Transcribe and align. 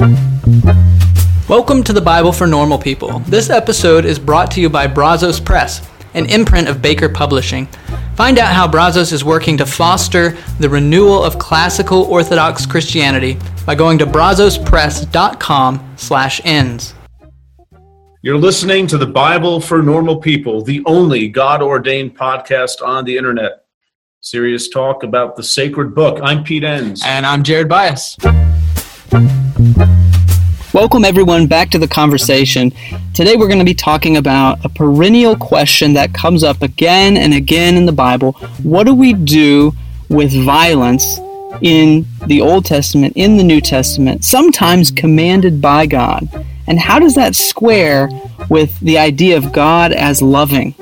Welcome 0.00 1.84
to 1.84 1.92
the 1.92 2.00
Bible 2.02 2.32
for 2.32 2.46
Normal 2.46 2.78
People. 2.78 3.18
This 3.20 3.50
episode 3.50 4.06
is 4.06 4.18
brought 4.18 4.50
to 4.52 4.60
you 4.62 4.70
by 4.70 4.86
Brazos 4.86 5.38
Press, 5.38 5.86
an 6.14 6.24
imprint 6.30 6.68
of 6.68 6.80
Baker 6.80 7.10
Publishing. 7.10 7.66
Find 8.16 8.38
out 8.38 8.54
how 8.54 8.66
Brazos 8.66 9.12
is 9.12 9.26
working 9.26 9.58
to 9.58 9.66
foster 9.66 10.38
the 10.58 10.70
renewal 10.70 11.22
of 11.22 11.38
classical 11.38 12.04
Orthodox 12.04 12.64
Christianity 12.64 13.36
by 13.66 13.74
going 13.74 13.98
to 13.98 14.06
brazospress.com/ins. 14.06 16.94
You're 18.22 18.38
listening 18.38 18.86
to 18.86 18.96
the 18.96 19.06
Bible 19.06 19.60
for 19.60 19.82
Normal 19.82 20.16
People, 20.16 20.62
the 20.62 20.82
only 20.86 21.28
God-ordained 21.28 22.16
podcast 22.16 22.82
on 22.82 23.04
the 23.04 23.18
internet. 23.18 23.64
Serious 24.22 24.70
talk 24.70 25.02
about 25.02 25.36
the 25.36 25.42
sacred 25.42 25.94
book. 25.94 26.20
I'm 26.22 26.42
Pete 26.42 26.64
Enns. 26.64 27.02
And 27.04 27.26
I'm 27.26 27.42
Jared 27.42 27.68
Byas. 27.68 28.16
Welcome, 30.72 31.04
everyone, 31.04 31.48
back 31.48 31.70
to 31.70 31.78
the 31.78 31.88
conversation. 31.88 32.72
Today, 33.12 33.34
we're 33.34 33.48
going 33.48 33.58
to 33.58 33.64
be 33.64 33.74
talking 33.74 34.16
about 34.16 34.64
a 34.64 34.68
perennial 34.68 35.34
question 35.34 35.94
that 35.94 36.14
comes 36.14 36.44
up 36.44 36.62
again 36.62 37.16
and 37.16 37.34
again 37.34 37.76
in 37.76 37.86
the 37.86 37.92
Bible. 37.92 38.32
What 38.62 38.84
do 38.84 38.94
we 38.94 39.12
do 39.12 39.74
with 40.08 40.32
violence 40.44 41.18
in 41.60 42.06
the 42.26 42.40
Old 42.40 42.64
Testament, 42.64 43.14
in 43.16 43.36
the 43.36 43.42
New 43.42 43.60
Testament, 43.60 44.24
sometimes 44.24 44.92
commanded 44.92 45.60
by 45.60 45.86
God? 45.86 46.28
And 46.68 46.78
how 46.78 47.00
does 47.00 47.16
that 47.16 47.34
square 47.34 48.08
with 48.48 48.78
the 48.78 48.96
idea 48.98 49.36
of 49.36 49.52
God 49.52 49.90
as 49.90 50.22
loving? 50.22 50.72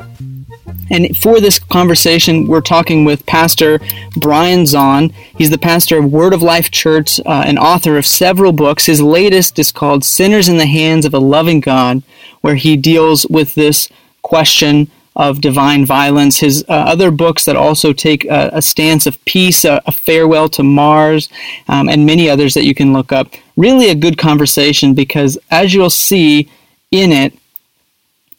And 0.90 1.16
for 1.16 1.40
this 1.40 1.58
conversation, 1.58 2.46
we're 2.46 2.60
talking 2.60 3.04
with 3.04 3.26
Pastor 3.26 3.80
Brian 4.16 4.64
Zahnd. 4.64 5.12
He's 5.36 5.50
the 5.50 5.58
pastor 5.58 5.98
of 5.98 6.12
Word 6.12 6.32
of 6.32 6.42
Life 6.42 6.70
Church 6.70 7.20
uh, 7.20 7.44
and 7.46 7.58
author 7.58 7.96
of 7.96 8.06
several 8.06 8.52
books. 8.52 8.86
His 8.86 9.00
latest 9.00 9.58
is 9.58 9.72
called 9.72 10.04
Sinners 10.04 10.48
in 10.48 10.56
the 10.56 10.66
Hands 10.66 11.04
of 11.04 11.14
a 11.14 11.18
Loving 11.18 11.60
God, 11.60 12.02
where 12.40 12.56
he 12.56 12.76
deals 12.76 13.26
with 13.26 13.54
this 13.54 13.88
question 14.22 14.90
of 15.18 15.40
divine 15.40 15.84
violence. 15.84 16.38
His 16.38 16.64
uh, 16.68 16.72
other 16.72 17.10
books 17.10 17.44
that 17.44 17.56
also 17.56 17.92
take 17.92 18.24
a, 18.26 18.50
a 18.52 18.62
stance 18.62 19.04
of 19.04 19.22
peace, 19.24 19.64
a, 19.64 19.82
a 19.86 19.92
farewell 19.92 20.48
to 20.50 20.62
Mars, 20.62 21.28
um, 21.66 21.88
and 21.88 22.06
many 22.06 22.30
others 22.30 22.54
that 22.54 22.64
you 22.64 22.74
can 22.74 22.92
look 22.92 23.10
up. 23.10 23.34
Really 23.56 23.90
a 23.90 23.96
good 23.96 24.16
conversation 24.16 24.94
because, 24.94 25.36
as 25.50 25.74
you'll 25.74 25.90
see 25.90 26.48
in 26.92 27.10
it, 27.10 27.34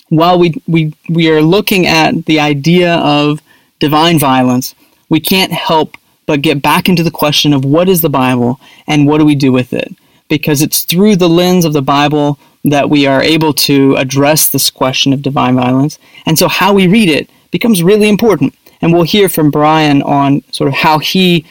while 0.09 0.37
we, 0.37 0.61
we, 0.67 0.93
we 1.07 1.29
are 1.31 1.41
looking 1.41 1.87
at 1.87 2.25
the 2.25 2.39
idea 2.39 2.95
of 2.95 3.41
divine 3.79 4.19
violence, 4.19 4.75
we 5.07 5.19
can't 5.19 5.51
help 5.51 5.97
but 6.25 6.41
get 6.41 6.61
back 6.61 6.87
into 6.87 7.03
the 7.03 7.11
question 7.11 7.53
of 7.53 7.65
what 7.65 7.89
is 7.89 8.01
the 8.01 8.09
Bible 8.09 8.59
and 8.87 9.07
what 9.07 9.17
do 9.17 9.25
we 9.25 9.35
do 9.35 9.51
with 9.51 9.73
it? 9.73 9.95
Because 10.27 10.61
it's 10.61 10.83
through 10.83 11.15
the 11.15 11.29
lens 11.29 11.65
of 11.65 11.73
the 11.73 11.81
Bible 11.81 12.37
that 12.65 12.89
we 12.89 13.07
are 13.07 13.23
able 13.23 13.53
to 13.53 13.95
address 13.95 14.47
this 14.47 14.69
question 14.69 15.13
of 15.13 15.21
divine 15.21 15.55
violence. 15.55 15.97
And 16.25 16.37
so 16.37 16.47
how 16.47 16.73
we 16.73 16.87
read 16.87 17.09
it 17.09 17.29
becomes 17.51 17.81
really 17.81 18.09
important. 18.09 18.53
And 18.81 18.93
we'll 18.93 19.03
hear 19.03 19.27
from 19.27 19.51
Brian 19.51 20.01
on 20.03 20.43
sort 20.51 20.67
of 20.67 20.75
how 20.75 20.99
he 20.99 21.45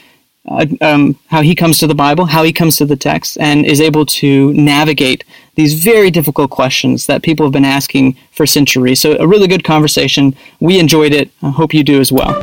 uh, 0.50 0.66
um, 0.80 1.18
how 1.26 1.42
he 1.42 1.54
comes 1.54 1.78
to 1.78 1.86
the 1.86 1.94
Bible, 1.94 2.26
how 2.26 2.42
he 2.42 2.52
comes 2.52 2.76
to 2.76 2.86
the 2.86 2.96
text, 2.96 3.36
and 3.38 3.66
is 3.66 3.80
able 3.80 4.06
to 4.06 4.52
navigate 4.54 5.24
these 5.56 5.82
very 5.82 6.10
difficult 6.10 6.50
questions 6.50 7.06
that 7.06 7.22
people 7.22 7.44
have 7.44 7.52
been 7.52 7.64
asking 7.64 8.16
for 8.32 8.46
centuries. 8.46 9.00
So, 9.00 9.16
a 9.18 9.26
really 9.26 9.48
good 9.48 9.64
conversation. 9.64 10.34
We 10.60 10.78
enjoyed 10.78 11.12
it. 11.12 11.30
I 11.42 11.50
hope 11.50 11.74
you 11.74 11.84
do 11.84 12.00
as 12.00 12.10
well. 12.10 12.34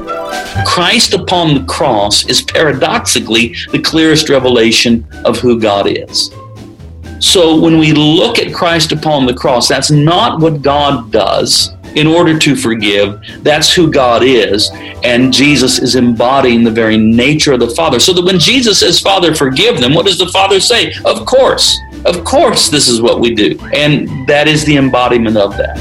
Christ 0.65 1.13
upon 1.13 1.55
the 1.55 1.65
cross 1.65 2.27
is 2.27 2.41
paradoxically 2.41 3.55
the 3.71 3.81
clearest 3.81 4.29
revelation 4.29 5.07
of 5.23 5.39
who 5.39 5.59
God 5.59 5.87
is. 5.87 6.31
So, 7.19 7.59
when 7.59 7.79
we 7.79 7.93
look 7.93 8.39
at 8.39 8.53
Christ 8.53 8.91
upon 8.91 9.25
the 9.25 9.33
cross, 9.33 9.67
that's 9.67 9.91
not 9.91 10.39
what 10.39 10.61
God 10.61 11.11
does 11.11 11.74
in 11.95 12.07
order 12.07 12.37
to 12.39 12.55
forgive. 12.55 13.21
That's 13.41 13.73
who 13.73 13.89
God 13.89 14.23
is. 14.23 14.69
And 15.03 15.33
Jesus 15.33 15.79
is 15.79 15.95
embodying 15.95 16.63
the 16.63 16.71
very 16.71 16.97
nature 16.97 17.53
of 17.53 17.59
the 17.59 17.69
Father. 17.69 17.99
So 17.99 18.13
that 18.13 18.25
when 18.25 18.39
Jesus 18.39 18.79
says, 18.79 18.99
Father, 18.99 19.33
forgive 19.33 19.79
them, 19.79 19.93
what 19.93 20.05
does 20.05 20.17
the 20.17 20.29
Father 20.29 20.59
say? 20.59 20.93
Of 21.05 21.25
course. 21.25 21.77
Of 22.05 22.23
course, 22.23 22.69
this 22.69 22.87
is 22.87 23.01
what 23.01 23.19
we 23.19 23.33
do. 23.33 23.57
And 23.73 24.27
that 24.27 24.47
is 24.47 24.63
the 24.65 24.77
embodiment 24.77 25.37
of 25.37 25.57
that. 25.57 25.75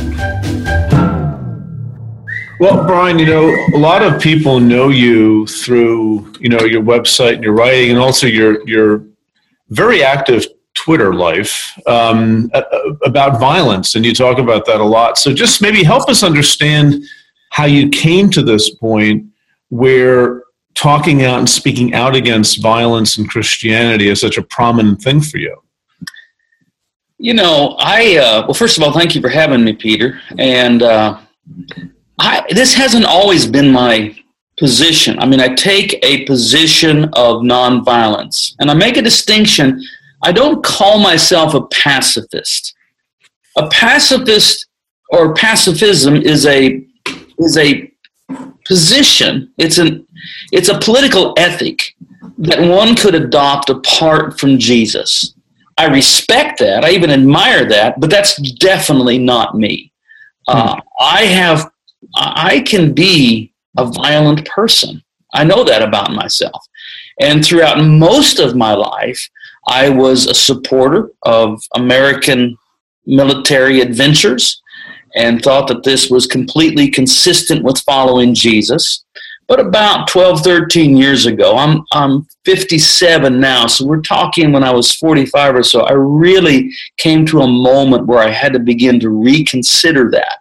Well, 2.61 2.85
Brian, 2.87 3.19
you 3.19 3.27
know, 3.27 3.55
a 3.75 3.79
lot 3.79 4.03
of 4.03 4.23
people 4.23 4.61
know 4.61 4.89
you 4.89 5.47
through, 5.49 6.33
you 6.39 6.49
know, 6.49 6.61
your 6.61 6.83
website 6.83 7.35
and 7.35 7.45
your 7.45 7.53
writing 7.53 7.91
and 7.91 7.99
also 7.99 8.27
your 8.29 8.67
your 8.67 9.05
very 9.71 10.05
active 10.05 10.47
Twitter 10.75 11.15
life 11.15 11.79
um, 11.87 12.51
about 13.05 13.41
violence, 13.41 13.95
and 13.95 14.05
you 14.05 14.15
talk 14.15 14.39
about 14.39 14.67
that 14.67 14.81
a 14.81 14.85
lot. 14.85 15.19
So, 15.19 15.33
just 15.33 15.63
maybe 15.63 15.83
help 15.83 16.09
us 16.09 16.23
understand 16.23 17.05
how 17.51 17.65
you 17.65 17.89
came 17.89 18.31
to 18.31 18.43
this 18.43 18.71
point 18.71 19.25
where 19.71 20.43
talking 20.75 21.23
out 21.23 21.39
and 21.39 21.49
speaking 21.49 21.95
out 21.95 22.15
against 22.17 22.61
violence 22.61 23.17
in 23.17 23.27
Christianity 23.27 24.09
is 24.09 24.21
such 24.21 24.37
a 24.37 24.43
prominent 24.43 25.01
thing 25.01 25.21
for 25.21 25.39
you. 25.39 25.57
You 27.19 27.35
know, 27.35 27.77
I 27.79 28.17
uh, 28.17 28.43
well, 28.43 28.55
first 28.55 28.77
of 28.77 28.83
all, 28.83 28.93
thank 28.93 29.15
you 29.15 29.21
for 29.21 29.29
having 29.29 29.65
me, 29.65 29.73
Peter. 29.73 30.21
And 30.39 30.83
uh, 30.83 31.21
I, 32.19 32.45
this 32.51 32.75
hasn't 32.75 33.05
always 33.05 33.47
been 33.47 33.71
my 33.71 34.17
position. 34.59 35.19
I 35.19 35.27
mean, 35.27 35.41
I 35.41 35.55
take 35.55 35.99
a 36.05 36.25
position 36.27 37.05
of 37.15 37.43
nonviolence, 37.43 38.55
and 38.59 38.71
I 38.71 38.75
make 38.75 38.97
a 38.97 39.03
distinction 39.03 39.83
I 40.25 40.33
don't 40.33 40.65
call 40.65 40.99
myself 40.99 41.53
a 41.53 41.67
pacifist. 41.67 42.75
A 43.57 43.69
pacifist 43.69 44.67
or 45.11 45.35
pacifism 45.35 46.17
is 46.17 46.47
a 46.47 46.83
is 47.39 47.59
a 47.59 47.93
position. 48.65 49.53
It's 49.59 49.77
an 49.77 50.07
it's 50.51 50.71
a 50.71 50.79
political 50.79 51.35
ethic 51.37 51.95
that 52.39 52.59
one 52.59 52.97
could 52.97 53.15
adopt 53.15 53.69
apart 53.69 54.41
from 54.41 54.59
Jesus. 54.59 55.35
I 55.77 55.87
respect 55.87 56.59
that. 56.61 56.87
I 56.87 56.91
even 56.93 57.11
admire 57.11 57.69
that, 57.69 58.01
but 58.01 58.09
that's 58.09 58.37
definitely 58.53 59.19
not 59.19 59.59
me. 59.59 59.93
Uh, 60.49 60.81
I 60.99 61.25
have 61.25 61.71
I 62.17 62.61
can 62.61 62.95
be 62.95 63.53
a 63.77 63.85
violent 63.85 64.49
person. 64.49 65.03
I 65.35 65.45
know 65.45 65.65
that 65.65 65.83
about 65.83 66.13
myself. 66.13 66.65
And 67.21 67.45
throughout 67.45 67.85
most 67.85 68.39
of 68.39 68.57
my 68.57 68.73
life, 68.73 69.29
I 69.67 69.89
was 69.89 70.27
a 70.27 70.35
supporter 70.35 71.11
of 71.23 71.61
American 71.75 72.57
military 73.07 73.81
adventures 73.81 74.63
and 75.15 75.43
thought 75.43 75.69
that 75.69 75.85
this 75.85 76.11
was 76.11 76.27
completely 76.27 76.91
consistent 76.91 77.63
with 77.63 77.79
following 77.81 78.35
Jesus. 78.35 79.05
But 79.47 79.61
about 79.61 80.09
12, 80.09 80.41
13 80.41 80.97
years 80.97 81.27
ago, 81.27 81.57
I'm, 81.57 81.85
I'm 81.93 82.27
57 82.45 83.39
now, 83.41 83.67
so 83.67 83.87
we're 83.87 84.01
talking 84.01 84.53
when 84.53 84.65
I 84.65 84.73
was 84.73 84.95
45 84.95 85.57
or 85.57 85.63
so, 85.63 85.83
I 85.83 85.93
really 85.93 86.73
came 86.97 87.27
to 87.27 87.43
a 87.43 87.49
moment 87.49 88.07
where 88.07 88.21
I 88.21 88.31
had 88.31 88.55
to 88.55 88.59
begin 88.59 88.99
to 89.01 89.11
reconsider 89.11 90.11
that. 90.13 90.39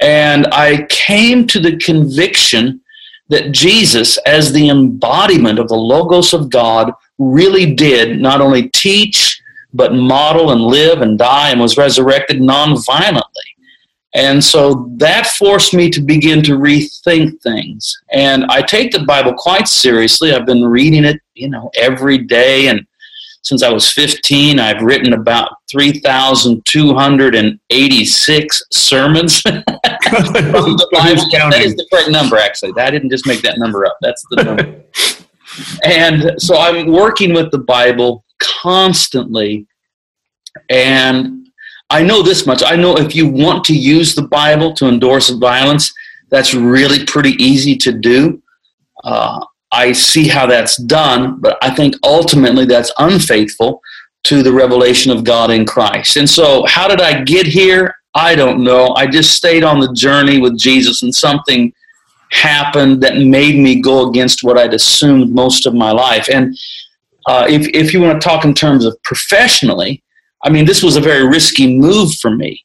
And 0.00 0.46
I 0.52 0.86
came 0.88 1.46
to 1.48 1.60
the 1.60 1.76
conviction 1.78 2.80
that 3.28 3.52
Jesus, 3.52 4.18
as 4.18 4.52
the 4.52 4.68
embodiment 4.68 5.58
of 5.58 5.68
the 5.68 5.76
Logos 5.76 6.34
of 6.34 6.50
God, 6.50 6.92
really 7.20 7.72
did 7.74 8.20
not 8.20 8.40
only 8.40 8.68
teach, 8.70 9.40
but 9.72 9.94
model 9.94 10.50
and 10.50 10.62
live 10.62 11.02
and 11.02 11.16
die 11.16 11.50
and 11.50 11.60
was 11.60 11.76
resurrected 11.76 12.40
nonviolently. 12.40 13.22
And 14.14 14.42
so 14.42 14.90
that 14.96 15.28
forced 15.28 15.72
me 15.72 15.88
to 15.90 16.00
begin 16.00 16.42
to 16.42 16.58
rethink 16.58 17.40
things. 17.42 17.96
And 18.10 18.44
I 18.46 18.62
take 18.62 18.90
the 18.90 19.04
Bible 19.04 19.34
quite 19.34 19.68
seriously. 19.68 20.34
I've 20.34 20.46
been 20.46 20.64
reading 20.64 21.04
it, 21.04 21.20
you 21.34 21.48
know, 21.48 21.70
every 21.76 22.18
day. 22.18 22.66
And 22.66 22.84
since 23.42 23.62
I 23.62 23.70
was 23.70 23.88
15, 23.92 24.58
I've 24.58 24.82
written 24.82 25.12
about 25.12 25.52
3,286 25.70 28.62
sermons. 28.72 29.42
that 31.50 31.62
is 31.64 31.76
the 31.76 31.86
correct 31.92 32.10
number, 32.10 32.36
actually. 32.36 32.72
I 32.76 32.90
didn't 32.90 33.10
just 33.10 33.28
make 33.28 33.42
that 33.42 33.58
number 33.58 33.86
up. 33.86 33.96
That's 34.00 34.26
the 34.30 34.42
number. 34.44 34.82
And 35.84 36.40
so 36.40 36.56
I'm 36.56 36.92
working 36.92 37.32
with 37.32 37.50
the 37.50 37.58
Bible 37.58 38.24
constantly. 38.38 39.66
And 40.68 41.48
I 41.90 42.02
know 42.02 42.22
this 42.22 42.46
much. 42.46 42.62
I 42.64 42.76
know 42.76 42.96
if 42.96 43.14
you 43.14 43.28
want 43.28 43.64
to 43.64 43.76
use 43.76 44.14
the 44.14 44.28
Bible 44.28 44.72
to 44.74 44.86
endorse 44.86 45.30
violence, 45.30 45.92
that's 46.30 46.54
really 46.54 47.04
pretty 47.04 47.32
easy 47.42 47.76
to 47.78 47.92
do. 47.92 48.42
Uh, 49.04 49.44
I 49.72 49.92
see 49.92 50.26
how 50.26 50.46
that's 50.46 50.76
done, 50.76 51.40
but 51.40 51.58
I 51.62 51.74
think 51.74 51.94
ultimately 52.04 52.64
that's 52.64 52.92
unfaithful 52.98 53.80
to 54.24 54.42
the 54.42 54.52
revelation 54.52 55.10
of 55.10 55.24
God 55.24 55.50
in 55.50 55.64
Christ. 55.64 56.16
And 56.16 56.28
so, 56.28 56.64
how 56.66 56.88
did 56.88 57.00
I 57.00 57.22
get 57.22 57.46
here? 57.46 57.94
I 58.14 58.34
don't 58.34 58.62
know. 58.64 58.94
I 58.96 59.06
just 59.06 59.36
stayed 59.36 59.62
on 59.62 59.78
the 59.78 59.92
journey 59.92 60.40
with 60.40 60.58
Jesus, 60.58 61.02
and 61.02 61.14
something 61.14 61.72
happened 62.30 63.02
that 63.02 63.16
made 63.16 63.56
me 63.56 63.80
go 63.80 64.08
against 64.08 64.42
what 64.42 64.58
I'd 64.58 64.74
assumed 64.74 65.34
most 65.34 65.66
of 65.66 65.74
my 65.74 65.90
life. 65.90 66.28
And 66.30 66.56
uh, 67.26 67.46
if 67.48 67.68
if 67.68 67.92
you 67.92 68.00
want 68.00 68.20
to 68.20 68.26
talk 68.26 68.44
in 68.44 68.54
terms 68.54 68.84
of 68.84 69.00
professionally, 69.02 70.02
I 70.42 70.50
mean, 70.50 70.64
this 70.64 70.82
was 70.82 70.96
a 70.96 71.00
very 71.00 71.26
risky 71.26 71.76
move 71.78 72.14
for 72.14 72.30
me. 72.30 72.64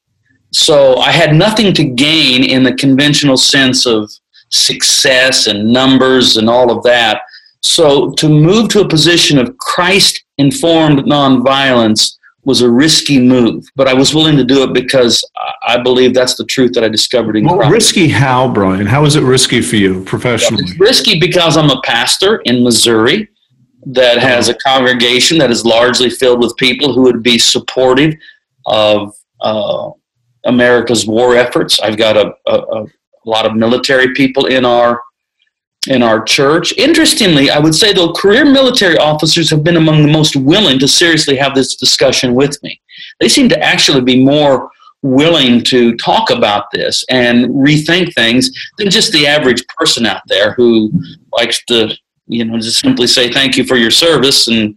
So 0.52 0.98
I 0.98 1.12
had 1.12 1.36
nothing 1.36 1.74
to 1.74 1.84
gain 1.84 2.44
in 2.44 2.64
the 2.64 2.74
conventional 2.74 3.38
sense 3.38 3.86
of 3.86 4.10
success 4.50 5.48
and 5.48 5.74
numbers 5.74 6.38
and 6.38 6.50
all 6.50 6.72
of 6.72 6.84
that. 6.84 7.22
So 7.62 8.12
to 8.14 8.30
move 8.30 8.70
to 8.70 8.82
a 8.82 8.88
position 8.88 9.38
of 9.38 9.58
Christ 9.58 10.24
informed 10.38 11.00
nonviolence 11.00 12.16
was 12.46 12.62
a 12.62 12.70
risky 12.70 13.20
move, 13.20 13.66
but 13.76 13.88
I 13.88 13.94
was 13.94 14.14
willing 14.14 14.38
to 14.38 14.44
do 14.44 14.64
it 14.64 14.74
because 14.74 15.24
I 15.68 15.82
believe 15.82 16.14
that's 16.14 16.36
the 16.36 16.46
truth 16.46 16.74
that 16.74 16.84
I 16.84 16.90
discovered 16.90 17.36
in 17.36 17.46
well, 17.46 17.58
Christ. 17.58 17.72
Risky 17.72 18.08
how, 18.08 18.48
Brian? 18.48 18.86
How 18.86 19.04
is 19.04 19.16
it 19.16 19.24
risky 19.24 19.62
for 19.62 19.76
you 19.76 20.04
professionally? 20.04 20.64
It's 20.64 20.80
risky 20.80 21.20
because 21.20 21.58
I'm 21.58 21.72
a 21.72 21.82
pastor 21.82 22.38
in 22.46 22.64
Missouri 22.64 23.30
that 23.88 24.20
has 24.20 24.50
a 24.50 24.54
congregation 24.56 25.38
that 25.40 25.52
is 25.52 25.66
largely 25.66 26.10
filled 26.10 26.40
with 26.40 26.56
people 26.58 26.94
who 26.94 27.02
would 27.02 27.24
be 27.24 27.38
supportive 27.38 28.14
of 28.68 29.16
uh, 29.42 29.90
America's 30.46 31.06
war 31.06 31.36
efforts. 31.36 31.80
I've 31.80 31.98
got 31.98 32.16
a, 32.16 32.34
a, 32.48 32.56
a 32.56 32.86
lot 33.26 33.46
of 33.46 33.56
military 33.56 34.14
people 34.14 34.46
in 34.46 34.66
our 34.66 35.02
in 35.88 36.04
our 36.04 36.24
church. 36.24 36.74
Interestingly, 36.78 37.50
I 37.50 37.60
would 37.60 37.76
say 37.76 37.94
though, 37.94 38.14
career 38.14 38.46
military 38.46 38.98
officers 38.98 39.50
have 39.50 39.64
been 39.64 39.78
among 39.78 40.02
the 40.02 40.12
most 40.12 40.36
willing 40.36 40.80
to 40.80 40.88
seriously 40.88 41.36
have 41.38 41.56
this 41.56 41.76
discussion 41.76 42.34
with 42.34 42.62
me. 42.64 42.82
They 43.20 43.30
seem 43.30 43.50
to 43.50 43.60
actually 43.62 44.02
be 44.02 44.24
more 44.24 44.70
willing 45.02 45.64
to 45.64 45.96
talk 45.98 46.32
about 46.32 46.66
this 46.72 47.06
and 47.10 47.46
rethink 47.50 48.14
things 48.14 48.50
than 48.78 48.90
just 48.90 49.12
the 49.12 49.28
average 49.28 49.64
person 49.78 50.06
out 50.06 50.22
there 50.28 50.54
who 50.54 50.92
likes 51.38 51.64
to 51.66 51.96
you 52.28 52.44
know 52.44 52.58
just 52.58 52.80
simply 52.80 53.06
say 53.06 53.32
thank 53.32 53.56
you 53.56 53.64
for 53.64 53.76
your 53.76 53.92
service 53.92 54.48
and 54.48 54.76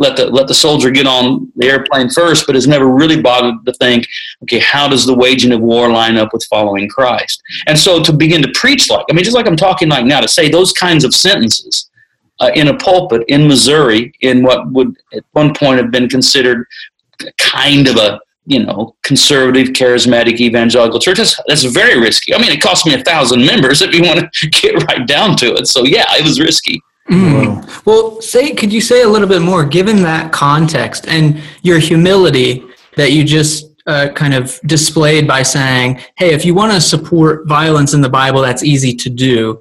let 0.00 0.16
the 0.16 0.26
let 0.26 0.48
the 0.48 0.54
soldier 0.54 0.90
get 0.90 1.06
on 1.06 1.52
the 1.56 1.66
airplane 1.66 2.08
first, 2.08 2.46
but 2.46 2.54
has 2.56 2.66
never 2.66 2.88
really 2.88 3.20
bothered 3.20 3.64
to 3.66 3.72
think, 3.74 4.08
okay, 4.42 4.58
how 4.58 4.88
does 4.88 5.06
the 5.06 5.14
waging 5.14 5.52
of 5.52 5.60
war 5.60 5.90
line 5.90 6.16
up 6.16 6.32
with 6.32 6.44
following 6.46 6.88
Christ? 6.88 7.40
And 7.66 7.78
so 7.78 8.02
to 8.02 8.12
begin 8.12 8.42
to 8.42 8.50
preach 8.54 8.90
like, 8.90 9.04
I 9.08 9.12
mean, 9.12 9.24
just 9.24 9.36
like 9.36 9.46
I'm 9.46 9.56
talking 9.56 9.88
like 9.88 10.06
now, 10.06 10.20
to 10.20 10.26
say 10.26 10.48
those 10.48 10.72
kinds 10.72 11.04
of 11.04 11.14
sentences 11.14 11.90
uh, 12.40 12.50
in 12.54 12.68
a 12.68 12.76
pulpit 12.78 13.22
in 13.28 13.46
Missouri, 13.46 14.12
in 14.22 14.42
what 14.42 14.72
would 14.72 14.96
at 15.12 15.22
one 15.32 15.54
point 15.54 15.78
have 15.78 15.90
been 15.90 16.08
considered 16.08 16.66
kind 17.38 17.86
of 17.86 17.96
a 17.96 18.18
you 18.46 18.64
know, 18.64 18.96
conservative, 19.02 19.68
charismatic, 19.68 20.40
evangelical 20.40 20.98
church. 20.98 21.18
That's, 21.18 21.38
that's 21.46 21.62
very 21.64 22.00
risky. 22.00 22.34
I 22.34 22.38
mean, 22.38 22.50
it 22.50 22.60
cost 22.60 22.84
me 22.84 22.94
a 22.94 23.04
thousand 23.04 23.44
members 23.44 23.82
if 23.82 23.94
you 23.94 24.02
want 24.02 24.32
to 24.32 24.48
get 24.60 24.82
right 24.84 25.06
down 25.06 25.36
to 25.36 25.54
it. 25.54 25.68
So 25.68 25.84
yeah, 25.84 26.06
it 26.16 26.24
was 26.24 26.40
risky. 26.40 26.80
Mm. 27.10 27.84
Well, 27.84 28.20
say, 28.20 28.54
could 28.54 28.72
you 28.72 28.80
say 28.80 29.02
a 29.02 29.08
little 29.08 29.26
bit 29.26 29.42
more, 29.42 29.64
given 29.64 30.02
that 30.02 30.32
context 30.32 31.08
and 31.08 31.42
your 31.62 31.78
humility 31.78 32.64
that 32.96 33.12
you 33.12 33.24
just 33.24 33.66
uh, 33.86 34.10
kind 34.14 34.32
of 34.32 34.60
displayed 34.66 35.26
by 35.26 35.42
saying, 35.42 36.00
"Hey, 36.16 36.32
if 36.32 36.44
you 36.44 36.54
want 36.54 36.72
to 36.72 36.80
support 36.80 37.48
violence 37.48 37.94
in 37.94 38.00
the 38.00 38.08
Bible, 38.08 38.40
that's 38.40 38.62
easy 38.62 38.94
to 38.94 39.10
do." 39.10 39.60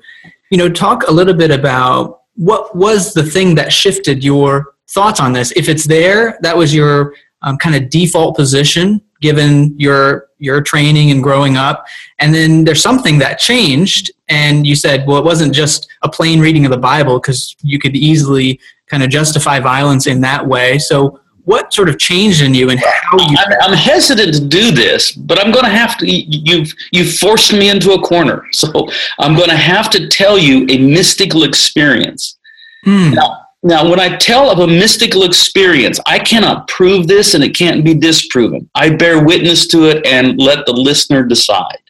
You 0.52 0.58
know, 0.60 0.70
talk 0.70 1.08
a 1.08 1.12
little 1.12 1.34
bit 1.34 1.50
about 1.50 2.22
what 2.36 2.76
was 2.76 3.14
the 3.14 3.24
thing 3.24 3.56
that 3.56 3.74
shifted 3.74 4.24
your 4.24 4.76
thoughts 4.90 5.20
on 5.20 5.34
this. 5.34 5.52
If 5.56 5.70
it's 5.70 5.86
there, 5.86 6.38
that 6.42 6.56
was 6.56 6.74
your 6.74 7.16
um, 7.42 7.58
kind 7.58 7.76
of 7.76 7.90
default 7.90 8.36
position 8.36 9.02
given 9.22 9.78
your 9.78 10.28
your 10.38 10.62
training 10.62 11.12
and 11.12 11.22
growing 11.22 11.58
up 11.58 11.86
and 12.20 12.34
then 12.34 12.64
there's 12.64 12.82
something 12.82 13.20
that 13.20 13.40
changed 13.40 14.12
and 14.30 14.66
you 14.66 14.76
said 14.76 15.06
well 15.08 15.18
it 15.18 15.26
wasn't 15.26 15.54
just 15.54 15.90
a 16.02 16.10
plain 16.10 16.40
reading 16.40 16.66
of 16.66 16.72
the 16.72 16.78
bible 16.78 17.20
because 17.20 17.56
you 17.62 17.80
could 17.80 17.96
easily 17.96 18.60
kind 18.88 19.04
of 19.04 19.10
justify 19.10 19.60
violence 19.60 20.08
in 20.08 20.22
that 20.22 20.46
way 20.46 20.78
so 20.78 21.20
what 21.46 21.74
sort 21.74 21.90
of 21.90 21.98
changed 21.98 22.42
in 22.42 22.54
you 22.54 22.70
and 22.70 22.80
how 22.80 23.18
you 23.18 23.36
I'm, 23.38 23.72
I'm 23.72 23.78
hesitant 23.78 24.34
to 24.36 24.46
do 24.46 24.72
this 24.72 25.12
but 25.12 25.40
i'm 25.40 25.52
going 25.52 25.66
to 25.66 25.72
have 25.72 25.98
to 25.98 26.10
you've 26.10 26.74
you've 26.92 27.16
forced 27.16 27.54
me 27.54 27.70
into 27.70 27.92
a 27.92 28.02
corner 28.02 28.46
so 28.54 28.88
i'm 29.20 29.36
going 29.36 29.50
to 29.50 29.58
have 29.58 29.90
to 29.92 30.08
tell 30.08 30.38
you 30.38 30.66
a 30.70 30.78
mystical 30.78 31.44
experience 31.44 32.38
hmm. 32.84 33.12
now 33.12 33.46
now, 33.62 33.90
when 33.90 34.00
I 34.00 34.16
tell 34.16 34.50
of 34.50 34.60
a 34.60 34.68
mystical 34.68 35.24
experience, 35.24 36.00
I 36.06 36.18
cannot 36.18 36.70
prove 36.70 37.08
this 37.08 37.34
and 37.34 37.44
it 37.44 37.54
can't 37.54 37.84
be 37.84 37.94
disproven. 37.94 38.70
I 38.74 38.92
bear 38.92 39.24
witness 39.24 39.68
to 39.68 39.90
it 39.90 40.06
and 40.08 40.40
let 40.40 40.66
the 40.66 40.72
listener 40.72 41.24
decide. 41.26 41.82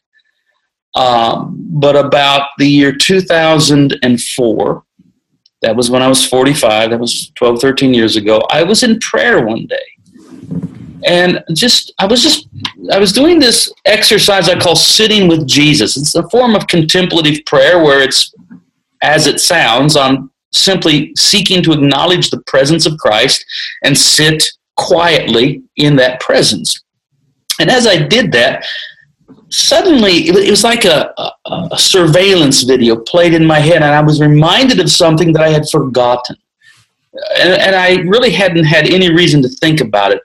Um, 0.95 1.56
but 1.69 1.95
about 1.95 2.50
the 2.57 2.68
year 2.68 2.94
2004, 2.94 4.83
that 5.62 5.75
was 5.75 5.91
when 5.91 6.01
I 6.01 6.07
was 6.07 6.25
45, 6.25 6.89
that 6.89 7.00
was 7.00 7.31
12, 7.36 7.62
13 7.62 7.94
years 7.94 8.15
ago, 8.15 8.41
I 8.50 8.63
was 8.63 8.83
in 8.83 9.00
prayer 9.00 9.45
one 9.45 9.68
day. 9.68 9.75
And 11.06 11.44
just, 11.53 11.94
I 12.00 12.06
was 12.06 12.21
just, 12.21 12.47
I 12.91 13.00
was 13.00 13.13
doing 13.13 13.39
this 13.39 13.71
exercise 13.86 14.50
I 14.50 14.59
call 14.59 14.75
sitting 14.75 15.27
with 15.27 15.47
Jesus. 15.47 15.95
It's 15.95 16.15
a 16.15 16.27
form 16.30 16.56
of 16.56 16.68
contemplative 16.68 17.45
prayer 17.45 17.81
where 17.81 18.01
it's, 18.01 18.33
as 19.01 19.27
it 19.27 19.39
sounds, 19.39 19.95
on 19.95 20.30
simply 20.51 21.13
seeking 21.15 21.63
to 21.63 21.71
acknowledge 21.71 22.30
the 22.30 22.41
presence 22.47 22.86
of 22.86 22.97
Christ 22.97 23.45
and 23.83 23.97
sit 23.97 24.44
quietly 24.75 25.62
in 25.75 25.95
that 25.97 26.19
presence. 26.19 26.81
And 27.59 27.69
as 27.69 27.86
I 27.86 27.97
did 27.97 28.31
that, 28.31 28.65
suddenly 29.50 30.28
it 30.28 30.50
was 30.50 30.63
like 30.63 30.86
a, 30.86 31.13
a, 31.18 31.69
a, 31.72 31.78
surveillance 31.78 32.63
video 32.63 32.96
played 32.96 33.34
in 33.34 33.46
my 33.46 33.60
head, 33.60 33.78
and 33.78 33.86
I 33.86 34.01
was 34.01 34.22
reminded 34.22 34.80
of 34.80 34.90
something 34.90 35.34
that 35.34 35.44
I 35.44 35.50
had 35.50 35.69
forgotten. 35.69 36.36
And, 37.40 37.54
and 37.54 37.75
I 37.75 38.01
really 38.07 38.31
hadn't 38.31 38.66
had 38.66 38.88
any 38.88 39.12
reason 39.12 39.42
to 39.42 39.50
think 39.50 39.81
about 39.81 40.12
it 40.12 40.22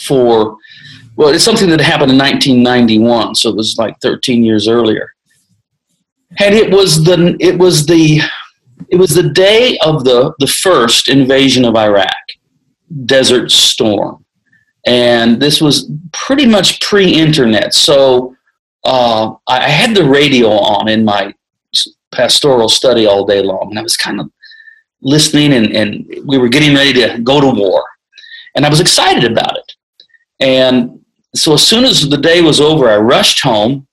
for, 0.00 0.56
well, 1.16 1.28
it's 1.28 1.44
something 1.44 1.68
that 1.70 1.80
happened 1.80 2.12
in 2.12 2.18
1991, 2.18 3.34
so 3.34 3.50
it 3.50 3.56
was 3.56 3.76
like 3.78 3.96
13 4.00 4.44
years 4.44 4.68
earlier. 4.68 5.12
And 6.38 6.54
it 6.54 6.70
was 6.70 7.04
the, 7.04 7.36
it 7.40 7.58
was 7.58 7.86
the, 7.86 8.20
it 8.88 8.96
was 8.96 9.14
the 9.14 9.30
day 9.30 9.78
of 9.84 10.04
the, 10.04 10.32
the 10.38 10.46
first 10.46 11.08
invasion 11.08 11.64
of 11.64 11.76
Iraq, 11.76 12.14
Desert 13.06 13.50
Storm. 13.50 14.23
And 14.86 15.40
this 15.40 15.60
was 15.60 15.90
pretty 16.12 16.46
much 16.46 16.80
pre 16.80 17.10
internet. 17.10 17.74
So 17.74 18.36
uh, 18.84 19.34
I 19.46 19.68
had 19.68 19.94
the 19.94 20.04
radio 20.04 20.50
on 20.50 20.88
in 20.88 21.04
my 21.04 21.32
pastoral 22.12 22.68
study 22.68 23.06
all 23.06 23.26
day 23.26 23.42
long. 23.42 23.68
And 23.70 23.78
I 23.78 23.82
was 23.82 23.96
kind 23.96 24.20
of 24.20 24.30
listening, 25.00 25.52
and, 25.52 25.66
and 25.72 26.06
we 26.26 26.38
were 26.38 26.48
getting 26.48 26.74
ready 26.74 26.92
to 26.94 27.18
go 27.22 27.40
to 27.40 27.50
war. 27.50 27.84
And 28.54 28.64
I 28.64 28.68
was 28.68 28.80
excited 28.80 29.30
about 29.30 29.56
it. 29.56 29.72
And 30.40 31.04
so 31.34 31.54
as 31.54 31.66
soon 31.66 31.84
as 31.84 32.08
the 32.08 32.16
day 32.16 32.40
was 32.40 32.60
over, 32.60 32.88
I 32.88 32.96
rushed 32.96 33.42
home. 33.42 33.86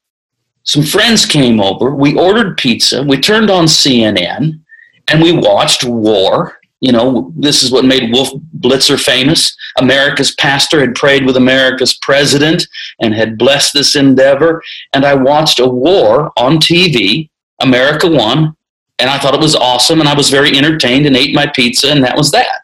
Some 0.63 0.83
friends 0.83 1.25
came 1.25 1.59
over. 1.59 1.95
We 1.95 2.15
ordered 2.15 2.57
pizza. 2.57 3.01
We 3.01 3.19
turned 3.19 3.49
on 3.49 3.65
CNN 3.65 4.61
and 5.07 5.21
we 5.21 5.31
watched 5.31 5.83
war. 5.83 6.59
You 6.81 6.91
know, 6.91 7.31
this 7.37 7.63
is 7.63 7.71
what 7.71 7.85
made 7.85 8.11
Wolf 8.11 8.29
Blitzer 8.59 8.99
famous. 8.99 9.55
America's 9.77 10.33
pastor 10.35 10.79
had 10.79 10.95
prayed 10.95 11.25
with 11.25 11.37
America's 11.37 11.93
president 12.01 12.67
and 12.99 13.13
had 13.13 13.37
blessed 13.37 13.73
this 13.73 13.95
endeavor. 13.95 14.61
And 14.93 15.05
I 15.05 15.13
watched 15.13 15.59
a 15.59 15.67
war 15.67 16.31
on 16.37 16.57
TV. 16.57 17.29
America 17.59 18.07
won. 18.07 18.55
And 18.97 19.09
I 19.09 19.19
thought 19.19 19.35
it 19.35 19.39
was 19.39 19.55
awesome. 19.55 19.99
And 19.99 20.09
I 20.09 20.15
was 20.15 20.29
very 20.29 20.57
entertained 20.57 21.05
and 21.05 21.15
ate 21.15 21.35
my 21.35 21.47
pizza. 21.55 21.91
And 21.91 22.03
that 22.03 22.17
was 22.17 22.31
that. 22.31 22.61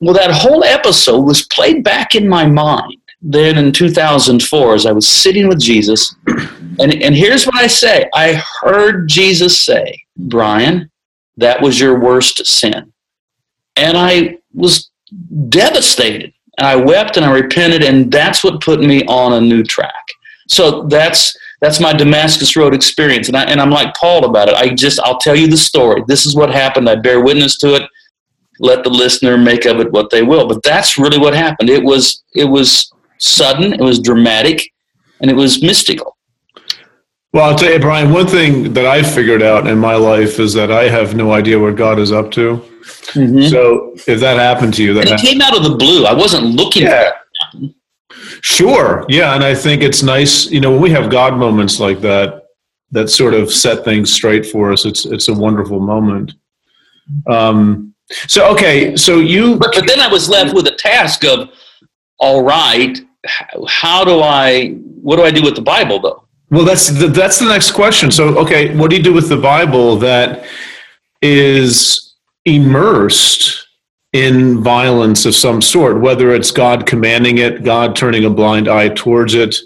Well, 0.00 0.14
that 0.14 0.30
whole 0.30 0.62
episode 0.62 1.22
was 1.22 1.46
played 1.46 1.82
back 1.82 2.14
in 2.14 2.28
my 2.28 2.46
mind 2.46 2.98
then 3.20 3.58
in 3.58 3.72
2004 3.72 4.74
as 4.74 4.86
I 4.86 4.92
was 4.92 5.08
sitting 5.08 5.48
with 5.48 5.58
Jesus. 5.58 6.14
And, 6.80 6.94
and 7.02 7.14
here's 7.14 7.46
what 7.46 7.56
I 7.56 7.66
say 7.66 8.08
I 8.14 8.40
heard 8.60 9.08
Jesus 9.08 9.60
say, 9.60 10.04
Brian, 10.16 10.90
that 11.36 11.60
was 11.60 11.80
your 11.80 11.98
worst 11.98 12.46
sin. 12.46 12.92
And 13.78 13.96
I 13.96 14.38
was 14.52 14.90
devastated. 15.48 16.32
And 16.58 16.66
I 16.66 16.74
wept 16.76 17.16
and 17.16 17.24
I 17.24 17.32
repented, 17.32 17.84
and 17.84 18.10
that's 18.10 18.42
what 18.42 18.60
put 18.60 18.80
me 18.80 19.04
on 19.06 19.32
a 19.32 19.40
new 19.40 19.62
track. 19.62 20.04
So 20.48 20.82
that's 20.88 21.36
that's 21.60 21.80
my 21.80 21.92
Damascus 21.92 22.56
Road 22.56 22.74
experience. 22.74 23.28
And, 23.28 23.36
I, 23.36 23.44
and 23.44 23.60
I'm 23.60 23.70
like 23.70 23.94
Paul 23.94 24.24
about 24.24 24.48
it. 24.48 24.54
I 24.54 24.68
just, 24.74 25.00
I'll 25.00 25.18
tell 25.18 25.34
you 25.34 25.48
the 25.48 25.56
story. 25.56 26.02
This 26.06 26.24
is 26.24 26.36
what 26.36 26.50
happened. 26.50 26.88
I 26.88 26.94
bear 26.96 27.20
witness 27.20 27.58
to 27.58 27.74
it. 27.74 27.82
Let 28.60 28.84
the 28.84 28.90
listener 28.90 29.36
make 29.36 29.64
of 29.64 29.80
it 29.80 29.90
what 29.90 30.10
they 30.10 30.22
will. 30.22 30.46
But 30.46 30.62
that's 30.62 30.98
really 30.98 31.18
what 31.18 31.34
happened. 31.34 31.68
It 31.68 31.82
was, 31.82 32.22
it 32.34 32.44
was 32.44 32.92
sudden, 33.18 33.72
it 33.72 33.80
was 33.80 33.98
dramatic, 33.98 34.72
and 35.20 35.30
it 35.30 35.34
was 35.34 35.62
mystical. 35.62 36.16
Well, 37.32 37.50
I'll 37.50 37.58
tell 37.58 37.72
you, 37.72 37.78
Brian, 37.78 38.12
one 38.12 38.26
thing 38.26 38.72
that 38.72 38.86
I 38.86 39.02
figured 39.02 39.42
out 39.42 39.66
in 39.66 39.78
my 39.78 39.96
life 39.96 40.38
is 40.38 40.54
that 40.54 40.70
I 40.70 40.88
have 40.88 41.14
no 41.14 41.32
idea 41.32 41.58
what 41.58 41.76
God 41.76 41.98
is 41.98 42.10
up 42.10 42.30
to. 42.32 42.64
Mm-hmm. 43.14 43.48
So 43.48 43.92
if 44.06 44.20
that 44.20 44.36
happened 44.38 44.74
to 44.74 44.82
you, 44.82 44.94
that 44.94 45.08
and 45.08 45.20
it 45.20 45.26
came 45.26 45.40
out 45.40 45.56
of 45.56 45.62
the 45.62 45.76
blue. 45.76 46.04
I 46.04 46.12
wasn't 46.12 46.44
looking 46.46 46.82
yeah. 46.82 47.12
Sure. 48.42 49.04
Yeah. 49.08 49.34
And 49.34 49.44
I 49.44 49.54
think 49.54 49.82
it's 49.82 50.02
nice, 50.02 50.50
you 50.50 50.60
know, 50.60 50.70
when 50.72 50.80
we 50.80 50.90
have 50.90 51.10
God 51.10 51.36
moments 51.36 51.80
like 51.80 52.00
that, 52.00 52.44
that 52.90 53.10
sort 53.10 53.34
of 53.34 53.52
set 53.52 53.84
things 53.84 54.12
straight 54.12 54.46
for 54.46 54.72
us, 54.72 54.84
it's, 54.84 55.04
it's 55.04 55.28
a 55.28 55.34
wonderful 55.34 55.80
moment. 55.80 56.32
Um, 57.28 57.94
So 58.26 58.50
okay, 58.52 58.96
so 58.96 59.18
you. 59.18 59.56
But, 59.56 59.74
but 59.74 59.86
then 59.86 60.00
I 60.00 60.08
was 60.08 60.30
left 60.30 60.54
with 60.54 60.66
a 60.66 60.74
task 60.74 61.24
of, 61.24 61.50
all 62.18 62.42
right, 62.42 62.98
how 63.68 64.02
do 64.02 64.20
I? 64.20 64.70
What 65.02 65.16
do 65.16 65.24
I 65.24 65.30
do 65.30 65.42
with 65.42 65.54
the 65.54 65.62
Bible 65.62 66.00
though? 66.00 66.24
Well, 66.50 66.64
that's 66.64 66.88
the, 66.88 67.08
that's 67.08 67.38
the 67.38 67.44
next 67.44 67.72
question. 67.72 68.10
So 68.10 68.38
okay, 68.38 68.74
what 68.74 68.88
do 68.90 68.96
you 68.96 69.02
do 69.02 69.12
with 69.12 69.28
the 69.28 69.36
Bible 69.36 69.96
that 69.98 70.46
is 71.20 72.07
immersed 72.56 73.66
in 74.12 74.62
violence 74.62 75.26
of 75.26 75.34
some 75.34 75.60
sort? 75.62 76.00
Whether 76.00 76.34
it's 76.34 76.50
God 76.50 76.86
commanding 76.86 77.38
it, 77.38 77.64
God 77.64 77.94
turning 77.94 78.24
a 78.24 78.30
blind 78.30 78.68
eye 78.68 78.88
towards 78.88 79.34
it. 79.34 79.56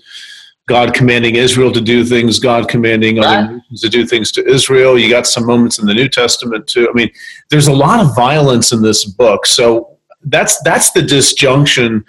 God 0.68 0.94
commanding 0.94 1.34
Israel 1.34 1.72
to 1.72 1.80
do 1.80 2.04
things, 2.04 2.38
God 2.38 2.68
commanding 2.68 3.16
right. 3.16 3.44
other 3.44 3.52
nations 3.54 3.80
to 3.80 3.88
do 3.88 4.06
things 4.06 4.30
to 4.32 4.46
Israel. 4.48 4.98
You 4.98 5.10
got 5.10 5.26
some 5.26 5.44
moments 5.44 5.78
in 5.78 5.86
the 5.86 5.94
New 5.94 6.08
Testament 6.08 6.66
too. 6.66 6.88
I 6.88 6.92
mean, 6.92 7.10
there's 7.50 7.66
a 7.66 7.74
lot 7.74 8.00
of 8.00 8.14
violence 8.14 8.72
in 8.72 8.80
this 8.80 9.04
book. 9.04 9.44
So 9.44 9.98
that's 10.24 10.60
that's 10.62 10.92
the 10.92 11.02
disjunction 11.02 12.04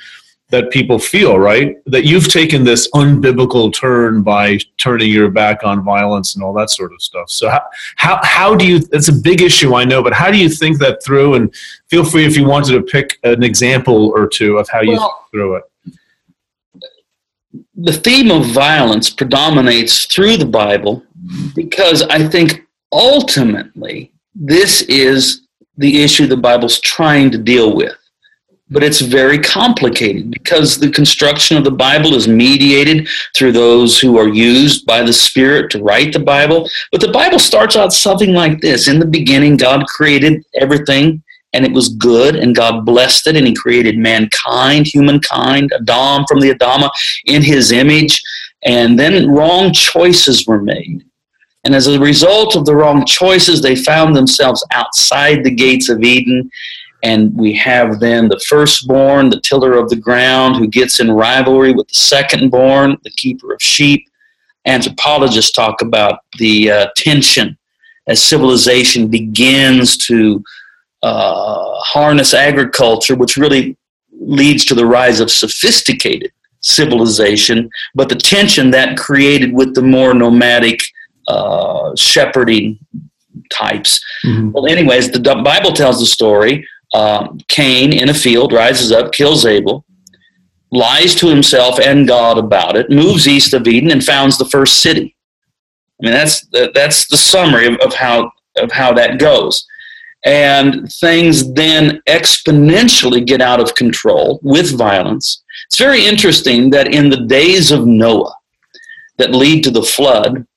that 0.54 0.70
people 0.70 1.00
feel, 1.00 1.40
right? 1.40 1.78
That 1.88 2.06
you've 2.06 2.28
taken 2.28 2.64
this 2.64 2.88
unbiblical 2.92 3.74
turn 3.74 4.22
by 4.22 4.60
turning 4.78 5.12
your 5.12 5.32
back 5.32 5.64
on 5.64 5.84
violence 5.84 6.36
and 6.36 6.44
all 6.44 6.54
that 6.54 6.70
sort 6.70 6.94
of 6.94 7.02
stuff. 7.02 7.32
So 7.32 7.50
how 7.50 7.64
how, 7.96 8.20
how 8.24 8.54
do 8.54 8.68
you 8.68 8.80
it's 8.92 9.08
a 9.08 9.14
big 9.14 9.42
issue 9.42 9.74
I 9.74 9.84
know, 9.84 10.04
but 10.04 10.14
how 10.14 10.30
do 10.30 10.38
you 10.38 10.50
think 10.50 10.78
that 10.78 11.04
through 11.04 11.34
and 11.34 11.52
feel 11.90 12.06
free 12.06 12.26
if 12.26 12.38
you 12.38 12.46
wanted 12.46 12.74
to 12.74 12.84
pick 12.84 13.18
an 13.24 13.42
example 13.42 14.12
or 14.16 14.28
two 14.28 14.60
of 14.60 14.70
how 14.70 14.82
you 14.82 14.92
well, 14.92 15.00
think 15.00 15.32
through 15.32 15.56
it 15.56 15.64
the 17.76 17.94
theme 17.94 18.30
of 18.30 18.46
violence 18.46 19.10
predominates 19.10 20.06
through 20.06 20.38
the 20.38 20.46
Bible 20.46 21.04
because 21.56 22.04
I 22.04 22.28
think 22.28 22.68
ultimately 22.92 24.14
this 24.36 24.84
is 24.84 25.48
the 25.78 26.04
issue 26.04 26.28
the 26.28 26.38
Bible's 26.38 26.80
trying 26.80 27.32
to 27.32 27.40
deal 27.40 27.76
with. 27.76 27.98
But 28.74 28.84
it's 28.84 29.02
very 29.02 29.38
complicated 29.38 30.32
because 30.32 30.80
the 30.80 30.90
construction 30.90 31.58
of 31.58 31.64
the 31.64 31.72
Bible 31.72 32.16
is 32.16 32.28
mediated 32.28 33.08
through 33.36 33.52
those 33.52 34.00
who 34.00 34.18
are 34.18 34.28
used 34.28 34.86
by 34.86 35.04
the 35.04 35.14
Spirit 35.14 35.72
to 35.72 35.84
write 35.84 36.12
the 36.12 36.20
Bible. 36.20 36.70
But 36.92 37.02
the 37.02 37.12
Bible 37.12 37.40
starts 37.40 37.76
out 37.76 37.94
something 37.94 38.34
like 38.34 38.62
this 38.62 38.88
In 38.88 39.00
the 39.00 39.06
beginning, 39.06 39.58
God 39.58 39.86
created 39.86 40.44
everything 40.56 41.24
and 41.54 41.66
it 41.66 41.72
was 41.72 41.90
good, 41.90 42.36
and 42.36 42.56
God 42.56 42.84
blessed 42.84 43.28
it, 43.28 43.36
and 43.36 43.46
He 43.46 43.54
created 43.54 43.98
mankind, 43.98 44.88
humankind, 44.88 45.72
Adam 45.74 46.26
from 46.28 46.40
the 46.40 46.50
Adama 46.50 46.90
in 47.26 47.44
His 47.44 47.72
image, 47.72 48.22
and 48.64 49.00
then 49.00 49.30
wrong 49.30 49.72
choices 49.72 50.48
were 50.48 50.62
made. 50.62 51.06
And 51.64 51.76
as 51.76 51.88
a 51.88 52.00
result 52.00 52.56
of 52.56 52.66
the 52.66 52.76
wrong 52.76 53.06
choices, 53.06 53.62
they 53.62 53.76
found 53.76 54.16
themselves 54.16 54.66
outside 54.72 55.44
the 55.44 55.52
gates 55.52 55.90
of 55.90 56.02
Eden. 56.02 56.50
And 57.04 57.36
we 57.36 57.54
have 57.56 58.00
then 58.00 58.30
the 58.30 58.40
firstborn, 58.48 59.30
the 59.30 59.42
tiller 59.42 59.74
of 59.74 59.90
the 59.90 59.96
ground, 59.98 60.56
who 60.56 60.68
gets 60.68 61.00
in 61.00 61.12
rivalry 61.12 61.74
with 61.74 61.88
the 61.90 61.94
secondborn, 61.94 63.02
the 63.04 63.12
keeper 63.12 63.54
of 63.54 63.62
sheep. 63.62 64.08
Anthropologists 64.66 65.52
talk 65.52 65.82
about 65.82 66.22
the 66.40 66.72
uh, 66.72 66.88
tension 66.96 67.58
as 68.08 68.22
civilization 68.22 69.08
begins 69.10 69.98
to 69.98 70.44
uh, 71.04 71.74
harness 71.80 72.34
agriculture, 72.34 73.16
which 73.16 73.38
really 73.38 73.78
leads 74.12 74.64
to 74.66 74.76
the 74.76 74.86
rise 74.86 75.20
of 75.20 75.30
sophisticated 75.30 76.32
civilization, 76.62 77.70
but 77.94 78.08
the 78.08 78.16
tension 78.16 78.72
that 78.72 78.98
created 78.98 79.54
with 79.54 79.76
the 79.76 79.82
more 79.82 80.14
nomadic 80.14 80.80
uh, 81.28 81.94
shepherding 81.96 82.80
types. 83.52 84.04
Mm-hmm. 84.24 84.52
Well, 84.52 84.68
anyways, 84.68 85.12
the 85.12 85.20
Bible 85.20 85.74
tells 85.74 86.00
the 86.00 86.06
story. 86.06 86.66
Um, 86.94 87.40
Cain 87.48 87.92
in 87.92 88.10
a 88.10 88.14
field 88.14 88.54
rises 88.54 88.92
up, 88.92 89.12
kills 89.12 89.46
Abel, 89.46 89.86
lies 90.72 91.16
to 91.16 91.28
himself 91.28 91.80
and 91.80 92.08
God 92.08 92.38
about 92.38 92.76
it, 92.76 92.90
moves 92.90 93.28
east 93.28 93.54
of 93.54 93.68
Eden, 93.68 93.92
and 93.92 94.04
founds 94.04 94.38
the 94.38 94.46
first 94.46 94.82
city. 94.82 95.16
I 96.02 96.06
mean, 96.06 96.14
that's 96.14 96.46
that's 96.74 97.08
the 97.08 97.18
summary 97.18 97.68
of, 97.68 97.76
of 97.78 97.94
how 97.94 98.32
of 98.58 98.72
how 98.72 98.94
that 98.94 99.20
goes 99.20 99.66
and 100.26 100.92
things 100.94 101.54
then 101.54 102.02
exponentially 102.08 103.26
get 103.26 103.42
out 103.42 103.60
of 103.60 103.76
control 103.76 104.40
with 104.42 104.78
violence. 104.78 105.44
It's 105.68 105.78
very 105.78 106.06
interesting 106.06 106.70
that 106.70 106.94
in 106.94 107.10
the 107.10 107.26
days 107.26 107.72
of 107.72 107.86
Noah 107.86 108.34
that 109.18 109.32
lead 109.32 109.64
to 109.66 109.72
the 109.72 109.84
flood, 109.84 110.48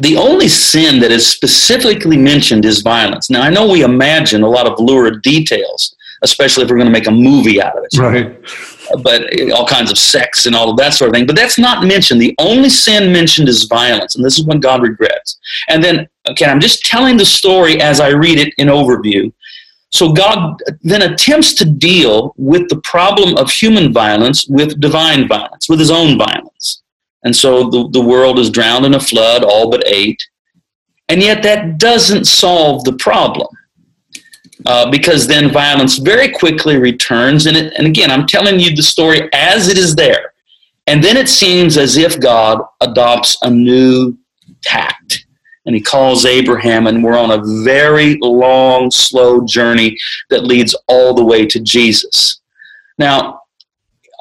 the 0.00 0.16
only 0.16 0.48
sin 0.48 1.00
that 1.00 1.10
is 1.10 1.26
specifically 1.26 2.16
mentioned 2.16 2.64
is 2.64 2.82
violence. 2.82 3.30
Now, 3.30 3.42
I 3.42 3.50
know 3.50 3.68
we 3.68 3.82
imagine 3.82 4.42
a 4.42 4.48
lot 4.48 4.66
of 4.66 4.78
lurid 4.78 5.22
details, 5.22 5.96
especially 6.22 6.64
if 6.64 6.70
we're 6.70 6.76
going 6.76 6.86
to 6.86 6.92
make 6.92 7.06
a 7.06 7.12
movie 7.12 7.60
out 7.60 7.76
of 7.76 7.84
it. 7.84 7.98
Right 7.98 8.38
uh, 8.92 8.96
but 8.98 9.22
eh, 9.38 9.50
all 9.50 9.66
kinds 9.66 9.90
of 9.90 9.98
sex 9.98 10.46
and 10.46 10.54
all 10.54 10.70
of 10.70 10.76
that 10.76 10.94
sort 10.94 11.08
of 11.08 11.14
thing. 11.14 11.26
But 11.26 11.36
that's 11.36 11.58
not 11.58 11.86
mentioned. 11.86 12.20
The 12.20 12.34
only 12.38 12.68
sin 12.68 13.12
mentioned 13.12 13.48
is 13.48 13.64
violence, 13.64 14.16
and 14.16 14.24
this 14.24 14.38
is 14.38 14.44
when 14.44 14.60
God 14.60 14.82
regrets. 14.82 15.38
And 15.68 15.82
then, 15.82 16.08
okay, 16.28 16.46
I'm 16.46 16.60
just 16.60 16.84
telling 16.84 17.16
the 17.16 17.24
story 17.24 17.80
as 17.80 18.00
I 18.00 18.08
read 18.08 18.38
it 18.38 18.54
in 18.58 18.68
overview. 18.68 19.32
So 19.90 20.12
God 20.12 20.60
uh, 20.68 20.72
then 20.82 21.02
attempts 21.02 21.54
to 21.54 21.64
deal 21.64 22.34
with 22.36 22.68
the 22.68 22.80
problem 22.82 23.36
of 23.36 23.50
human 23.50 23.92
violence 23.92 24.46
with 24.48 24.80
divine 24.80 25.28
violence, 25.28 25.68
with 25.68 25.78
his 25.78 25.90
own 25.90 26.18
violence. 26.18 26.82
And 27.24 27.34
so 27.34 27.68
the, 27.68 27.88
the 27.90 28.00
world 28.00 28.38
is 28.38 28.50
drowned 28.50 28.86
in 28.86 28.94
a 28.94 29.00
flood, 29.00 29.44
all 29.44 29.70
but 29.70 29.86
eight. 29.86 30.20
And 31.08 31.22
yet 31.22 31.42
that 31.42 31.78
doesn't 31.78 32.26
solve 32.26 32.84
the 32.84 32.92
problem 32.94 33.48
uh, 34.66 34.90
because 34.90 35.26
then 35.26 35.50
violence 35.50 35.98
very 35.98 36.30
quickly 36.30 36.76
returns. 36.76 37.46
And, 37.46 37.56
it, 37.56 37.72
and 37.76 37.86
again, 37.86 38.10
I'm 38.10 38.26
telling 38.26 38.60
you 38.60 38.74
the 38.74 38.82
story 38.82 39.28
as 39.32 39.68
it 39.68 39.78
is 39.78 39.94
there. 39.94 40.32
And 40.86 41.04
then 41.04 41.16
it 41.16 41.28
seems 41.28 41.76
as 41.76 41.96
if 41.96 42.18
God 42.18 42.60
adopts 42.80 43.36
a 43.42 43.50
new 43.50 44.16
tact. 44.62 45.26
And 45.66 45.74
he 45.74 45.82
calls 45.82 46.24
Abraham, 46.24 46.86
and 46.86 47.04
we're 47.04 47.18
on 47.18 47.30
a 47.30 47.62
very 47.62 48.16
long, 48.22 48.90
slow 48.90 49.44
journey 49.44 49.98
that 50.30 50.44
leads 50.44 50.74
all 50.88 51.12
the 51.12 51.24
way 51.24 51.44
to 51.44 51.60
Jesus. 51.60 52.40
Now, 52.96 53.42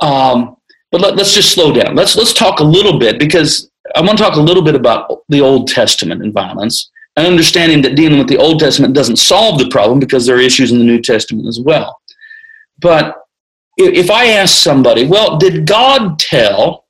um, 0.02 0.57
but 1.00 1.16
let, 1.16 1.20
us 1.26 1.34
just 1.34 1.52
slow 1.52 1.72
down. 1.72 1.96
Let's 1.96 2.16
let's 2.16 2.34
talk 2.34 2.60
a 2.60 2.64
little 2.64 3.00
bit 3.00 3.20
because 3.20 3.70
I 3.96 4.02
want 4.02 4.18
to 4.18 4.24
talk 4.24 4.36
a 4.36 4.42
little 4.42 4.64
bit 4.64 4.76
about 4.76 5.24
the 5.30 5.42
Old 5.42 5.68
Testament 5.68 6.22
and 6.22 6.34
violence, 6.34 6.90
and 7.16 7.28
understanding 7.28 7.82
that 7.84 7.96
dealing 7.96 8.20
with 8.20 8.28
the 8.28 8.38
Old 8.38 8.60
Testament 8.60 8.94
doesn't 8.94 9.18
solve 9.18 9.60
the 9.60 9.70
problem 9.70 10.00
because 10.00 10.26
there 10.26 10.38
are 10.38 10.42
issues 10.42 10.72
in 10.72 10.80
the 10.80 10.86
New 10.86 11.02
Testament 11.02 11.48
as 11.48 11.60
well. 11.60 12.00
But 12.80 13.16
if 13.78 14.10
I 14.10 14.28
ask 14.28 14.56
somebody, 14.56 15.06
well, 15.06 15.38
did 15.38 15.68
God 15.68 16.20
tell 16.20 16.86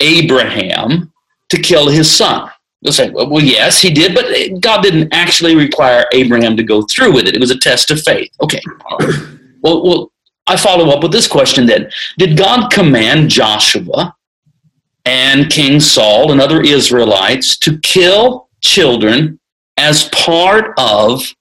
Abraham 0.00 1.12
to 1.48 1.60
kill 1.60 1.88
his 1.88 2.10
son? 2.10 2.50
They'll 2.82 2.92
say, 2.92 3.10
well, 3.10 3.40
yes, 3.40 3.80
he 3.80 3.90
did, 3.90 4.14
but 4.14 4.60
God 4.60 4.82
didn't 4.82 5.12
actually 5.12 5.56
require 5.56 6.04
Abraham 6.12 6.56
to 6.58 6.62
go 6.62 6.82
through 6.82 7.14
with 7.14 7.26
it. 7.26 7.34
It 7.34 7.40
was 7.40 7.50
a 7.50 7.58
test 7.58 7.90
of 7.90 8.00
faith. 8.02 8.30
Okay. 8.42 8.60
Well, 9.62 9.82
well, 9.82 10.12
I 10.46 10.56
follow 10.56 10.90
up 10.90 11.02
with 11.02 11.12
this 11.12 11.26
question 11.26 11.66
then. 11.66 11.90
Did 12.18 12.36
God 12.36 12.70
command 12.70 13.30
Joshua 13.30 14.14
and 15.04 15.50
King 15.50 15.80
Saul 15.80 16.32
and 16.32 16.40
other 16.40 16.62
Israelites 16.62 17.56
to 17.58 17.78
kill 17.78 18.48
children 18.60 19.38
as 19.76 20.08
part 20.10 20.74
of 20.78 21.34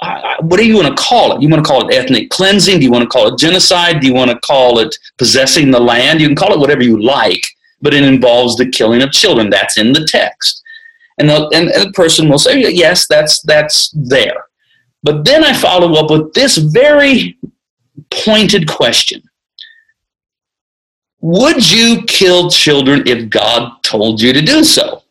uh, 0.00 0.36
what 0.42 0.58
do 0.58 0.66
you 0.66 0.76
want 0.76 0.96
to 0.96 1.02
call 1.02 1.34
it? 1.34 1.42
You 1.42 1.48
want 1.48 1.64
to 1.64 1.68
call 1.68 1.88
it 1.88 1.94
ethnic 1.94 2.30
cleansing? 2.30 2.78
Do 2.78 2.84
you 2.84 2.90
want 2.90 3.02
to 3.02 3.08
call 3.08 3.32
it 3.32 3.38
genocide? 3.38 4.00
Do 4.00 4.06
you 4.06 4.14
want 4.14 4.30
to 4.30 4.38
call 4.40 4.78
it 4.78 4.94
possessing 5.16 5.70
the 5.70 5.80
land? 5.80 6.20
You 6.20 6.28
can 6.28 6.36
call 6.36 6.52
it 6.52 6.60
whatever 6.60 6.84
you 6.84 7.02
like, 7.02 7.44
but 7.82 7.94
it 7.94 8.04
involves 8.04 8.56
the 8.56 8.70
killing 8.70 9.02
of 9.02 9.10
children. 9.10 9.50
That's 9.50 9.76
in 9.76 9.92
the 9.92 10.06
text. 10.06 10.62
And 11.18 11.28
the, 11.28 11.48
and, 11.52 11.68
the 11.68 11.90
person 11.94 12.28
will 12.28 12.38
say, 12.38 12.60
yes, 12.70 13.08
that's, 13.08 13.42
that's 13.42 13.90
there. 13.92 14.44
But 15.02 15.24
then 15.24 15.42
I 15.42 15.52
follow 15.52 15.94
up 15.94 16.10
with 16.12 16.32
this 16.32 16.58
very 16.58 17.36
pointed 18.10 18.68
question 18.68 19.22
Would 21.20 21.70
you 21.70 22.02
kill 22.06 22.50
children 22.50 23.06
if 23.06 23.28
God 23.30 23.82
told 23.82 24.20
you 24.20 24.32
to 24.32 24.42
do 24.42 24.64
so? 24.64 25.02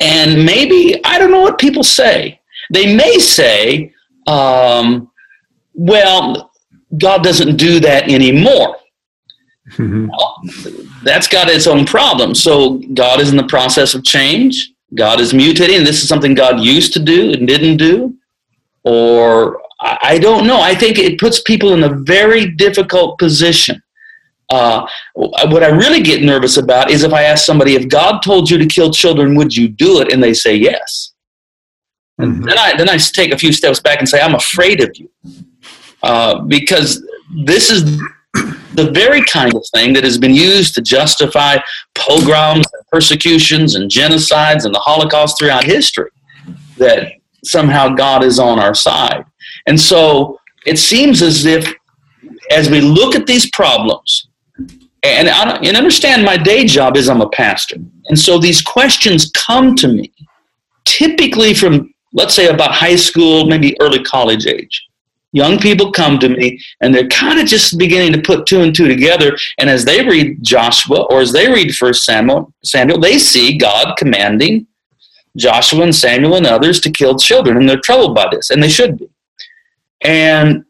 And 0.00 0.44
maybe, 0.44 1.00
I 1.04 1.18
don't 1.18 1.30
know 1.30 1.42
what 1.42 1.58
people 1.58 1.84
say. 1.84 2.40
They 2.72 2.94
may 2.94 3.18
say, 3.18 3.92
um, 4.26 5.10
well, 5.72 6.50
God 6.98 7.22
doesn't 7.22 7.56
do 7.56 7.80
that 7.80 8.10
anymore. 8.10 8.76
Mm-hmm. 9.70 10.08
Well, 10.08 10.42
that's 11.02 11.28
got 11.28 11.48
its 11.48 11.66
own 11.66 11.84
problem. 11.86 12.34
So 12.34 12.78
God 12.94 13.20
is 13.20 13.30
in 13.30 13.36
the 13.36 13.46
process 13.46 13.94
of 13.94 14.04
change. 14.04 14.72
God 14.94 15.20
is 15.20 15.32
mutating. 15.32 15.84
This 15.84 16.02
is 16.02 16.08
something 16.08 16.34
God 16.34 16.60
used 16.60 16.92
to 16.94 17.00
do 17.00 17.32
and 17.32 17.48
didn't 17.48 17.78
do. 17.78 18.16
Or 18.84 19.60
I 19.80 20.18
don't 20.18 20.46
know. 20.46 20.60
I 20.60 20.74
think 20.74 20.98
it 20.98 21.18
puts 21.18 21.40
people 21.40 21.72
in 21.72 21.82
a 21.84 21.88
very 21.90 22.50
difficult 22.50 23.18
position 23.18 23.82
uh, 24.50 24.86
what 25.14 25.62
I 25.62 25.68
really 25.68 26.02
get 26.02 26.22
nervous 26.22 26.56
about 26.56 26.90
is 26.90 27.02
if 27.02 27.12
I 27.12 27.22
ask 27.22 27.44
somebody, 27.44 27.74
if 27.74 27.88
God 27.88 28.20
told 28.20 28.50
you 28.50 28.58
to 28.58 28.66
kill 28.66 28.90
children, 28.90 29.34
would 29.36 29.56
you 29.56 29.68
do 29.68 30.00
it? 30.00 30.12
And 30.12 30.22
they 30.22 30.34
say 30.34 30.54
yes. 30.54 31.12
And 32.18 32.34
mm-hmm. 32.34 32.44
then 32.44 32.58
I 32.58 32.76
then 32.76 32.88
I 32.88 32.96
take 32.98 33.32
a 33.32 33.38
few 33.38 33.52
steps 33.52 33.80
back 33.80 33.98
and 33.98 34.08
say, 34.08 34.20
I'm 34.20 34.34
afraid 34.34 34.82
of 34.82 34.96
you. 34.96 35.10
Uh, 36.02 36.40
because 36.42 37.04
this 37.44 37.70
is 37.70 37.84
the 38.74 38.90
very 38.92 39.24
kind 39.24 39.54
of 39.54 39.64
thing 39.74 39.92
that 39.94 40.04
has 40.04 40.18
been 40.18 40.34
used 40.34 40.74
to 40.74 40.82
justify 40.82 41.56
pogroms 41.94 42.66
and 42.72 42.86
persecutions 42.92 43.74
and 43.74 43.90
genocides 43.90 44.64
and 44.64 44.74
the 44.74 44.80
Holocaust 44.80 45.38
throughout 45.38 45.64
history. 45.64 46.10
That 46.76 47.12
somehow 47.42 47.88
God 47.88 48.22
is 48.22 48.38
on 48.38 48.58
our 48.58 48.74
side. 48.74 49.24
And 49.66 49.80
so 49.80 50.38
it 50.66 50.78
seems 50.78 51.22
as 51.22 51.46
if 51.46 51.72
as 52.50 52.70
we 52.70 52.80
look 52.80 53.14
at 53.14 53.26
these 53.26 53.50
problems, 53.50 54.28
and, 55.02 55.28
I, 55.28 55.56
and 55.56 55.76
understand 55.76 56.24
my 56.24 56.36
day 56.36 56.64
job 56.64 56.96
is 56.96 57.08
I'm 57.08 57.20
a 57.20 57.28
pastor. 57.28 57.76
And 58.06 58.18
so 58.18 58.38
these 58.38 58.62
questions 58.62 59.30
come 59.32 59.76
to 59.76 59.88
me 59.88 60.12
typically 60.84 61.54
from, 61.54 61.92
let's 62.12 62.34
say, 62.34 62.48
about 62.48 62.72
high 62.72 62.96
school, 62.96 63.46
maybe 63.46 63.78
early 63.80 64.02
college 64.02 64.46
age. 64.46 64.86
Young 65.32 65.58
people 65.58 65.90
come 65.90 66.18
to 66.20 66.28
me 66.28 66.60
and 66.80 66.94
they're 66.94 67.08
kind 67.08 67.40
of 67.40 67.46
just 67.46 67.76
beginning 67.76 68.12
to 68.12 68.22
put 68.22 68.46
two 68.46 68.60
and 68.62 68.74
two 68.74 68.86
together. 68.86 69.36
And 69.58 69.68
as 69.68 69.84
they 69.84 70.04
read 70.06 70.42
Joshua 70.42 71.02
or 71.10 71.20
as 71.20 71.32
they 71.32 71.48
read 71.48 71.74
First 71.74 72.04
Samuel, 72.04 72.54
Samuel, 72.62 73.00
they 73.00 73.18
see 73.18 73.58
God 73.58 73.96
commanding 73.96 74.66
Joshua 75.36 75.82
and 75.82 75.94
Samuel 75.94 76.36
and 76.36 76.46
others 76.46 76.80
to 76.82 76.90
kill 76.90 77.18
children, 77.18 77.56
and 77.56 77.68
they're 77.68 77.80
troubled 77.80 78.14
by 78.14 78.28
this, 78.30 78.50
and 78.50 78.62
they 78.62 78.68
should 78.68 78.96
be. 78.98 79.08
And 80.04 80.64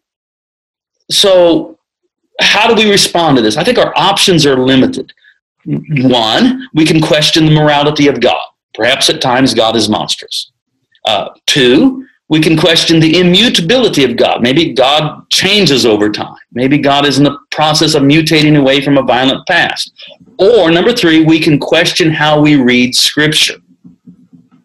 so, 1.11 1.79
how 2.41 2.73
do 2.73 2.75
we 2.75 2.91
respond 2.91 3.37
to 3.37 3.43
this? 3.43 3.57
I 3.57 3.65
think 3.65 3.79
our 3.79 3.93
options 3.97 4.47
are 4.47 4.57
limited. 4.57 5.13
One, 5.65 6.69
we 6.75 6.85
can 6.85 7.01
question 7.01 7.47
the 7.47 7.51
morality 7.51 8.09
of 8.09 8.21
God. 8.21 8.41
Perhaps 8.75 9.11
at 9.11 9.21
times 9.21 9.55
God 9.55 9.77
is 9.77 9.89
monstrous. 9.89 10.53
Uh, 11.05 11.29
two, 11.47 12.07
we 12.29 12.41
can 12.41 12.57
question 12.57 13.01
the 13.01 13.21
immutability 13.21 14.05
of 14.05 14.17
God. 14.17 14.43
Maybe 14.43 14.73
God 14.73 15.29
changes 15.31 15.85
over 15.85 16.11
time. 16.11 16.37
Maybe 16.53 16.79
God 16.79 17.07
is 17.07 17.19
in 17.19 17.25
the 17.25 17.39
process 17.51 17.95
of 17.95 18.03
mutating 18.03 18.59
away 18.59 18.81
from 18.81 18.97
a 18.97 19.03
violent 19.03 19.47
past. 19.47 19.93
Or 20.39 20.71
number 20.71 20.93
three, 20.93 21.25
we 21.25 21.39
can 21.39 21.59
question 21.59 22.11
how 22.11 22.41
we 22.41 22.57
read 22.57 22.95
Scripture. 22.95 23.57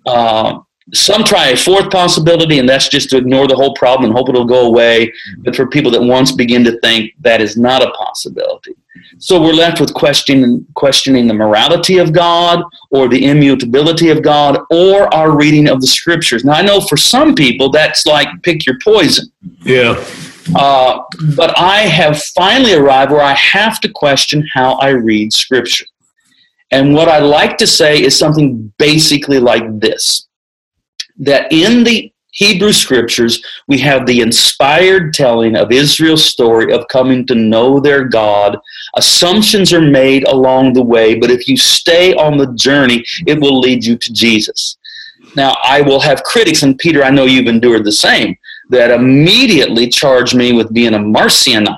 Uh, 0.05 0.59
some 0.93 1.23
try 1.23 1.49
a 1.49 1.57
fourth 1.57 1.91
possibility, 1.91 2.59
and 2.59 2.67
that's 2.67 2.87
just 2.87 3.09
to 3.11 3.17
ignore 3.17 3.47
the 3.47 3.55
whole 3.55 3.73
problem 3.75 4.05
and 4.09 4.17
hope 4.17 4.29
it'll 4.29 4.45
go 4.45 4.65
away. 4.65 5.11
But 5.39 5.55
for 5.55 5.67
people 5.67 5.91
that 5.91 6.01
once 6.01 6.31
begin 6.31 6.63
to 6.65 6.79
think 6.79 7.13
that 7.19 7.41
is 7.41 7.57
not 7.57 7.83
a 7.83 7.91
possibility. 7.91 8.75
So 9.17 9.41
we're 9.41 9.53
left 9.53 9.81
with 9.81 9.93
questioning, 9.93 10.65
questioning 10.75 11.27
the 11.27 11.33
morality 11.33 11.97
of 11.97 12.13
God 12.13 12.63
or 12.89 13.07
the 13.07 13.25
immutability 13.25 14.09
of 14.09 14.23
God 14.23 14.59
or 14.69 15.13
our 15.13 15.35
reading 15.35 15.67
of 15.67 15.81
the 15.81 15.87
scriptures. 15.87 16.45
Now, 16.45 16.53
I 16.53 16.61
know 16.61 16.79
for 16.79 16.97
some 16.97 17.35
people 17.35 17.69
that's 17.69 18.05
like 18.05 18.29
pick 18.43 18.65
your 18.65 18.77
poison. 18.83 19.31
Yeah. 19.61 20.03
Uh, 20.55 21.01
but 21.35 21.57
I 21.57 21.79
have 21.79 22.21
finally 22.23 22.73
arrived 22.73 23.11
where 23.11 23.21
I 23.21 23.33
have 23.33 23.79
to 23.81 23.89
question 23.89 24.47
how 24.53 24.75
I 24.75 24.89
read 24.89 25.33
scripture. 25.33 25.85
And 26.71 26.93
what 26.93 27.09
I 27.09 27.19
like 27.19 27.57
to 27.57 27.67
say 27.67 28.01
is 28.01 28.17
something 28.17 28.71
basically 28.77 29.39
like 29.39 29.79
this 29.79 30.28
that 31.19 31.51
in 31.51 31.83
the 31.83 32.11
Hebrew 32.31 32.71
scriptures, 32.71 33.43
we 33.67 33.79
have 33.79 34.05
the 34.05 34.21
inspired 34.21 35.13
telling 35.13 35.55
of 35.55 35.71
Israel's 35.71 36.25
story 36.25 36.71
of 36.71 36.87
coming 36.87 37.25
to 37.27 37.35
know 37.35 37.79
their 37.79 38.05
God. 38.05 38.57
Assumptions 38.95 39.73
are 39.73 39.81
made 39.81 40.27
along 40.27 40.73
the 40.73 40.83
way, 40.83 41.15
but 41.15 41.31
if 41.31 41.47
you 41.47 41.57
stay 41.57 42.13
on 42.13 42.37
the 42.37 42.53
journey, 42.53 43.03
it 43.25 43.41
will 43.41 43.59
lead 43.59 43.83
you 43.83 43.97
to 43.97 44.13
Jesus. 44.13 44.77
Now, 45.35 45.55
I 45.63 45.81
will 45.81 45.99
have 45.99 46.23
critics, 46.23 46.63
and 46.63 46.77
Peter, 46.77 47.03
I 47.03 47.09
know 47.09 47.25
you've 47.25 47.47
endured 47.47 47.83
the 47.83 47.91
same, 47.91 48.37
that 48.69 48.91
immediately 48.91 49.87
charge 49.87 50.33
me 50.33 50.53
with 50.53 50.73
being 50.73 50.93
a 50.93 50.99
Marcionite. 50.99 51.77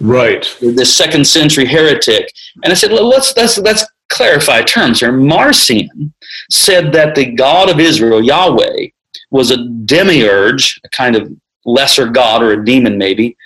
Right. 0.00 0.56
The 0.60 0.86
second 0.86 1.26
century 1.26 1.66
heretic. 1.66 2.32
And 2.62 2.72
I 2.72 2.74
said, 2.74 2.92
well, 2.92 3.08
let's, 3.08 3.36
let's, 3.36 3.58
let's 3.58 3.84
clarify 4.10 4.62
terms 4.62 5.00
here. 5.00 5.12
Marcion 5.12 6.12
said 6.50 6.92
that 6.92 7.14
the 7.14 7.32
God 7.32 7.70
of 7.70 7.80
Israel, 7.80 8.22
Yahweh, 8.22 8.88
was 9.30 9.50
a 9.50 9.68
demiurge, 9.84 10.80
a 10.84 10.88
kind 10.90 11.16
of 11.16 11.32
lesser 11.64 12.06
god 12.06 12.42
or 12.42 12.52
a 12.52 12.64
demon 12.64 12.98
maybe, 12.98 13.36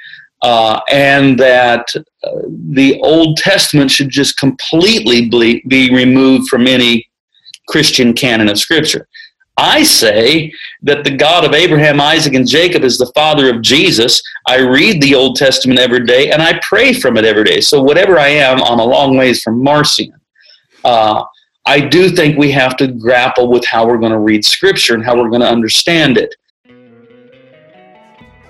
uh, 0.42 0.81
and 0.90 1.38
that 1.38 1.87
uh, 1.96 2.31
the 2.70 3.00
Old 3.03 3.37
Testament 3.37 3.90
should 3.90 4.11
just 4.11 4.37
completely 4.37 5.29
be, 5.29 5.62
be 5.68 5.94
removed 5.94 6.48
from 6.48 6.66
any 6.66 7.09
Christian 7.68 8.12
canon 8.12 8.48
of 8.48 8.59
Scripture. 8.59 9.09
I 9.57 9.85
say 9.85 10.53
that 10.83 11.05
the 11.05 11.16
God 11.16 11.44
of 11.44 11.55
Abraham, 11.55 12.00
Isaac, 12.00 12.35
and 12.35 12.46
Jacob 12.46 12.83
is 12.83 12.98
the 12.98 13.11
father 13.14 13.55
of 13.55 13.62
Jesus. 13.62 14.20
I 14.48 14.59
read 14.59 15.00
the 15.00 15.14
Old 15.14 15.37
Testament 15.37 15.79
every 15.79 16.05
day 16.05 16.33
and 16.33 16.42
I 16.42 16.59
pray 16.61 16.92
from 16.92 17.16
it 17.16 17.24
every 17.24 17.44
day. 17.44 17.61
So, 17.61 17.81
whatever 17.81 18.18
I 18.18 18.29
am, 18.29 18.62
I'm 18.62 18.81
a 18.81 18.85
long 18.85 19.16
ways 19.16 19.42
from 19.42 19.62
Marcion. 19.62 20.12
Uh, 20.85 21.25
I 21.66 21.81
do 21.81 22.11
think 22.11 22.37
we 22.37 22.51
have 22.53 22.77
to 22.77 22.88
grapple 22.88 23.49
with 23.49 23.64
how 23.64 23.87
we're 23.87 23.99
going 23.99 24.12
to 24.12 24.18
read 24.18 24.44
Scripture 24.44 24.94
and 24.94 25.05
how 25.05 25.16
we're 25.16 25.31
going 25.31 25.40
to 25.40 25.49
understand 25.49 26.18
it. 26.18 26.35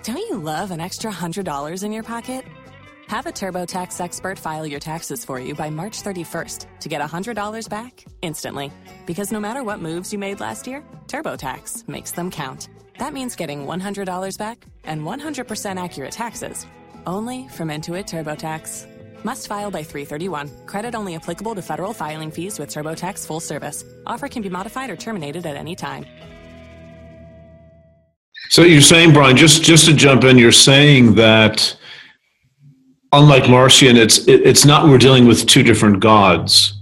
Don't 0.03 0.19
you 0.19 0.37
love 0.37 0.71
an 0.71 0.81
extra 0.81 1.11
$100 1.11 1.85
in 1.85 1.93
your 1.93 2.03
pocket? 2.03 2.45
Have 3.07 3.27
a 3.27 3.33
TurboTax 3.33 4.01
expert 4.01 4.39
file 4.39 4.67
your 4.67 4.81
taxes 4.81 5.25
for 5.25 5.39
you 5.39 5.55
by 5.55 5.71
March 5.71 6.03
31st 6.03 6.67
to 6.81 6.89
get 6.89 7.01
$100 7.01 7.69
back 7.69 8.05
instantly. 8.23 8.73
Because 9.07 9.31
no 9.31 9.39
matter 9.39 9.63
what 9.63 9.79
moves 9.79 10.13
you 10.13 10.19
made 10.19 10.41
last 10.41 10.67
year, 10.67 10.83
TurboTax 11.07 11.87
makes 11.87 12.11
them 12.13 12.31
count. 12.31 12.69
That 12.99 13.13
means 13.13 13.37
getting 13.37 13.67
$100 13.67 14.39
back 14.39 14.67
and 14.85 15.03
100% 15.03 15.83
accurate 15.83 16.13
taxes 16.13 16.67
only 17.07 17.49
from 17.49 17.69
Intuit 17.69 18.07
TurboTax. 18.07 18.94
Must 19.25 19.49
file 19.49 19.71
by 19.71 19.83
331. 19.83 20.67
Credit 20.67 20.95
only 20.95 21.17
applicable 21.17 21.55
to 21.55 21.63
federal 21.63 21.95
filing 21.95 22.31
fees 22.31 22.59
with 22.59 22.69
TurboTax 22.69 23.27
full 23.27 23.41
service. 23.41 23.83
Offer 24.07 24.29
can 24.29 24.43
be 24.43 24.51
modified 24.51 24.91
or 24.91 24.97
terminated 24.97 25.47
at 25.47 25.57
any 25.57 25.75
time. 25.75 26.05
So 28.51 28.63
you're 28.63 28.83
saying, 28.83 29.15
Brian, 29.15 29.37
just 29.37 29.63
just 29.63 29.87
to 29.87 29.95
jump 29.95 30.25
in, 30.25 30.37
you're 30.37 30.53
saying 30.53 31.15
that 31.15 31.75
unlike 33.13 33.49
Marcion, 33.49 33.97
it's 33.97 34.19
it, 34.29 34.43
it's 34.43 34.67
not 34.67 34.87
we're 34.87 34.99
dealing 34.99 35.27
with 35.27 35.47
two 35.47 35.63
different 35.63 36.01
gods, 36.01 36.75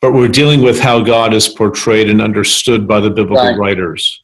but 0.00 0.12
we're 0.12 0.28
dealing 0.28 0.62
with 0.62 0.78
how 0.78 1.02
God 1.02 1.34
is 1.34 1.48
portrayed 1.48 2.08
and 2.08 2.22
understood 2.22 2.86
by 2.86 3.00
the 3.00 3.10
biblical 3.10 3.44
right. 3.44 3.58
writers. 3.58 4.22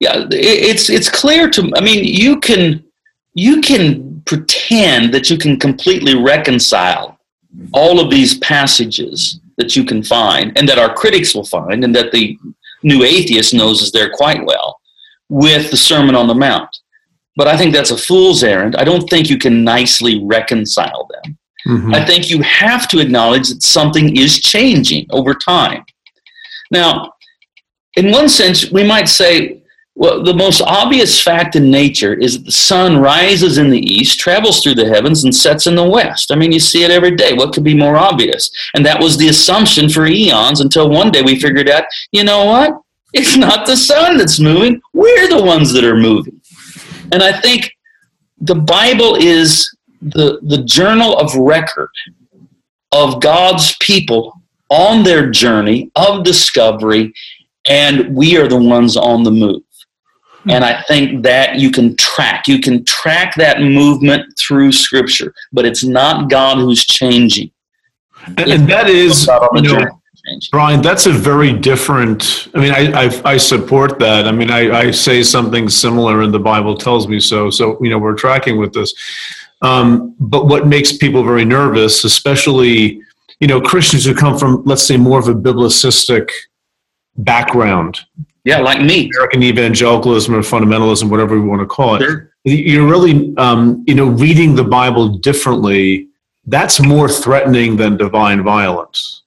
Yeah, 0.00 0.26
it's 0.32 0.90
it's 0.90 1.08
clear 1.08 1.48
to. 1.50 1.72
I 1.76 1.80
mean, 1.80 2.02
you 2.04 2.40
can 2.40 2.84
you 3.34 3.60
can 3.60 4.07
pretend 4.28 5.12
that 5.14 5.30
you 5.30 5.38
can 5.38 5.58
completely 5.58 6.14
reconcile 6.14 7.18
all 7.72 7.98
of 7.98 8.10
these 8.10 8.38
passages 8.38 9.40
that 9.56 9.74
you 9.74 9.84
can 9.84 10.02
find 10.02 10.56
and 10.56 10.68
that 10.68 10.78
our 10.78 10.94
critics 10.94 11.34
will 11.34 11.46
find 11.46 11.82
and 11.82 11.96
that 11.96 12.12
the 12.12 12.38
new 12.82 13.02
atheist 13.04 13.54
knows 13.54 13.80
is 13.80 13.90
there 13.90 14.10
quite 14.10 14.44
well 14.44 14.80
with 15.30 15.70
the 15.70 15.76
Sermon 15.76 16.14
on 16.14 16.28
the 16.28 16.34
Mount. 16.34 16.68
But 17.36 17.48
I 17.48 17.56
think 17.56 17.72
that's 17.72 17.90
a 17.90 17.96
fool's 17.96 18.44
errand. 18.44 18.76
I 18.76 18.84
don't 18.84 19.08
think 19.08 19.30
you 19.30 19.38
can 19.38 19.64
nicely 19.64 20.22
reconcile 20.22 21.08
them. 21.10 21.38
Mm-hmm. 21.66 21.94
I 21.94 22.04
think 22.04 22.28
you 22.28 22.42
have 22.42 22.86
to 22.88 22.98
acknowledge 22.98 23.48
that 23.48 23.62
something 23.62 24.16
is 24.16 24.40
changing 24.40 25.06
over 25.10 25.32
time. 25.32 25.84
Now, 26.70 27.14
in 27.96 28.10
one 28.10 28.28
sense, 28.28 28.70
we 28.70 28.84
might 28.84 29.08
say, 29.08 29.62
well, 29.98 30.22
the 30.22 30.32
most 30.32 30.60
obvious 30.60 31.20
fact 31.20 31.56
in 31.56 31.72
nature 31.72 32.14
is 32.14 32.38
that 32.38 32.44
the 32.44 32.52
sun 32.52 32.98
rises 32.98 33.58
in 33.58 33.68
the 33.68 33.80
east, 33.80 34.20
travels 34.20 34.62
through 34.62 34.76
the 34.76 34.88
heavens, 34.88 35.24
and 35.24 35.34
sets 35.34 35.66
in 35.66 35.74
the 35.74 35.88
west. 35.88 36.30
I 36.30 36.36
mean, 36.36 36.52
you 36.52 36.60
see 36.60 36.84
it 36.84 36.92
every 36.92 37.16
day. 37.16 37.32
What 37.32 37.52
could 37.52 37.64
be 37.64 37.74
more 37.74 37.96
obvious? 37.96 38.48
And 38.74 38.86
that 38.86 39.02
was 39.02 39.16
the 39.18 39.26
assumption 39.26 39.88
for 39.88 40.06
eons 40.06 40.60
until 40.60 40.88
one 40.88 41.10
day 41.10 41.22
we 41.22 41.40
figured 41.40 41.68
out, 41.68 41.82
you 42.12 42.22
know 42.22 42.44
what? 42.44 42.80
It's 43.12 43.36
not 43.36 43.66
the 43.66 43.76
sun 43.76 44.18
that's 44.18 44.38
moving. 44.38 44.80
We're 44.92 45.28
the 45.28 45.42
ones 45.42 45.72
that 45.72 45.82
are 45.82 45.96
moving. 45.96 46.40
And 47.10 47.20
I 47.20 47.32
think 47.40 47.72
the 48.40 48.54
Bible 48.54 49.16
is 49.16 49.68
the, 50.00 50.38
the 50.42 50.62
journal 50.62 51.18
of 51.18 51.34
record 51.34 51.90
of 52.92 53.20
God's 53.20 53.76
people 53.80 54.32
on 54.70 55.02
their 55.02 55.28
journey 55.28 55.90
of 55.96 56.22
discovery, 56.22 57.12
and 57.68 58.14
we 58.14 58.36
are 58.36 58.46
the 58.46 58.62
ones 58.62 58.96
on 58.96 59.24
the 59.24 59.32
move. 59.32 59.62
And 60.48 60.64
I 60.64 60.82
think 60.82 61.22
that 61.24 61.56
you 61.56 61.70
can 61.70 61.94
track. 61.96 62.48
You 62.48 62.60
can 62.60 62.84
track 62.84 63.34
that 63.36 63.60
movement 63.60 64.38
through 64.38 64.72
Scripture, 64.72 65.34
but 65.52 65.66
it's 65.66 65.84
not 65.84 66.30
God 66.30 66.58
who's 66.58 66.84
changing. 66.84 67.50
And, 68.26 68.40
and 68.40 68.68
that 68.68 68.88
is, 68.88 69.28
you 69.54 69.62
know, 69.62 70.00
Brian, 70.50 70.82
that's 70.82 71.06
a 71.06 71.12
very 71.12 71.52
different. 71.52 72.48
I 72.54 72.60
mean, 72.60 72.72
I, 72.72 73.04
I, 73.04 73.22
I 73.24 73.36
support 73.36 73.98
that. 73.98 74.26
I 74.26 74.32
mean, 74.32 74.50
I, 74.50 74.70
I 74.70 74.90
say 74.90 75.22
something 75.22 75.68
similar, 75.68 76.22
and 76.22 76.32
the 76.32 76.38
Bible 76.38 76.76
tells 76.76 77.08
me 77.08 77.20
so. 77.20 77.50
So, 77.50 77.78
you 77.82 77.90
know, 77.90 77.98
we're 77.98 78.14
tracking 78.14 78.58
with 78.58 78.72
this. 78.72 78.94
Um, 79.62 80.14
but 80.20 80.46
what 80.46 80.66
makes 80.66 80.96
people 80.96 81.24
very 81.24 81.44
nervous, 81.44 82.04
especially, 82.04 83.00
you 83.40 83.46
know, 83.46 83.60
Christians 83.60 84.04
who 84.04 84.14
come 84.14 84.38
from, 84.38 84.62
let's 84.64 84.82
say, 84.82 84.96
more 84.96 85.18
of 85.18 85.28
a 85.28 85.34
biblicistic 85.34 86.30
background, 87.16 88.00
Yeah, 88.48 88.60
like 88.60 88.80
me. 88.80 89.10
American 89.14 89.42
evangelicalism 89.42 90.34
or 90.34 90.38
fundamentalism, 90.40 91.10
whatever 91.10 91.34
we 91.38 91.46
want 91.46 91.60
to 91.60 91.66
call 91.66 91.96
it. 91.96 92.02
Sure. 92.02 92.32
You're 92.44 92.86
really, 92.88 93.34
um, 93.36 93.84
you 93.86 93.94
know, 93.94 94.06
reading 94.06 94.54
the 94.54 94.64
Bible 94.64 95.08
differently. 95.18 96.08
That's 96.46 96.80
more 96.80 97.08
threatening 97.10 97.76
than 97.76 97.98
divine 97.98 98.42
violence. 98.42 99.24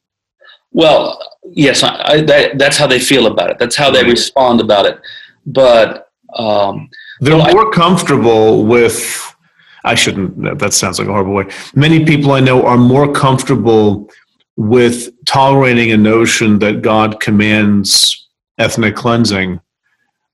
Well, 0.72 1.20
yes, 1.52 1.84
I, 1.84 2.02
I, 2.04 2.22
that, 2.22 2.58
that's 2.58 2.78
how 2.78 2.88
they 2.88 3.00
feel 3.00 3.28
about 3.28 3.52
it. 3.52 3.60
That's 3.60 3.76
how 3.76 3.92
they 3.92 4.04
respond 4.04 4.60
about 4.60 4.86
it. 4.88 5.00
But 5.46 6.10
um, 6.36 6.90
They're 7.20 7.36
Well, 7.38 7.48
I- 7.48 7.54
more 7.54 7.70
comfortable 7.72 8.66
with. 8.66 9.28
I 9.84 9.96
shouldn't. 9.96 10.60
That 10.60 10.74
sounds 10.74 10.98
like 11.00 11.08
a 11.08 11.12
horrible 11.12 11.34
way. 11.34 11.46
Many 11.76 12.06
people 12.06 12.32
I 12.32 12.40
know 12.40 12.66
are 12.66 12.78
more 12.78 13.12
comfortable 13.12 14.10
with 14.56 15.10
tolerating 15.26 15.92
a 15.92 15.98
notion 15.98 16.60
that 16.60 16.82
God 16.84 17.20
commands 17.20 18.21
ethnic 18.62 18.96
cleansing 18.96 19.60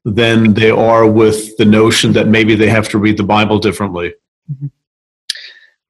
than 0.05 0.53
they 0.53 0.69
are 0.69 1.07
with 1.07 1.57
the 1.57 1.65
notion 1.65 2.13
that 2.13 2.27
maybe 2.27 2.55
they 2.55 2.69
have 2.69 2.87
to 2.89 2.97
read 2.97 3.17
the 3.17 3.23
Bible 3.23 3.59
differently. 3.59 4.13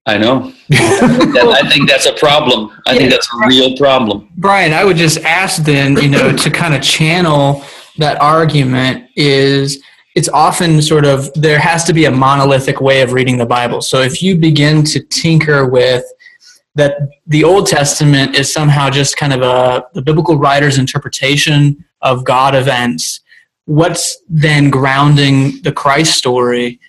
I 0.06 0.17
know. 0.17 0.54
That- 0.69 1.62
I 1.63 1.69
think 1.69 1.89
that's 1.89 2.06
a 2.06 2.13
problem. 2.13 2.71
I 2.88 2.97
think 2.97 3.12
that's 3.12 3.28
a 3.34 3.47
real 3.47 3.76
problem. 3.76 4.30
Brian, 4.38 4.73
I 4.73 4.84
would 4.84 4.97
just 4.97 5.19
ask 5.19 5.63
then, 5.63 5.97
you 5.97 6.08
know, 6.08 6.36
to 6.36 6.50
kind 6.50 6.73
of 6.73 6.82
channel 6.82 7.63
that 7.97 8.19
argument 8.21 9.10
is 9.15 9.84
it's 10.15 10.30
often 10.30 10.82
sort 10.82 11.06
of 11.06 11.32
there 11.34 11.60
has 11.60 11.84
to 11.84 11.93
be 11.93 12.06
a 12.06 12.12
monolithic 12.12 12.82
way 12.82 13.02
of 13.02 13.13
reading 13.13 13.38
the 13.38 13.45
Bible. 13.45 13.82
So 13.82 14.02
if 14.02 14.23
you 14.23 14.36
begin 14.38 14.84
to 14.86 15.00
tinker 15.00 15.67
with 15.67 16.04
that 16.73 16.93
the 17.28 17.43
Old 17.43 17.67
Testament 17.67 18.36
is 18.36 18.52
somehow 18.52 18.89
just 18.89 19.17
kind 19.17 19.34
of 19.34 19.41
a 19.41 19.86
the 19.93 20.02
biblical 20.02 20.38
writer's 20.38 20.78
interpretation 20.78 21.84
of 22.02 22.24
God 22.24 22.56
events, 22.56 23.22
what's 23.66 24.18
then 24.30 24.70
grounding 24.70 25.62
the 25.62 25.72
Christ 25.72 26.18
story 26.18 26.80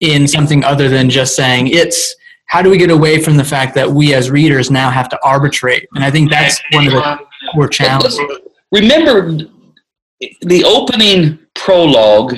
in 0.00 0.26
something 0.26 0.64
other 0.64 0.88
than 0.88 1.08
just 1.08 1.36
saying 1.36 1.68
it's 1.68 2.14
how 2.46 2.60
do 2.62 2.70
we 2.70 2.76
get 2.76 2.90
away 2.90 3.22
from 3.22 3.36
the 3.36 3.44
fact 3.44 3.74
that 3.74 3.90
we 3.90 4.14
as 4.14 4.30
readers 4.30 4.70
now 4.70 4.90
have 4.90 5.08
to 5.08 5.18
arbitrate? 5.24 5.88
And 5.94 6.04
I 6.04 6.10
think 6.10 6.30
that's 6.30 6.60
one 6.72 6.86
of 6.86 6.92
the 6.92 7.18
core 7.52 7.68
challenges. 7.68 8.20
Remember 8.70 9.38
the 10.42 10.64
opening 10.64 11.38
prologue 11.54 12.36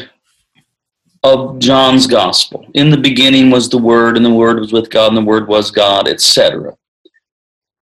of 1.23 1.59
John's 1.59 2.07
gospel. 2.07 2.67
In 2.75 2.91
the 2.91 2.97
beginning 2.97 3.51
was 3.51 3.69
the 3.69 3.79
Word, 3.79 4.17
and 4.17 4.25
the 4.25 4.33
Word 4.33 4.61
was 4.61 4.73
with 4.73 4.91
God, 4.91 5.09
and 5.09 5.17
the 5.17 5.23
Word 5.23 5.49
was 5.49 5.71
God, 5.71 6.07
etc. 6.07 6.77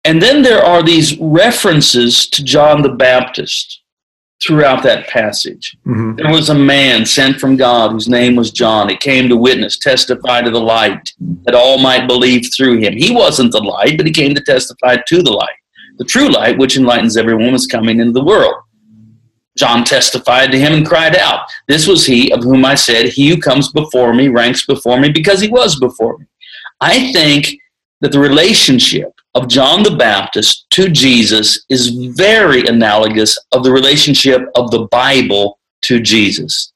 And 0.05 0.23
then 0.23 0.41
there 0.41 0.65
are 0.65 0.83
these 0.83 1.19
references 1.19 2.29
to 2.31 2.43
John 2.43 2.81
the 2.81 2.91
Baptist 2.91 3.83
throughout 4.45 4.83
that 4.83 5.07
passage. 5.09 5.77
Mhm. 5.87 6.17
There 6.19 6.31
was 6.31 6.51
a 6.51 6.55
man 6.55 7.07
sent 7.07 7.41
from 7.41 7.57
God 7.57 7.93
whose 7.93 8.09
name 8.09 8.37
was 8.37 8.51
John. 8.51 8.89
He 8.89 8.97
came 8.97 9.29
to 9.29 9.37
witness, 9.37 9.79
testify 9.79 10.43
to 10.43 10.51
the 10.51 10.61
light, 10.61 11.13
that 11.45 11.55
all 11.55 11.79
might 11.79 12.07
believe 12.07 12.51
through 12.55 12.79
him. 12.79 12.97
He 12.97 13.11
wasn't 13.15 13.53
the 13.53 13.63
light, 13.63 13.97
but 13.97 14.07
he 14.07 14.13
came 14.13 14.35
to 14.35 14.41
testify 14.43 14.97
to 15.07 15.23
the 15.23 15.33
light. 15.33 15.57
The 15.99 16.05
true 16.05 16.29
light, 16.29 16.59
which 16.59 16.77
enlightens 16.77 17.17
everyone, 17.17 17.53
was 17.53 17.67
coming 17.67 17.99
into 18.01 18.13
the 18.13 18.25
world. 18.25 18.55
John 19.57 19.85
testified 19.85 20.53
to 20.53 20.59
him 20.59 20.75
and 20.75 20.87
cried 20.87 21.17
out, 21.17 21.41
This 21.67 21.87
was 21.87 22.05
he 22.05 22.31
of 22.31 22.45
whom 22.45 22.67
I 22.67 22.75
said, 22.75 23.09
He 23.09 23.29
who 23.29 23.39
comes 23.39 23.73
before 23.73 24.13
me 24.13 24.29
ranks 24.29 24.67
before 24.67 25.01
me 25.01 25.09
because 25.09 25.41
he 25.41 25.49
was 25.49 25.81
before 25.81 26.19
me. 26.19 26.27
I 26.83 27.11
think 27.13 27.57
that 28.03 28.13
the 28.13 28.19
relationship 28.19 29.13
of 29.37 29.49
John 29.49 29.83
the 29.83 29.95
Baptist 29.95 30.65
to 30.71 30.89
Jesus 30.89 31.67
is 31.69 31.91
very 32.17 32.67
analogous 32.67 33.37
of 33.53 33.65
the 33.65 33.71
relationship 33.71 34.41
of 34.55 34.71
the 34.71 34.89
Bible 34.91 35.59
to 35.83 36.01
Jesus. 36.01 36.73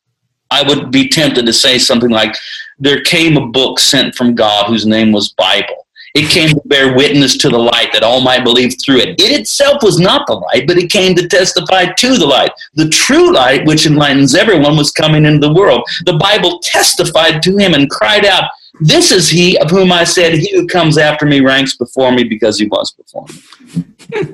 I 0.50 0.62
would 0.62 0.90
be 0.90 1.08
tempted 1.08 1.46
to 1.46 1.54
say 1.54 1.78
something 1.78 2.10
like, 2.10 2.36
There 2.78 3.00
came 3.00 3.38
a 3.38 3.46
book 3.46 3.78
sent 3.78 4.14
from 4.14 4.34
God 4.34 4.66
whose 4.66 4.84
name 4.84 5.10
was 5.10 5.32
Bible. 5.38 5.86
It 6.14 6.28
came 6.30 6.48
to 6.48 6.60
bear 6.64 6.94
witness 6.94 7.36
to 7.38 7.48
the 7.48 7.58
light 7.58 7.92
that 7.92 8.02
all 8.02 8.20
might 8.20 8.44
believe 8.44 8.74
through 8.84 8.98
it. 8.98 9.20
It 9.20 9.38
itself 9.40 9.82
was 9.82 10.00
not 10.00 10.26
the 10.26 10.34
light, 10.34 10.66
but 10.66 10.76
it 10.78 10.90
came 10.90 11.14
to 11.16 11.28
testify 11.28 11.86
to 11.86 12.16
the 12.16 12.26
light. 12.26 12.50
The 12.74 12.88
true 12.88 13.32
light, 13.32 13.66
which 13.66 13.86
enlightens 13.86 14.34
everyone, 14.34 14.76
was 14.76 14.90
coming 14.90 15.24
into 15.24 15.46
the 15.46 15.54
world. 15.54 15.82
The 16.06 16.16
Bible 16.18 16.58
testified 16.62 17.42
to 17.44 17.56
him 17.56 17.74
and 17.74 17.88
cried 17.88 18.24
out, 18.24 18.50
This 18.80 19.12
is 19.12 19.28
he 19.28 19.56
of 19.58 19.70
whom 19.70 19.92
I 19.92 20.04
said, 20.04 20.34
He 20.34 20.50
who 20.52 20.66
comes 20.66 20.98
after 20.98 21.26
me 21.26 21.40
ranks 21.40 21.76
before 21.76 22.10
me 22.12 22.24
because 22.24 22.58
he 22.58 22.66
was 22.66 22.92
before 22.92 23.26
me. 23.28 23.84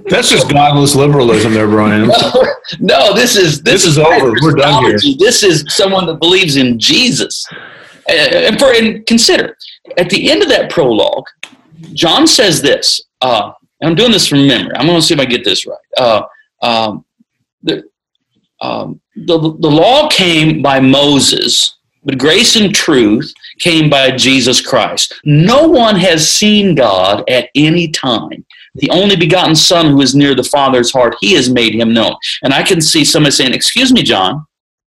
That's 0.08 0.30
just 0.30 0.48
godless 0.50 0.94
liberalism, 0.94 1.52
there, 1.52 1.68
Brian. 1.68 2.08
no, 2.80 3.14
this 3.14 3.36
is 3.36 3.62
This 3.62 3.84
is 3.84 3.98
over. 3.98 4.32
We're 4.40 4.54
done 4.54 4.84
here. 4.84 4.98
This 5.18 5.42
is 5.42 5.64
someone 5.68 6.06
that 6.06 6.20
believes 6.20 6.56
in 6.56 6.78
Jesus. 6.78 7.46
Uh, 8.08 8.12
And 8.12 8.58
for 8.58 8.72
and 8.72 9.04
consider 9.06 9.56
at 9.98 10.08
the 10.10 10.30
end 10.30 10.42
of 10.42 10.48
that 10.48 10.70
prologue, 10.70 11.26
John 11.92 12.26
says 12.26 12.62
this. 12.62 13.02
Uh, 13.20 13.52
and 13.80 13.90
I'm 13.90 13.96
doing 13.96 14.12
this 14.12 14.26
from 14.26 14.46
memory. 14.46 14.72
I'm 14.76 14.86
going 14.86 15.00
to 15.00 15.06
see 15.06 15.14
if 15.14 15.20
I 15.20 15.24
get 15.24 15.44
this 15.44 15.66
right. 15.66 15.78
Uh, 15.98 16.22
um, 16.62 17.04
the, 17.62 17.84
um, 18.60 19.00
the 19.14 19.38
the 19.38 19.70
law 19.70 20.08
came 20.08 20.62
by 20.62 20.80
Moses, 20.80 21.76
but 22.04 22.18
grace 22.18 22.56
and 22.56 22.74
truth 22.74 23.32
came 23.58 23.90
by 23.90 24.12
Jesus 24.12 24.66
Christ. 24.66 25.14
No 25.24 25.68
one 25.68 25.96
has 25.96 26.30
seen 26.30 26.74
God 26.74 27.22
at 27.28 27.50
any 27.54 27.90
time 27.90 28.46
the 28.76 28.90
only 28.90 29.16
begotten 29.16 29.56
Son 29.56 29.86
who 29.90 30.00
is 30.02 30.14
near 30.14 30.34
the 30.34 30.44
Father's 30.44 30.92
heart, 30.92 31.16
he 31.20 31.32
has 31.32 31.48
made 31.50 31.74
him 31.74 31.94
known. 31.94 32.14
And 32.42 32.52
I 32.52 32.62
can 32.62 32.80
see 32.80 33.04
somebody 33.04 33.32
saying, 33.32 33.54
Excuse 33.54 33.92
me, 33.92 34.02
John, 34.02 34.46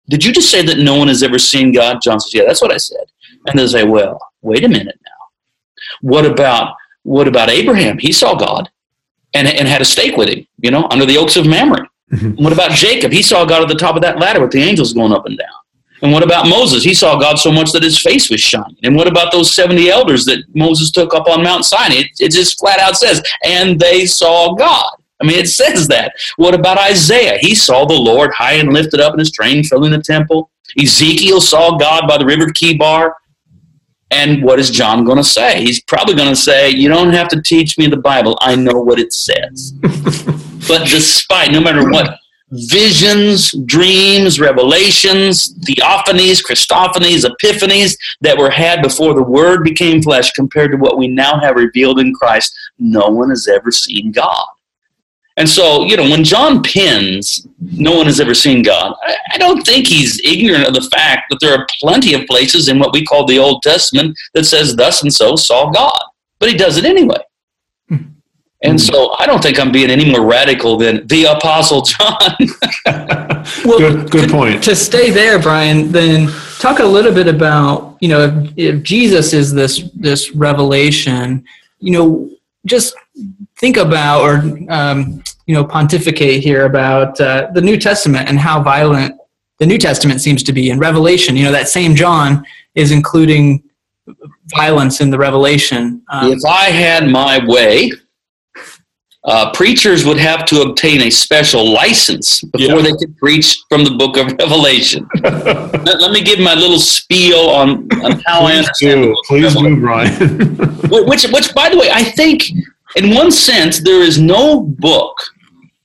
did 0.09 0.25
you 0.25 0.31
just 0.31 0.49
say 0.49 0.63
that 0.63 0.79
no 0.79 0.95
one 0.95 1.07
has 1.07 1.23
ever 1.23 1.37
seen 1.37 1.71
God? 1.71 1.99
John 2.03 2.19
says, 2.19 2.33
Yeah, 2.33 2.43
that's 2.47 2.61
what 2.61 2.71
I 2.71 2.77
said. 2.77 3.05
And 3.47 3.59
they 3.59 3.67
say, 3.67 3.83
Well, 3.83 4.19
wait 4.41 4.63
a 4.63 4.69
minute. 4.69 4.99
What 6.01 6.25
about 6.25 6.75
what 7.03 7.27
about 7.27 7.49
Abraham? 7.49 7.97
He 7.99 8.11
saw 8.11 8.35
God 8.35 8.69
and, 9.33 9.47
and 9.47 9.67
had 9.67 9.81
a 9.81 9.85
steak 9.85 10.17
with 10.17 10.29
him, 10.29 10.47
you 10.59 10.71
know, 10.71 10.87
under 10.89 11.05
the 11.05 11.17
oaks 11.17 11.35
of 11.35 11.45
Mamre. 11.45 11.87
Mhm. 12.11 12.41
What 12.41 12.53
about 12.53 12.71
Jacob? 12.71 13.11
He 13.11 13.21
saw 13.21 13.45
God 13.45 13.61
at 13.61 13.67
the 13.67 13.75
top 13.75 13.95
of 13.95 14.01
that 14.01 14.19
ladder 14.19 14.41
with 14.41 14.51
the 14.51 14.61
angels 14.61 14.93
going 14.93 15.11
up 15.11 15.25
and 15.25 15.37
down. 15.37 15.47
And 16.01 16.11
what 16.11 16.23
about 16.23 16.47
Moses? 16.47 16.83
He 16.83 16.93
saw 16.93 17.17
God 17.17 17.39
so 17.39 17.51
much 17.51 17.71
that 17.71 17.81
his 17.83 17.99
face 17.99 18.29
was 18.29 18.41
shining. 18.41 18.75
And 18.83 18.95
what 18.95 19.07
about 19.07 19.31
those 19.31 19.53
70 19.53 19.89
elders 19.89 20.25
that 20.25 20.43
Moses 20.53 20.91
took 20.91 21.13
up 21.15 21.27
on 21.27 21.43
Mount 21.43 21.65
Sinai? 21.65 21.95
It, 21.95 22.07
it 22.19 22.31
just 22.31 22.59
flat 22.59 22.79
out 22.79 22.97
says, 22.97 23.23
and 23.43 23.79
they 23.79 24.05
saw 24.05 24.53
God. 24.53 24.89
I 25.21 25.25
mean, 25.25 25.39
it 25.39 25.47
says 25.47 25.87
that. 25.87 26.13
What 26.35 26.53
about 26.53 26.77
Isaiah? 26.77 27.37
He 27.39 27.55
saw 27.55 27.85
the 27.85 27.93
Lord 27.93 28.31
high 28.33 28.53
and 28.53 28.73
lifted 28.73 28.99
up 28.99 29.13
in 29.13 29.19
his 29.19 29.31
train 29.31 29.63
filling 29.63 29.91
the 29.91 30.01
temple. 30.01 30.51
Ezekiel 30.79 31.39
saw 31.39 31.77
God 31.77 32.07
by 32.07 32.17
the 32.17 32.25
river 32.25 32.47
Chebar. 32.47 33.13
And 34.11 34.43
what 34.43 34.59
is 34.59 34.69
John 34.69 35.03
going 35.03 35.17
to 35.17 35.23
say? 35.23 35.61
He's 35.61 35.81
probably 35.81 36.15
going 36.15 36.29
to 36.29 36.35
say, 36.35 36.69
You 36.69 36.89
don't 36.89 37.13
have 37.13 37.27
to 37.29 37.41
teach 37.41 37.77
me 37.77 37.87
the 37.87 37.97
Bible. 37.97 38.37
I 38.41 38.55
know 38.55 38.79
what 38.79 38.99
it 38.99 39.13
says. 39.13 39.71
but 40.67 40.87
despite, 40.87 41.51
no 41.51 41.59
matter 41.59 41.89
what 41.89 42.19
visions, 42.51 43.51
dreams, 43.65 44.39
revelations, 44.39 45.55
theophanies, 45.65 46.43
Christophanies, 46.45 47.25
epiphanies 47.25 47.97
that 48.21 48.37
were 48.37 48.51
had 48.51 48.81
before 48.81 49.13
the 49.13 49.23
Word 49.23 49.63
became 49.63 50.01
flesh 50.01 50.31
compared 50.31 50.71
to 50.71 50.77
what 50.77 50.97
we 50.97 51.07
now 51.07 51.39
have 51.39 51.55
revealed 51.55 51.99
in 51.99 52.13
Christ, 52.13 52.55
no 52.77 53.07
one 53.09 53.29
has 53.29 53.47
ever 53.47 53.71
seen 53.71 54.11
God. 54.11 54.47
And 55.37 55.49
so, 55.49 55.83
you 55.83 55.97
know, 55.97 56.03
when 56.03 56.23
John 56.23 56.63
pins, 56.63 57.45
no 57.59 57.91
one 57.97 58.05
has 58.05 58.19
ever 58.21 58.33
seen 58.33 58.61
God, 58.61 58.95
I, 59.03 59.17
I 59.33 59.37
don't 59.37 59.65
think 59.65 59.85
he's 59.87 60.21
ignorant 60.23 60.65
of 60.67 60.73
the 60.73 60.87
fact 60.89 61.23
that 61.29 61.39
there 61.41 61.53
are 61.53 61.67
plenty 61.81 62.13
of 62.13 62.25
places 62.27 62.69
in 62.69 62.79
what 62.79 62.93
we 62.93 63.03
call 63.05 63.25
the 63.25 63.37
Old 63.39 63.61
Testament 63.61 64.17
that 64.33 64.45
says, 64.45 64.75
thus 64.75 65.01
and 65.01 65.13
so 65.13 65.35
saw 65.35 65.69
God. 65.71 65.99
But 66.39 66.49
he 66.49 66.55
does 66.55 66.77
it 66.77 66.85
anyway. 66.85 67.17
Hmm. 67.89 67.97
And 68.63 68.79
so 68.79 69.13
I 69.19 69.25
don't 69.25 69.43
think 69.43 69.59
I'm 69.59 69.73
being 69.73 69.89
any 69.89 70.09
more 70.09 70.25
radical 70.25 70.77
than 70.77 71.05
the 71.07 71.25
Apostle 71.25 71.81
John. 71.81 72.35
Well, 73.63 73.77
Good, 73.77 74.09
good 74.09 74.27
to- 74.29 74.33
point. 74.33 74.63
To 74.63 74.75
stay 74.75 75.11
there, 75.11 75.37
Brian, 75.39 75.91
then 75.91 76.29
talk 76.57 76.79
a 76.79 76.85
little 76.85 77.13
bit 77.13 77.27
about 77.27 77.95
you 78.01 78.07
know 78.07 78.21
if, 78.21 78.53
if 78.57 78.83
Jesus 78.83 79.33
is 79.33 79.53
this 79.53 79.87
this 79.93 80.31
revelation, 80.31 81.45
you 81.79 81.91
know, 81.91 82.29
just 82.65 82.95
think 83.57 83.77
about 83.77 84.21
or 84.21 84.35
um, 84.69 85.23
you 85.45 85.53
know 85.53 85.63
pontificate 85.63 86.43
here 86.43 86.65
about 86.65 87.19
uh, 87.21 87.49
the 87.53 87.61
New 87.61 87.77
Testament 87.77 88.27
and 88.27 88.39
how 88.39 88.61
violent 88.61 89.19
the 89.59 89.65
New 89.65 89.77
Testament 89.77 90.21
seems 90.21 90.43
to 90.43 90.53
be 90.53 90.69
in 90.69 90.79
Revelation. 90.79 91.35
You 91.35 91.45
know, 91.45 91.51
that 91.51 91.69
same 91.69 91.95
John 91.95 92.45
is 92.73 92.91
including 92.91 93.63
violence 94.55 95.01
in 95.01 95.09
the 95.09 95.17
Revelation. 95.17 96.03
Um, 96.09 96.31
if 96.31 96.39
I 96.45 96.65
had 96.65 97.07
my 97.07 97.43
way, 97.45 97.91
uh, 99.25 99.51
preachers 99.53 100.05
would 100.05 100.19
have 100.19 100.45
to 100.45 100.61
obtain 100.61 101.01
a 101.01 101.09
special 101.09 101.71
license 101.71 102.41
before 102.41 102.77
Yeah. 102.77 102.81
they 102.83 102.91
could 102.91 103.17
preach 103.17 103.57
from 103.69 103.83
the 103.83 103.91
book 103.91 104.17
of 104.17 104.27
Revelation. 104.37 105.07
let, 105.23 105.99
let 105.99 106.11
me 106.11 106.21
give 106.21 106.39
my 106.39 106.53
little 106.53 106.79
spiel 106.79 107.49
on, 107.49 107.87
on 108.03 108.21
how 108.27 108.41
I 108.45 108.51
Please 108.51 108.57
understand 108.59 109.03
the 109.03 109.07
do. 109.07 109.15
Please 109.27 109.55
do, 109.55 109.79
Brian. 109.81 110.57
Which, 111.09 111.23
which, 111.31 111.53
by 111.55 111.69
the 111.69 111.77
way, 111.77 111.89
I 111.91 112.03
think 112.03 112.43
in 112.95 113.15
one 113.15 113.31
sense 113.31 113.79
there 113.79 114.01
is 114.01 114.19
no 114.19 114.61
book 114.61 115.17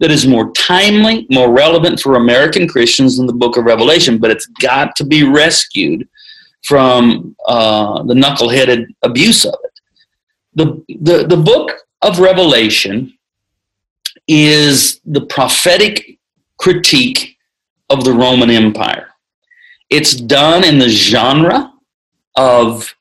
that 0.00 0.10
is 0.10 0.26
more 0.26 0.50
timely, 0.52 1.26
more 1.30 1.50
relevant 1.50 2.00
for 2.00 2.16
American 2.16 2.68
Christians 2.68 3.16
than 3.16 3.26
the 3.26 3.32
book 3.32 3.56
of 3.56 3.64
Revelation, 3.64 4.18
but 4.18 4.30
it's 4.30 4.46
got 4.60 4.94
to 4.96 5.04
be 5.04 5.24
rescued 5.24 6.06
from 6.64 7.34
uh, 7.46 8.02
the 8.02 8.14
knuckleheaded 8.14 8.84
abuse 9.02 9.46
of 9.46 9.54
it. 9.64 9.80
The, 10.54 10.84
the, 11.00 11.26
the 11.26 11.36
book 11.36 11.72
of 12.02 12.18
Revelation 12.18 13.14
is 14.30 15.00
the 15.04 15.22
prophetic 15.22 16.18
critique 16.56 17.36
of 17.88 18.04
the 18.04 18.12
Roman 18.12 18.48
Empire. 18.48 19.08
It's 19.90 20.14
done 20.14 20.62
in 20.62 20.78
the 20.78 20.88
genre 20.88 21.72
of 22.36 22.94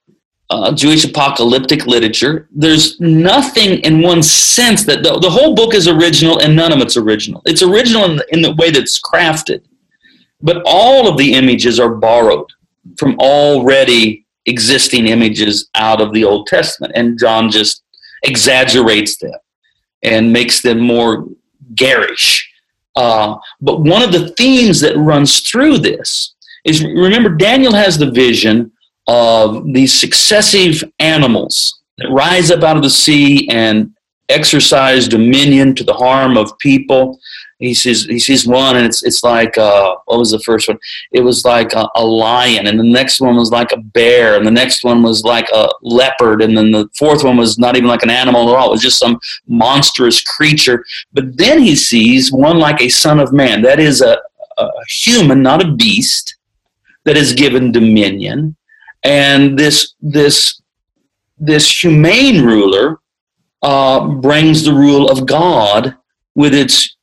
uh, 0.49 0.73
Jewish 0.73 1.05
apocalyptic 1.05 1.85
literature. 1.85 2.49
There's 2.51 2.99
nothing 2.99 3.81
in 3.81 4.01
one 4.01 4.23
sense 4.23 4.85
that 4.85 5.03
the, 5.03 5.19
the, 5.19 5.29
whole 5.29 5.53
book 5.53 5.75
is 5.75 5.87
original 5.87 6.39
and 6.39 6.55
none 6.55 6.73
of 6.73 6.79
it's 6.79 6.97
original. 6.97 7.43
It's 7.45 7.61
original 7.61 8.05
in 8.05 8.15
the, 8.17 8.33
in 8.33 8.41
the 8.41 8.55
way 8.55 8.71
that 8.71 8.81
it's 8.81 8.99
crafted, 8.99 9.61
but 10.41 10.63
all 10.65 11.07
of 11.07 11.19
the 11.19 11.33
images 11.33 11.79
are 11.79 11.93
borrowed 11.93 12.51
from 12.97 13.15
already 13.19 14.25
existing 14.47 15.05
images 15.05 15.69
out 15.75 16.01
of 16.01 16.11
the 16.11 16.23
Old 16.23 16.47
Testament. 16.47 16.93
And 16.95 17.19
John 17.19 17.51
just 17.51 17.83
exaggerates 18.23 19.17
them 19.17 19.39
and 20.03 20.31
makes 20.31 20.61
them 20.61 20.79
more 20.79 21.25
garish. 21.75 22.51
Uh, 22.95 23.37
but 23.61 23.81
one 23.81 24.01
of 24.01 24.11
the 24.11 24.29
themes 24.31 24.81
that 24.81 24.97
runs 24.97 25.41
through 25.41 25.77
this 25.77 26.35
is 26.65 26.83
remember, 26.83 27.29
Daniel 27.29 27.73
has 27.73 27.97
the 27.97 28.11
vision 28.11 28.71
of 29.07 29.65
these 29.73 29.93
successive 29.93 30.83
animals 30.99 31.81
that 31.97 32.09
rise 32.09 32.51
up 32.51 32.63
out 32.63 32.77
of 32.77 32.83
the 32.83 32.89
sea 32.89 33.47
and 33.49 33.95
exercise 34.29 35.07
dominion 35.07 35.73
to 35.75 35.83
the 35.83 35.93
harm 35.93 36.37
of 36.37 36.57
people 36.59 37.19
he 37.59 37.73
sees 37.73 38.05
he 38.05 38.17
sees 38.17 38.47
one 38.47 38.77
and 38.77 38.85
it's 38.85 39.03
it's 39.03 39.21
like 39.21 39.57
uh, 39.57 39.95
what 40.05 40.17
was 40.17 40.31
the 40.31 40.39
first 40.39 40.69
one? 40.69 40.79
It 41.11 41.19
was 41.19 41.43
like 41.43 41.73
a, 41.73 41.87
a, 41.95 42.05
lion 42.05 42.67
and 42.67 42.79
the 42.79 42.85
next 42.85 43.19
one 43.19 43.35
was 43.35 43.51
like 43.51 43.73
a 43.73 43.77
bear 43.77 44.37
and 44.37 44.47
the 44.47 44.51
next 44.51 44.85
one 44.85 45.03
was 45.03 45.23
like 45.23 45.49
a 45.53 45.69
leopard 45.81 46.41
and 46.41 46.57
then 46.57 46.71
the 46.71 46.87
fourth 46.97 47.23
one 47.25 47.35
was 47.35 47.59
not 47.59 47.75
even 47.75 47.89
like 47.89 48.03
an 48.03 48.09
animal 48.09 48.49
at 48.49 48.55
all. 48.55 48.69
It 48.69 48.71
was 48.71 48.81
just 48.81 48.97
some 48.97 49.19
monstrous 49.45 50.23
creature. 50.23 50.85
But 51.11 51.37
then 51.37 51.61
he 51.61 51.75
sees 51.75 52.31
one 52.31 52.59
like 52.59 52.81
a 52.81 52.87
son 52.87 53.19
of 53.19 53.33
man 53.33 53.61
that 53.63 53.79
is 53.79 54.01
a, 54.01 54.17
a 54.57 54.69
human 54.87 55.43
not 55.43 55.63
a 55.63 55.73
beast 55.73 56.37
that 57.03 57.17
is 57.17 57.33
given 57.33 57.73
dominion. 57.73 58.55
And 59.03 59.59
this 59.59 59.95
this 60.01 60.61
this 61.37 61.83
humane 61.83 62.41
ruler 62.41 62.99
uh, 63.61 64.07
brings 64.07 64.63
the 64.63 64.73
rule 64.73 65.09
of 65.09 65.25
god 65.25 65.95
with 66.35 66.53
its 66.53 66.95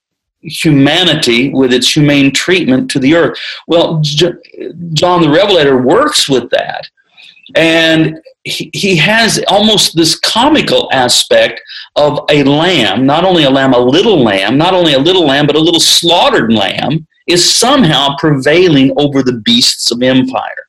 humanity 0.47 1.51
with 1.51 1.73
its 1.73 1.93
humane 1.95 2.33
treatment 2.33 2.91
to 2.91 2.99
the 2.99 3.15
earth. 3.15 3.39
Well, 3.67 4.01
John 4.01 5.23
the 5.23 5.31
Revelator 5.31 5.79
works 5.83 6.29
with 6.29 6.49
that. 6.51 6.89
And 7.55 8.21
he, 8.45 8.71
he 8.73 8.97
has 8.97 9.43
almost 9.49 9.97
this 9.97 10.19
comical 10.19 10.89
aspect 10.93 11.61
of 11.97 12.21
a 12.31 12.43
lamb, 12.45 13.07
not 13.07 13.25
only 13.25 13.45
a 13.45 13.51
lamb, 13.51 13.75
a 13.75 13.79
little 13.79 14.23
lamb, 14.23 14.57
not 14.57 14.75
only 14.75 14.95
a 14.95 14.99
little 14.99 15.27
lamb, 15.27 15.47
but 15.47 15.57
a 15.57 15.61
little 15.61 15.81
slaughtered 15.81 16.53
lamb 16.53 17.07
is 17.27 17.55
somehow 17.55 18.17
prevailing 18.19 18.93
over 18.97 19.23
the 19.23 19.41
beasts 19.45 19.91
of 19.91 20.03
empire. 20.03 20.67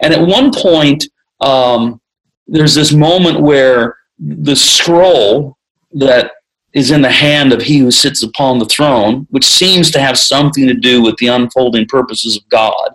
And 0.00 0.12
at 0.12 0.26
one 0.26 0.52
point, 0.52 1.04
um, 1.40 2.00
there's 2.46 2.74
this 2.74 2.92
moment 2.92 3.40
where 3.40 3.96
the 4.18 4.56
scroll 4.56 5.56
that 5.92 6.32
is 6.74 6.90
in 6.90 7.02
the 7.02 7.10
hand 7.10 7.52
of 7.52 7.62
he 7.62 7.78
who 7.78 7.90
sits 7.90 8.22
upon 8.22 8.58
the 8.58 8.64
throne, 8.66 9.26
which 9.30 9.44
seems 9.44 9.90
to 9.90 10.00
have 10.00 10.18
something 10.18 10.66
to 10.66 10.74
do 10.74 11.02
with 11.02 11.16
the 11.18 11.26
unfolding 11.26 11.86
purposes 11.86 12.36
of 12.36 12.48
God. 12.48 12.90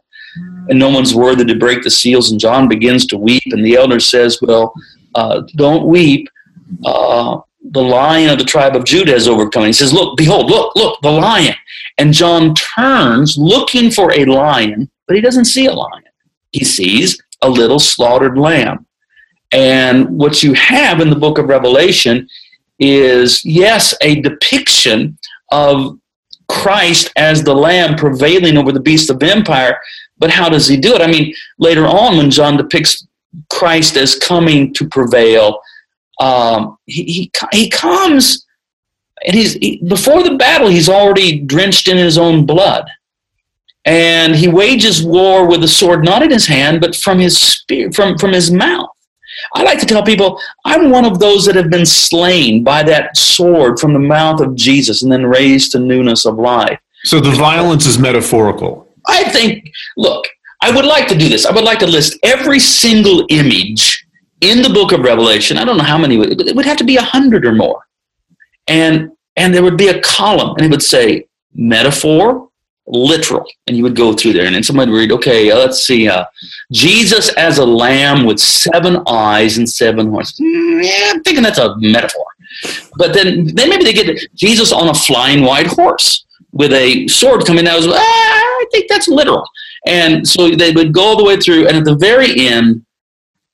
And 0.70 0.78
no 0.78 0.90
one's 0.90 1.16
worthy 1.16 1.46
to 1.46 1.56
break 1.56 1.84
the 1.84 1.92
seals. 1.92 2.32
And 2.32 2.40
John 2.40 2.68
begins 2.68 3.06
to 3.08 3.18
weep, 3.18 3.44
and 3.48 3.66
the 3.66 3.76
elder 3.76 4.00
says, 4.00 4.40
Well, 4.42 4.74
uh, 5.16 5.42
don't 5.56 5.88
weep. 5.88 6.28
Uh, 6.86 7.40
the 7.72 7.82
lion 7.82 8.30
of 8.30 8.38
the 8.38 8.44
tribe 8.44 8.76
of 8.76 8.86
Judah 8.86 9.14
has 9.14 9.28
overcome. 9.28 9.66
He 9.66 9.74
says, 9.74 9.94
Look, 9.94 10.18
behold, 10.18 10.50
look, 10.50 10.76
look, 10.76 11.00
the 11.02 11.12
lion. 11.12 11.56
And 11.98 12.14
John 12.14 12.54
turns 12.54 13.38
looking 13.38 13.90
for 13.90 14.14
a 14.14 14.26
lion, 14.26 14.90
but 15.08 15.16
he 15.16 15.22
doesn't 15.22 15.46
see 15.46 15.66
a 15.66 15.74
lion. 15.74 16.04
He 16.52 16.64
sees 16.64 17.20
a 17.42 17.50
little 17.50 17.80
slaughtered 17.80 18.38
lamb. 18.38 18.86
And 19.52 20.10
what 20.10 20.44
you 20.44 20.54
have 20.54 21.00
in 21.00 21.10
the 21.10 21.16
book 21.16 21.38
of 21.38 21.48
Revelation 21.48 22.28
is, 22.80 23.44
yes, 23.44 23.94
a 24.02 24.22
depiction 24.22 25.18
of 25.52 26.00
Christ 26.48 27.12
as 27.16 27.44
the 27.44 27.54
lamb 27.54 27.96
prevailing 27.96 28.58
over 28.58 28.72
the 28.72 28.80
beast 28.80 29.10
of 29.10 29.22
empire, 29.22 29.78
but 30.18 30.30
how 30.30 30.50
does 30.50 30.68
he 30.68 30.78
do 30.78 30.94
it? 30.96 31.02
I 31.02 31.08
mean, 31.08 31.34
later 31.60 31.86
on, 31.86 32.18
when 32.18 32.32
John 32.32 32.58
depicts 32.58 33.06
Christ 33.50 33.98
as 33.98 34.16
coming 34.16 34.74
to 34.74 34.88
prevail, 34.88 35.60
um, 36.20 36.78
he, 36.86 37.04
he, 37.04 37.32
he 37.52 37.70
comes 37.70 38.48
and 39.26 39.36
he's 39.36 39.54
he, 39.54 39.82
before 39.88 40.24
the 40.24 40.36
battle, 40.36 40.68
he's 40.68 40.90
already 40.90 41.42
drenched 41.42 41.88
in 41.88 41.98
his 41.98 42.18
own 42.18 42.46
blood. 42.46 42.90
And 43.86 44.36
he 44.36 44.48
wages 44.48 45.02
war 45.02 45.48
with 45.48 45.64
a 45.64 45.68
sword 45.68 46.04
not 46.04 46.22
in 46.22 46.30
his 46.30 46.46
hand, 46.46 46.82
but 46.82 46.96
from 46.96 47.20
his 47.20 47.40
spear, 47.40 47.92
from, 47.92 48.18
from 48.18 48.34
his 48.34 48.52
mouth. 48.52 48.87
I 49.56 49.64
like 49.64 49.80
to 49.80 49.86
tell 49.86 50.04
people 50.04 50.40
I'm 50.66 50.90
one 50.90 51.06
of 51.06 51.20
those 51.20 51.46
that 51.46 51.56
have 51.56 51.70
been 51.70 51.86
slain 51.86 52.64
by 52.64 52.84
that 52.84 53.16
sword 53.16 53.80
from 53.80 53.94
the 53.94 54.00
mouth 54.00 54.42
of 54.42 54.56
Jesus 54.56 55.04
and 55.04 55.12
then 55.12 55.26
raised 55.26 55.72
to 55.72 55.80
newness 55.80 56.26
of 56.26 56.38
life. 56.38 56.80
So 57.04 57.20
the 57.20 57.32
violence 57.32 57.86
is 57.86 58.00
metaphorical. 58.00 58.88
I 59.08 59.24
think, 59.26 59.72
look, 59.96 60.28
I 60.62 60.72
would 60.72 60.86
like 60.86 61.08
to 61.10 61.18
do 61.18 61.30
this. 61.30 61.46
I 61.46 61.54
would 61.54 61.64
like 61.64 61.80
to 61.80 61.88
list 61.88 62.18
every 62.24 62.60
single 62.60 63.26
image 63.30 64.06
in 64.42 64.62
the 64.62 64.70
book 64.70 64.92
of 64.92 65.02
Revelation. 65.02 65.58
I 65.58 65.66
don't 65.66 65.78
know 65.78 65.84
how 65.84 65.98
many, 65.98 66.20
it 66.20 66.56
would 66.56 66.66
have 66.66 66.78
to 66.78 66.84
be 66.84 66.98
a 66.98 67.02
hundred 67.02 67.46
or 67.46 67.54
more. 67.54 67.82
And, 68.68 69.12
and 69.36 69.54
there 69.54 69.64
would 69.64 69.78
be 69.78 69.88
a 69.88 70.02
column 70.02 70.56
and 70.58 70.66
it 70.66 70.72
would 70.72 70.84
say 70.84 71.28
metaphor, 71.54 72.50
literal. 72.88 73.46
And 73.68 73.78
you 73.78 73.84
would 73.84 73.96
go 73.96 74.14
through 74.14 74.34
there, 74.34 74.46
and 74.46 74.56
then 74.56 74.64
somebody 74.64 74.92
would 74.92 74.98
read, 74.98 75.12
okay, 75.12 75.52
uh, 75.52 75.58
let's 75.58 75.86
see, 75.86 76.08
uh, 76.08 76.26
Jesus 76.72 77.30
as 77.36 77.58
a 77.58 77.66
lamb 77.66 78.26
with 78.26 78.40
seven 78.40 79.04
eyes 79.08 79.58
and 79.58 79.70
seven 79.70 80.10
horns. 80.10 80.38
Mm, 80.40 80.84
yeah, 80.84 81.12
I'm 81.12 81.24
thinking 81.24 81.44
that's 81.44 81.60
a 81.60 81.76
metaphor. 81.78 82.26
But 82.98 83.14
then, 83.14 83.54
then 83.56 83.70
maybe 83.70 83.84
they 83.84 83.94
get 83.94 84.18
Jesus 84.36 84.72
on 84.72 84.90
a 84.90 84.94
flying 84.94 85.44
white 85.44 85.68
horse 85.68 86.26
with 86.52 86.74
a 86.74 87.08
sword 87.08 87.46
coming 87.46 87.68
out. 87.68 87.84
Ah, 87.84 88.00
I 88.00 88.66
think 88.72 88.90
that's 88.90 89.08
literal. 89.08 89.48
And 89.86 90.28
so 90.28 90.50
they 90.50 90.72
would 90.72 90.94
go 90.94 91.02
all 91.02 91.18
the 91.18 91.24
way 91.24 91.38
through, 91.38 91.68
and 91.68 91.78
at 91.78 91.86
the 91.86 91.96
very 91.96 92.48
end, 92.48 92.86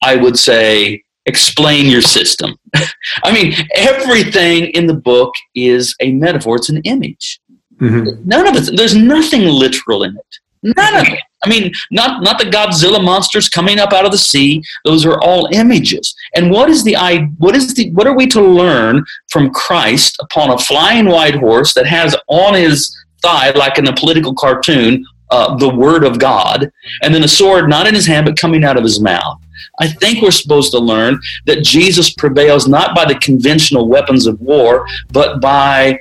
I 0.01 0.15
would 0.15 0.37
say, 0.37 1.03
explain 1.25 1.85
your 1.85 2.01
system. 2.01 2.55
I 3.23 3.31
mean, 3.31 3.53
everything 3.75 4.65
in 4.71 4.87
the 4.87 4.93
book 4.93 5.33
is 5.55 5.95
a 6.01 6.11
metaphor, 6.11 6.57
it's 6.57 6.69
an 6.69 6.81
image. 6.83 7.39
Mm-hmm. 7.83 8.27
None 8.27 8.47
of 8.47 8.55
it. 8.55 8.75
There's 8.77 8.95
nothing 8.95 9.41
literal 9.43 10.03
in 10.03 10.15
it. 10.17 10.39
None 10.63 10.95
of 10.95 11.07
it. 11.07 11.19
I 11.43 11.49
mean, 11.49 11.73
not 11.91 12.23
not 12.23 12.39
the 12.39 12.45
Godzilla 12.45 13.03
monsters 13.03 13.49
coming 13.49 13.77
up 13.77 13.91
out 13.91 14.05
of 14.05 14.11
the 14.11 14.17
sea. 14.17 14.63
Those 14.85 15.05
are 15.05 15.19
all 15.21 15.49
images. 15.51 16.15
And 16.35 16.49
what 16.49 16.69
is 16.69 16.85
the 16.85 16.95
what 17.37 17.55
is 17.55 17.73
the 17.73 17.91
what 17.91 18.07
are 18.07 18.15
we 18.15 18.27
to 18.27 18.41
learn 18.41 19.03
from 19.29 19.51
Christ 19.51 20.17
upon 20.21 20.51
a 20.51 20.57
flying 20.57 21.07
white 21.07 21.35
horse 21.35 21.73
that 21.73 21.85
has 21.85 22.15
on 22.27 22.53
his 22.53 22.95
thigh, 23.21 23.51
like 23.51 23.77
in 23.77 23.87
a 23.87 23.95
political 23.95 24.33
cartoon, 24.33 25.05
uh, 25.31 25.57
the 25.57 25.73
word 25.75 26.05
of 26.05 26.17
God, 26.17 26.71
and 27.01 27.13
then 27.13 27.23
a 27.23 27.27
sword 27.27 27.67
not 27.67 27.87
in 27.87 27.93
his 27.93 28.07
hand 28.07 28.25
but 28.25 28.37
coming 28.37 28.63
out 28.63 28.77
of 28.77 28.83
his 28.83 29.01
mouth? 29.01 29.42
I 29.79 29.87
think 29.87 30.21
we're 30.21 30.31
supposed 30.31 30.71
to 30.71 30.79
learn 30.79 31.19
that 31.45 31.63
Jesus 31.63 32.13
prevails 32.13 32.67
not 32.67 32.95
by 32.95 33.05
the 33.05 33.15
conventional 33.15 33.87
weapons 33.87 34.27
of 34.27 34.39
war, 34.41 34.85
but 35.11 35.41
by, 35.41 35.99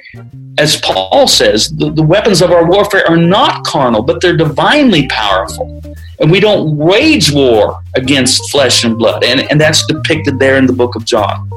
as 0.59 0.81
Paul 0.81 1.27
says, 1.27 1.71
the, 1.71 1.91
the 1.91 2.03
weapons 2.03 2.43
of 2.43 2.51
our 2.51 2.69
warfare 2.69 3.09
are 3.09 3.17
not 3.17 3.65
carnal, 3.65 4.03
but 4.03 4.21
they're 4.21 4.37
divinely 4.37 5.07
powerful. 5.09 5.83
And 6.21 6.31
we 6.31 6.41
don't 6.41 6.77
wage 6.77 7.33
war 7.33 7.83
against 7.95 8.51
flesh 8.51 8.85
and 8.85 8.97
blood. 8.97 9.25
And, 9.25 9.41
and 9.51 9.61
that's 9.61 9.85
depicted 9.87 10.39
there 10.39 10.57
in 10.57 10.67
the 10.67 10.73
book 10.73 10.95
of 10.95 11.05
John. 11.05 11.51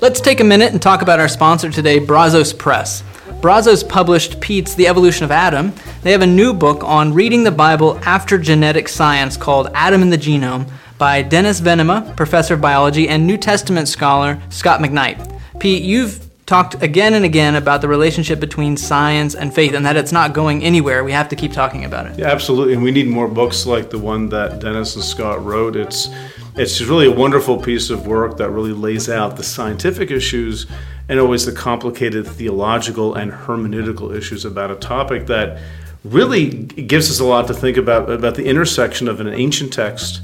Let's 0.00 0.22
take 0.22 0.40
a 0.40 0.44
minute 0.44 0.72
and 0.72 0.80
talk 0.80 1.02
about 1.02 1.20
our 1.20 1.28
sponsor 1.28 1.70
today, 1.70 1.98
Brazos 1.98 2.54
Press. 2.54 3.02
Brazos 3.40 3.82
published 3.82 4.38
Pete's 4.42 4.74
The 4.74 4.86
Evolution 4.86 5.24
of 5.24 5.30
Adam. 5.30 5.72
They 6.02 6.12
have 6.12 6.20
a 6.20 6.26
new 6.26 6.52
book 6.52 6.84
on 6.84 7.14
reading 7.14 7.42
the 7.42 7.50
Bible 7.50 7.98
after 8.04 8.36
genetic 8.36 8.86
science 8.86 9.38
called 9.38 9.70
Adam 9.72 10.02
and 10.02 10.12
the 10.12 10.18
Genome 10.18 10.70
by 10.98 11.22
Dennis 11.22 11.58
Venema, 11.58 12.14
professor 12.16 12.52
of 12.52 12.60
biology, 12.60 13.08
and 13.08 13.26
New 13.26 13.38
Testament 13.38 13.88
scholar 13.88 14.38
Scot 14.50 14.80
McKnight. 14.80 15.40
Pete, 15.58 15.82
you've 15.82 16.28
talked 16.44 16.82
again 16.82 17.14
and 17.14 17.24
again 17.24 17.54
about 17.54 17.80
the 17.80 17.88
relationship 17.88 18.40
between 18.40 18.76
science 18.76 19.34
and 19.34 19.54
faith 19.54 19.72
and 19.72 19.86
that 19.86 19.96
it's 19.96 20.12
not 20.12 20.34
going 20.34 20.62
anywhere. 20.62 21.02
We 21.02 21.12
have 21.12 21.30
to 21.30 21.36
keep 21.36 21.52
talking 21.52 21.86
about 21.86 22.08
it. 22.08 22.18
Yeah, 22.18 22.26
absolutely. 22.26 22.74
And 22.74 22.82
we 22.82 22.90
need 22.90 23.06
more 23.06 23.28
books 23.28 23.64
like 23.64 23.88
the 23.88 23.98
one 23.98 24.28
that 24.30 24.60
Dennis 24.60 24.96
and 24.96 25.04
Scott 25.04 25.42
wrote. 25.42 25.76
It's 25.76 26.10
it's 26.56 26.82
really 26.82 27.06
a 27.06 27.12
wonderful 27.12 27.56
piece 27.56 27.88
of 27.88 28.06
work 28.06 28.36
that 28.36 28.50
really 28.50 28.72
lays 28.72 29.08
out 29.08 29.36
the 29.36 29.44
scientific 29.44 30.10
issues 30.10 30.66
and 31.10 31.18
always 31.18 31.44
the 31.44 31.52
complicated 31.52 32.26
theological 32.26 33.14
and 33.16 33.32
hermeneutical 33.32 34.16
issues 34.16 34.44
about 34.44 34.70
a 34.70 34.76
topic 34.76 35.26
that 35.26 35.60
really 36.04 36.48
gives 36.48 37.10
us 37.10 37.18
a 37.18 37.24
lot 37.24 37.48
to 37.48 37.52
think 37.52 37.76
about 37.76 38.08
about 38.08 38.36
the 38.36 38.46
intersection 38.46 39.08
of 39.08 39.18
an 39.20 39.26
ancient 39.26 39.72
text 39.72 40.22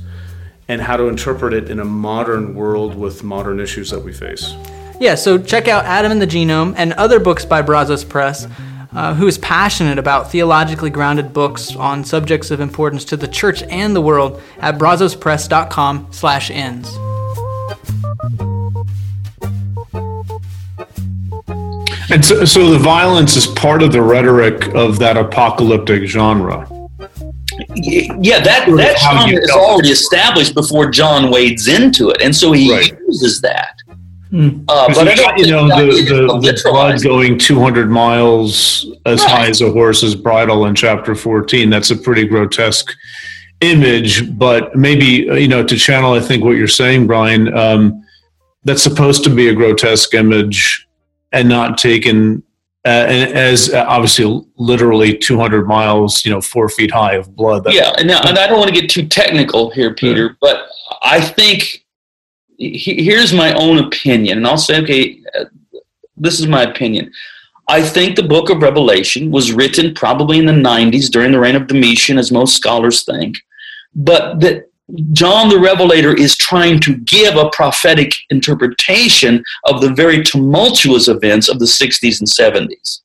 and 0.68 0.80
how 0.80 0.96
to 0.96 1.08
interpret 1.08 1.52
it 1.52 1.68
in 1.68 1.80
a 1.80 1.84
modern 1.84 2.54
world 2.54 2.94
with 2.94 3.24
modern 3.24 3.58
issues 3.60 3.90
that 3.90 4.00
we 4.00 4.12
face. 4.12 4.54
Yeah, 5.00 5.16
so 5.16 5.38
check 5.38 5.66
out 5.68 5.84
Adam 5.84 6.12
and 6.12 6.22
the 6.22 6.26
Genome 6.26 6.74
and 6.76 6.92
other 6.94 7.20
books 7.20 7.44
by 7.44 7.60
Brazos 7.62 8.04
Press, 8.04 8.46
uh, 8.92 9.14
who 9.14 9.26
is 9.26 9.38
passionate 9.38 9.98
about 9.98 10.30
theologically 10.30 10.90
grounded 10.90 11.32
books 11.32 11.74
on 11.74 12.04
subjects 12.04 12.52
of 12.52 12.60
importance 12.60 13.04
to 13.06 13.16
the 13.16 13.28
church 13.28 13.62
and 13.64 13.94
the 13.94 14.00
world 14.00 14.40
at 14.58 14.78
brazospress.com/ins. 14.78 17.15
And 22.10 22.24
so, 22.24 22.44
so 22.44 22.70
the 22.70 22.78
violence 22.78 23.36
is 23.36 23.46
part 23.46 23.82
of 23.82 23.92
the 23.92 24.02
rhetoric 24.02 24.74
of 24.74 24.98
that 24.98 25.16
apocalyptic 25.16 26.04
genre. 26.04 26.68
Yeah, 27.74 28.40
that 28.40 28.66
that 28.68 28.98
genre 28.98 29.40
is 29.40 29.50
already 29.50 29.90
established 29.90 30.54
before 30.54 30.90
John 30.90 31.30
wades 31.30 31.68
into 31.68 32.10
it, 32.10 32.20
and 32.20 32.34
so 32.34 32.52
he 32.52 32.72
right. 32.72 32.98
uses 33.06 33.40
that. 33.40 33.76
Mm. 34.32 34.64
Uh, 34.68 34.92
but 34.92 35.38
you 35.38 35.50
know 35.50 35.68
the, 35.68 35.86
the, 35.86 36.52
the 36.52 36.60
blood 36.64 37.02
going 37.02 37.38
200 37.38 37.88
miles 37.88 38.84
as 39.06 39.22
right. 39.22 39.30
high 39.30 39.48
as 39.48 39.62
a 39.62 39.70
horse's 39.70 40.14
bridle 40.14 40.66
in 40.66 40.74
chapter 40.74 41.14
14. 41.14 41.70
That's 41.70 41.90
a 41.90 41.96
pretty 41.96 42.26
grotesque 42.26 42.92
image, 43.60 44.36
but 44.36 44.74
maybe 44.76 45.30
uh, 45.30 45.34
you 45.34 45.48
know 45.48 45.64
to 45.64 45.76
channel. 45.76 46.12
I 46.12 46.20
think 46.20 46.44
what 46.44 46.56
you're 46.56 46.68
saying, 46.68 47.06
Brian. 47.06 47.56
Um, 47.56 48.02
that's 48.64 48.82
supposed 48.82 49.22
to 49.22 49.30
be 49.30 49.48
a 49.48 49.54
grotesque 49.54 50.12
image 50.12 50.85
and 51.36 51.48
not 51.48 51.78
taken 51.78 52.42
uh, 52.86 53.06
as 53.08 53.72
uh, 53.72 53.84
obviously 53.88 54.46
literally 54.56 55.16
200 55.18 55.66
miles, 55.66 56.24
you 56.24 56.30
know, 56.30 56.40
four 56.40 56.68
feet 56.68 56.90
high 56.90 57.14
of 57.14 57.34
blood. 57.34 57.64
That, 57.64 57.74
yeah, 57.74 57.92
and, 57.98 58.06
now, 58.06 58.20
and 58.24 58.38
I 58.38 58.46
don't 58.46 58.58
want 58.58 58.72
to 58.72 58.80
get 58.80 58.88
too 58.88 59.06
technical 59.06 59.70
here, 59.70 59.92
Peter, 59.92 60.26
yeah. 60.26 60.34
but 60.40 60.68
I 61.02 61.20
think 61.20 61.84
he, 62.56 63.02
here's 63.02 63.32
my 63.32 63.52
own 63.54 63.78
opinion, 63.78 64.38
and 64.38 64.46
I'll 64.46 64.56
say, 64.56 64.80
okay, 64.82 65.20
uh, 65.38 65.46
this 66.16 66.38
is 66.38 66.46
my 66.46 66.62
opinion. 66.62 67.12
I 67.68 67.82
think 67.82 68.14
the 68.14 68.22
book 68.22 68.50
of 68.50 68.62
Revelation 68.62 69.32
was 69.32 69.52
written 69.52 69.92
probably 69.92 70.38
in 70.38 70.46
the 70.46 70.52
90s 70.52 71.10
during 71.10 71.32
the 71.32 71.40
reign 71.40 71.56
of 71.56 71.66
Domitian, 71.66 72.18
as 72.18 72.30
most 72.30 72.54
scholars 72.54 73.04
think, 73.04 73.38
but 73.96 74.38
that 74.40 74.65
John 75.12 75.48
the 75.48 75.58
Revelator 75.58 76.14
is 76.14 76.36
trying 76.36 76.78
to 76.80 76.96
give 76.98 77.36
a 77.36 77.50
prophetic 77.50 78.12
interpretation 78.30 79.42
of 79.64 79.80
the 79.80 79.92
very 79.92 80.22
tumultuous 80.22 81.08
events 81.08 81.48
of 81.48 81.58
the 81.58 81.64
60s 81.64 82.20
and 82.20 82.28
70s. 82.28 83.00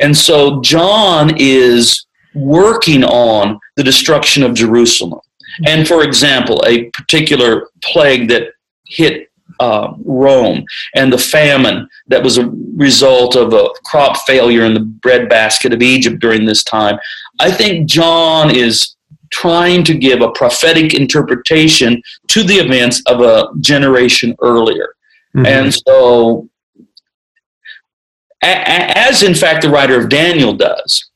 And 0.00 0.16
so 0.16 0.60
John 0.60 1.34
is 1.36 2.06
working 2.34 3.04
on 3.04 3.58
the 3.76 3.82
destruction 3.82 4.42
of 4.42 4.54
Jerusalem. 4.54 5.20
And 5.66 5.86
for 5.86 6.02
example, 6.02 6.62
a 6.66 6.90
particular 6.90 7.68
plague 7.82 8.28
that 8.28 8.52
hit 8.86 9.30
uh, 9.60 9.94
Rome 10.04 10.64
and 10.96 11.12
the 11.12 11.18
famine 11.18 11.88
that 12.08 12.22
was 12.22 12.38
a 12.38 12.50
result 12.76 13.36
of 13.36 13.52
a 13.52 13.68
crop 13.84 14.16
failure 14.26 14.64
in 14.64 14.74
the 14.74 14.80
breadbasket 14.80 15.72
of 15.72 15.82
Egypt 15.82 16.20
during 16.20 16.44
this 16.44 16.64
time. 16.64 16.98
I 17.38 17.52
think 17.52 17.88
John 17.88 18.54
is 18.54 18.93
trying 19.34 19.82
to 19.82 19.94
give 19.94 20.20
a 20.20 20.30
prophetic 20.30 20.94
interpretation 20.94 22.00
to 22.28 22.44
the 22.44 22.54
events 22.54 23.02
of 23.06 23.20
a 23.20 23.48
generation 23.60 24.36
earlier. 24.40 24.94
Mm-hmm. 25.34 25.46
And 25.46 25.74
so, 25.74 26.48
as 28.42 29.24
in 29.24 29.34
fact 29.34 29.62
the 29.62 29.70
writer 29.70 30.00
of 30.00 30.08
Daniel 30.08 30.52
does, 30.52 31.10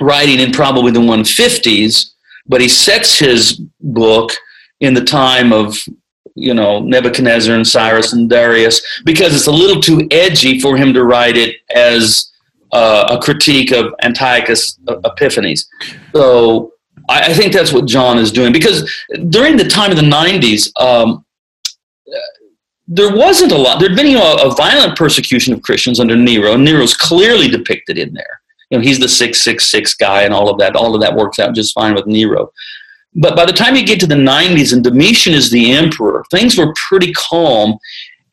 writing 0.00 0.40
in 0.40 0.50
probably 0.50 0.90
the 0.90 0.98
150s, 0.98 2.14
but 2.46 2.60
he 2.60 2.68
sets 2.68 3.16
his 3.16 3.60
book 3.80 4.32
in 4.80 4.92
the 4.94 5.04
time 5.04 5.52
of 5.52 5.78
you 6.34 6.54
know 6.54 6.80
Nebuchadnezzar 6.80 7.54
and 7.54 7.66
Cyrus 7.66 8.12
and 8.12 8.28
Darius 8.28 8.80
because 9.04 9.34
it's 9.36 9.46
a 9.46 9.52
little 9.52 9.80
too 9.80 10.08
edgy 10.10 10.58
for 10.58 10.76
him 10.76 10.92
to 10.94 11.04
write 11.04 11.36
it 11.36 11.56
as 11.74 12.32
uh, 12.72 13.16
a 13.16 13.22
critique 13.22 13.72
of 13.72 13.94
Antiochus 14.02 14.78
Epiphanes. 15.04 15.68
So 16.12 16.72
I, 17.10 17.26
I, 17.26 17.34
think 17.34 17.52
that's 17.52 17.72
what 17.72 17.86
John 17.86 18.18
is 18.18 18.32
doing 18.32 18.52
because 18.52 18.90
during 19.28 19.56
the 19.56 19.64
time 19.64 19.90
of 19.90 19.96
the 19.96 20.02
90s, 20.02 20.70
um, 20.80 21.24
there 22.86 23.14
wasn't 23.14 23.52
a 23.52 23.56
lot. 23.56 23.78
There'd 23.78 23.96
been 23.96 24.06
you 24.06 24.18
know, 24.18 24.34
a, 24.34 24.48
a, 24.48 24.54
violent 24.54 24.96
persecution 24.96 25.54
of 25.54 25.62
Christians 25.62 26.00
under 26.00 26.16
Nero, 26.16 26.56
Nero's 26.56 26.94
clearly 26.94 27.48
depicted 27.48 27.98
in 27.98 28.12
there. 28.12 28.40
You 28.70 28.78
know, 28.78 28.82
he's 28.82 28.98
the 28.98 29.08
666 29.08 29.94
guy 29.94 30.22
and 30.22 30.34
all 30.34 30.48
of 30.48 30.58
that. 30.58 30.76
All 30.76 30.94
of 30.94 31.00
that 31.00 31.14
works 31.14 31.38
out 31.38 31.54
just 31.54 31.74
fine 31.74 31.94
with 31.94 32.06
Nero. 32.06 32.50
But 33.14 33.36
by 33.36 33.44
the 33.44 33.52
time 33.52 33.76
you 33.76 33.84
get 33.84 34.00
to 34.00 34.06
the 34.06 34.14
90s 34.14 34.72
and 34.72 34.82
Domitian 34.82 35.34
is 35.34 35.50
the 35.50 35.72
emperor, 35.72 36.24
things 36.30 36.56
were 36.56 36.72
pretty 36.74 37.12
calm. 37.12 37.78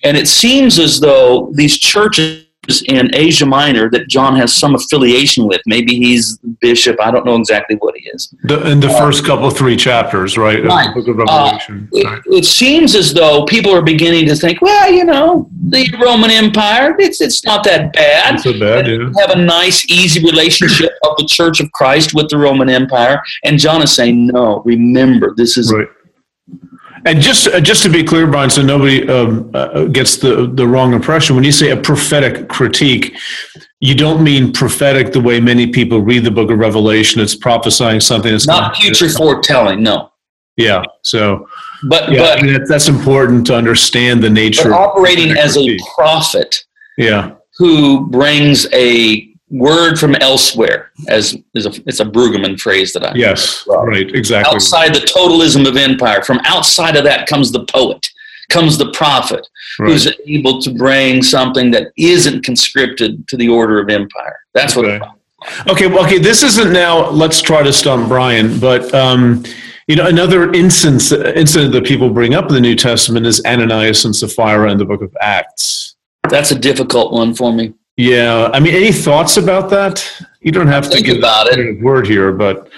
And 0.04 0.16
it 0.16 0.28
seems 0.28 0.78
as 0.78 1.00
though 1.00 1.52
these 1.54 1.78
churches 1.78 2.47
in 2.88 3.13
Asia 3.15 3.45
Minor 3.45 3.89
that 3.91 4.08
John 4.08 4.36
has 4.36 4.53
some 4.53 4.75
affiliation 4.75 5.47
with. 5.47 5.62
Maybe 5.65 5.95
he's 5.97 6.38
bishop. 6.60 6.99
I 6.99 7.12
don't 7.12 7.25
know 7.25 7.36
exactly 7.36 7.75
what 7.77 7.95
he 7.95 8.10
is. 8.10 8.34
The, 8.43 8.71
in 8.71 8.80
the 8.80 8.89
uh, 8.89 8.99
first 8.99 9.25
couple, 9.25 9.49
three 9.49 9.77
chapters, 9.77 10.38
right? 10.38 10.63
right. 10.63 10.93
book 10.93 11.08
of 11.08 11.17
Revelation. 11.17 11.89
Uh, 11.93 12.03
right. 12.03 12.21
it, 12.25 12.38
it, 12.38 12.45
seems 12.45 12.95
as 12.95 13.13
though 13.13 13.45
people 13.45 13.73
are 13.73 13.82
beginning 13.82 14.25
to 14.27 14.36
think, 14.36 14.62
well, 14.62 14.91
you 14.91 15.06
know, 15.06 15.49
the 15.69 15.88
Roman 16.01 16.32
Empire, 16.32 16.95
it's, 16.99 17.21
it's 17.21 17.45
not 17.45 17.63
that 17.65 17.93
bad. 17.93 18.36
Not 18.36 18.41
so 18.41 18.60
bad, 18.60 18.88
yeah. 18.88 19.10
Have 19.19 19.32
a 19.32 19.41
nice, 19.41 19.86
easy 19.89 20.23
relationship 20.23 20.91
of 21.03 21.15
the 21.17 21.25
Church 21.25 21.60
of 21.60 21.71
Christ 21.71 22.13
with 22.13 22.30
the 22.30 22.38
Roman 22.38 22.69
Empire. 22.69 23.21
And 23.43 23.60
John 23.60 23.82
is 23.82 23.93
saying, 23.93 24.27
no, 24.27 24.62
remember, 24.65 25.34
this 25.36 25.58
is 25.58 25.73
right. 25.73 25.88
And 27.06 27.22
just 27.22 27.48
uh, 27.48 27.60
just 27.60 27.84
to 27.84 27.90
be 27.90 28.04
clear, 28.04 28.28
Brian, 28.28 28.50
so 28.50 28.62
nobody 28.62 29.08
um, 29.10 29.52
uh, 29.54 29.86
gets 29.86 30.18
the 30.18 30.48
the 30.48 30.68
wrong 30.68 30.94
impression, 30.94 31.36
when 31.36 31.44
you 31.44 31.52
say 31.52 31.72
a 31.72 31.78
prophetic 31.78 32.50
critique, 32.50 33.16
you 33.80 33.96
don't 33.96 34.24
mean 34.24 34.52
prophetic 34.52 35.14
the 35.14 35.22
way 35.22 35.40
many 35.40 35.68
people 35.68 36.02
read 36.02 36.24
the 36.24 36.32
Book 36.32 36.50
of 36.50 36.58
Revelation. 36.58 37.22
It's 37.22 37.36
prophesying 37.36 38.00
something 38.00 38.34
It's 38.34 38.48
not 38.48 38.76
future 38.76 39.10
foretelling. 39.10 39.84
No. 39.84 40.12
Yeah. 40.56 40.84
So. 41.04 41.48
But 41.88 42.12
yeah, 42.12 42.20
but 42.20 42.40
I 42.40 42.42
mean, 42.42 42.64
that's 42.68 42.88
important 42.88 43.46
to 43.48 43.56
understand 43.56 44.24
the 44.24 44.30
nature. 44.30 44.70
Of. 44.70 44.74
Operating 44.74 45.32
as 45.32 45.56
a 45.58 45.78
prophet. 45.96 46.66
Yeah. 46.98 47.36
Who 47.60 48.08
brings 48.10 48.66
a 48.74 49.27
word 49.50 49.98
from 49.98 50.16
elsewhere 50.16 50.92
as 51.08 51.36
is 51.54 51.66
a 51.66 51.72
it's 51.86 52.02
a 52.02 52.06
Brueggemann 52.06 52.60
phrase 52.60 52.92
that 52.92 53.06
I 53.06 53.14
yes 53.16 53.66
right 53.68 54.14
exactly. 54.14 54.56
Outside 54.56 54.94
the 54.94 55.00
totalism 55.00 55.66
of 55.68 55.78
empire 55.78 56.22
from 56.24 56.40
outside 56.44 56.98
of 56.98 57.06
that 57.06 57.28
comes 57.28 57.52
the 57.52 57.64
poet 57.66 58.06
comes 58.50 58.78
the 58.78 58.92
prophet 58.92 59.48
right. 59.80 59.90
who's 59.90 60.12
able 60.26 60.62
to 60.62 60.74
bring 60.74 61.22
something 61.24 61.72
that 61.72 61.92
isn't 61.98 62.44
conscripted 62.44 63.26
to 63.28 63.38
the 63.38 63.48
order 63.48 63.80
of 63.80 63.90
empire. 63.90 64.40
That's 64.54 64.76
okay. 64.76 65.00
what 65.00 65.70
okay 65.70 65.88
well, 65.88 66.06
okay 66.06 66.18
this 66.18 66.44
isn't 66.44 66.74
now 66.74 67.10
let's 67.10 67.42
try 67.42 67.64
to 67.64 67.72
stump 67.72 68.10
Brian 68.10 68.60
but 68.60 68.94
um 68.94 69.44
you 69.88 69.96
know 69.96 70.08
another 70.08 70.52
instance 70.52 71.14
incident 71.14 71.72
that 71.72 71.86
people 71.86 72.10
bring 72.10 72.34
up 72.34 72.48
in 72.50 72.54
the 72.54 72.60
New 72.60 72.76
Testament 72.76 73.26
is 73.26 73.42
Ananias 73.46 74.04
and 74.04 74.14
Sapphira 74.14 74.70
in 74.72 74.78
the 74.78 74.86
book 74.86 75.02
of 75.02 75.16
Acts. 75.22 75.96
That's 76.30 76.52
a 76.52 76.60
difficult 76.60 77.14
one 77.14 77.34
for 77.34 77.54
me 77.54 77.74
yeah, 77.98 78.52
I 78.54 78.60
mean, 78.60 78.76
any 78.76 78.92
thoughts 78.92 79.38
about 79.38 79.72
that? 79.72 80.08
You 80.42 80.52
don't 80.52 80.68
have 80.68 80.90
to 80.92 81.02
give 81.02 81.18
about 81.18 81.48
it. 81.48 81.82
word 81.82 82.08
here, 82.08 82.32
but 82.32 82.70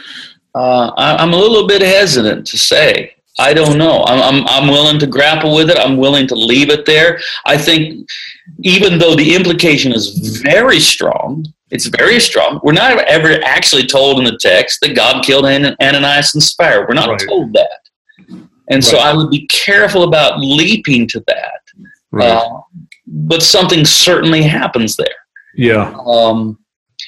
uh, 0.56 0.92
I, 0.98 1.22
am 1.22 1.34
a 1.34 1.38
little 1.38 1.68
bit 1.68 1.82
hesitant 1.82 2.48
to 2.48 2.58
say. 2.58 3.16
I 3.38 3.54
don't 3.54 3.78
know. 3.78 4.04
I'm, 4.06 4.22
I'm 4.22 4.48
I'm 4.48 4.68
willing 4.70 4.98
to 5.00 5.08
grapple 5.08 5.56
with 5.56 5.70
it. 5.70 5.78
I'm 5.78 5.98
willing 5.98 6.28
to 6.28 6.36
leave 6.36 6.70
it 6.70 6.86
there. 6.86 7.20
I 7.46 7.58
think, 7.58 8.08
even 8.62 8.98
though 8.98 9.16
the 9.16 9.36
implication 9.36 9.92
is 9.92 10.42
very 10.42 10.80
strong, 10.80 11.46
it's 11.70 11.86
very 11.86 12.20
strong. 12.20 12.60
We're 12.63 12.74
not 12.74 12.98
ever 13.00 13.42
actually 13.44 13.88
told 13.88 14.20
in 14.20 14.26
the 14.26 14.38
text 14.42 14.80
that 14.82 14.96
God 14.96 15.24
killed 15.24 15.46
Ananias 15.46 16.34
and 16.34 16.44
Sapphira. 16.44 16.86
We're 16.88 16.96
not 16.96 17.10
right. 17.10 17.28
told 17.28 17.54
that, 17.54 17.80
and 18.28 18.48
right. 18.70 18.84
so 18.84 18.98
I 18.98 19.13
would 19.13 19.30
be 19.30 19.48
careful 19.48 20.04
about 20.04 20.40
leaping 20.40 21.08
to 21.10 21.24
that. 21.28 21.62
Right. 22.12 22.30
Uh, 22.30 22.62
but 23.10 23.42
something 23.42 23.86
certainly 23.86 24.44
happens 24.44 24.96
there. 24.96 25.08
Yeah. 25.56 25.94
Um, 26.06 26.60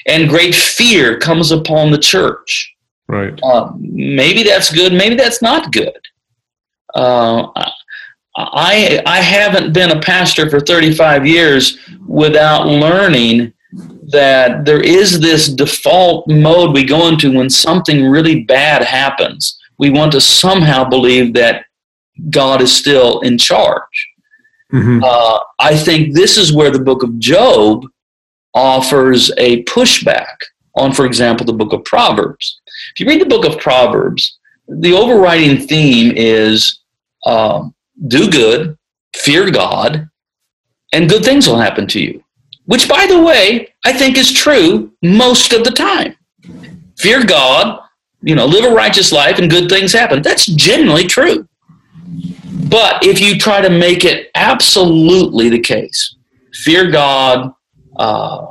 and 0.08 0.30
great 0.30 0.56
fear 0.56 1.20
comes 1.20 1.52
upon 1.52 1.92
the 1.92 1.98
church. 1.98 2.74
Right. 3.08 3.38
Uh, 3.44 3.72
maybe 3.78 4.44
that's 4.44 4.74
good. 4.74 4.94
Maybe 4.94 5.16
that's 5.16 5.42
not 5.42 5.72
good. 5.72 6.00
Uh, 6.96 7.48
I 8.36 9.02
I 9.06 9.22
haven't 9.22 9.74
been 9.74 9.92
a 9.92 10.02
pastor 10.02 10.50
for 10.50 10.60
35 10.60 11.28
years 11.28 11.78
without 12.08 12.68
learning 12.68 13.54
that 14.12 14.66
there 14.66 14.82
is 14.82 15.20
this 15.20 15.48
default 15.48 16.28
mode 16.28 16.74
we 16.74 16.84
go 16.84 17.08
into 17.08 17.34
when 17.34 17.50
something 17.50 18.06
really 18.06 18.44
bad 18.44 18.84
happens. 18.84 19.58
We 19.78 19.90
want 19.90 20.12
to 20.14 20.22
somehow 20.22 20.84
believe 20.84 21.34
that 21.36 21.66
God 22.30 22.62
is 22.62 22.76
still 22.76 23.20
in 23.22 23.38
charge. 23.38 24.11
Mhm. 24.72 25.04
Uh, 25.04 25.40
I 25.60 25.76
think 25.76 26.14
this 26.14 26.38
is 26.38 26.54
where 26.54 26.72
the 26.72 26.80
book 26.80 27.04
of 27.04 27.20
Job 27.20 27.86
offers 28.54 29.32
a 29.38 29.64
pushback 29.64 30.36
on, 30.76 30.94
for 30.94 31.06
example, 31.06 31.46
the 31.46 31.54
book 31.54 31.74
of 31.74 31.84
Proverbs. 31.84 32.60
If 32.94 33.00
you 33.00 33.06
read 33.08 33.22
the 33.22 33.26
book 33.26 33.46
of 33.46 33.60
Proverbs, 33.60 34.38
the 34.68 34.94
overriding 34.94 35.68
theme 35.68 36.14
is 36.16 36.80
um, 37.26 37.74
do 38.08 38.30
good, 38.30 38.78
fear 39.16 39.52
God, 39.52 40.10
and 40.94 41.10
good 41.10 41.24
things 41.24 41.48
will 41.48 41.60
happen 41.60 41.88
to 41.88 42.00
you. 42.00 42.24
Which, 42.66 42.88
by 42.88 43.06
the 43.08 43.22
way, 43.22 43.74
I 43.86 43.92
think 43.94 44.18
is 44.18 44.32
true 44.32 44.92
most 45.02 45.52
of 45.54 45.64
the 45.64 45.72
time. 45.72 46.16
Fear 46.98 47.26
God, 47.26 47.80
you 48.22 48.36
know, 48.36 48.46
live 48.46 48.66
a 48.66 48.74
righteous 48.74 49.12
life, 49.12 49.40
and 49.40 49.50
good 49.50 49.70
things 49.70 49.92
happen. 49.92 50.22
That's 50.22 50.46
generally 50.46 51.06
true. 51.06 51.48
But 52.72 53.06
if 53.06 53.20
you 53.20 53.38
try 53.38 53.62
to 53.62 53.70
make 53.70 54.04
it 54.06 54.32
absolutely 54.34 55.50
the 55.50 55.60
case, 55.60 56.16
fear 56.54 56.90
God, 56.90 57.52
uh, 57.98 58.48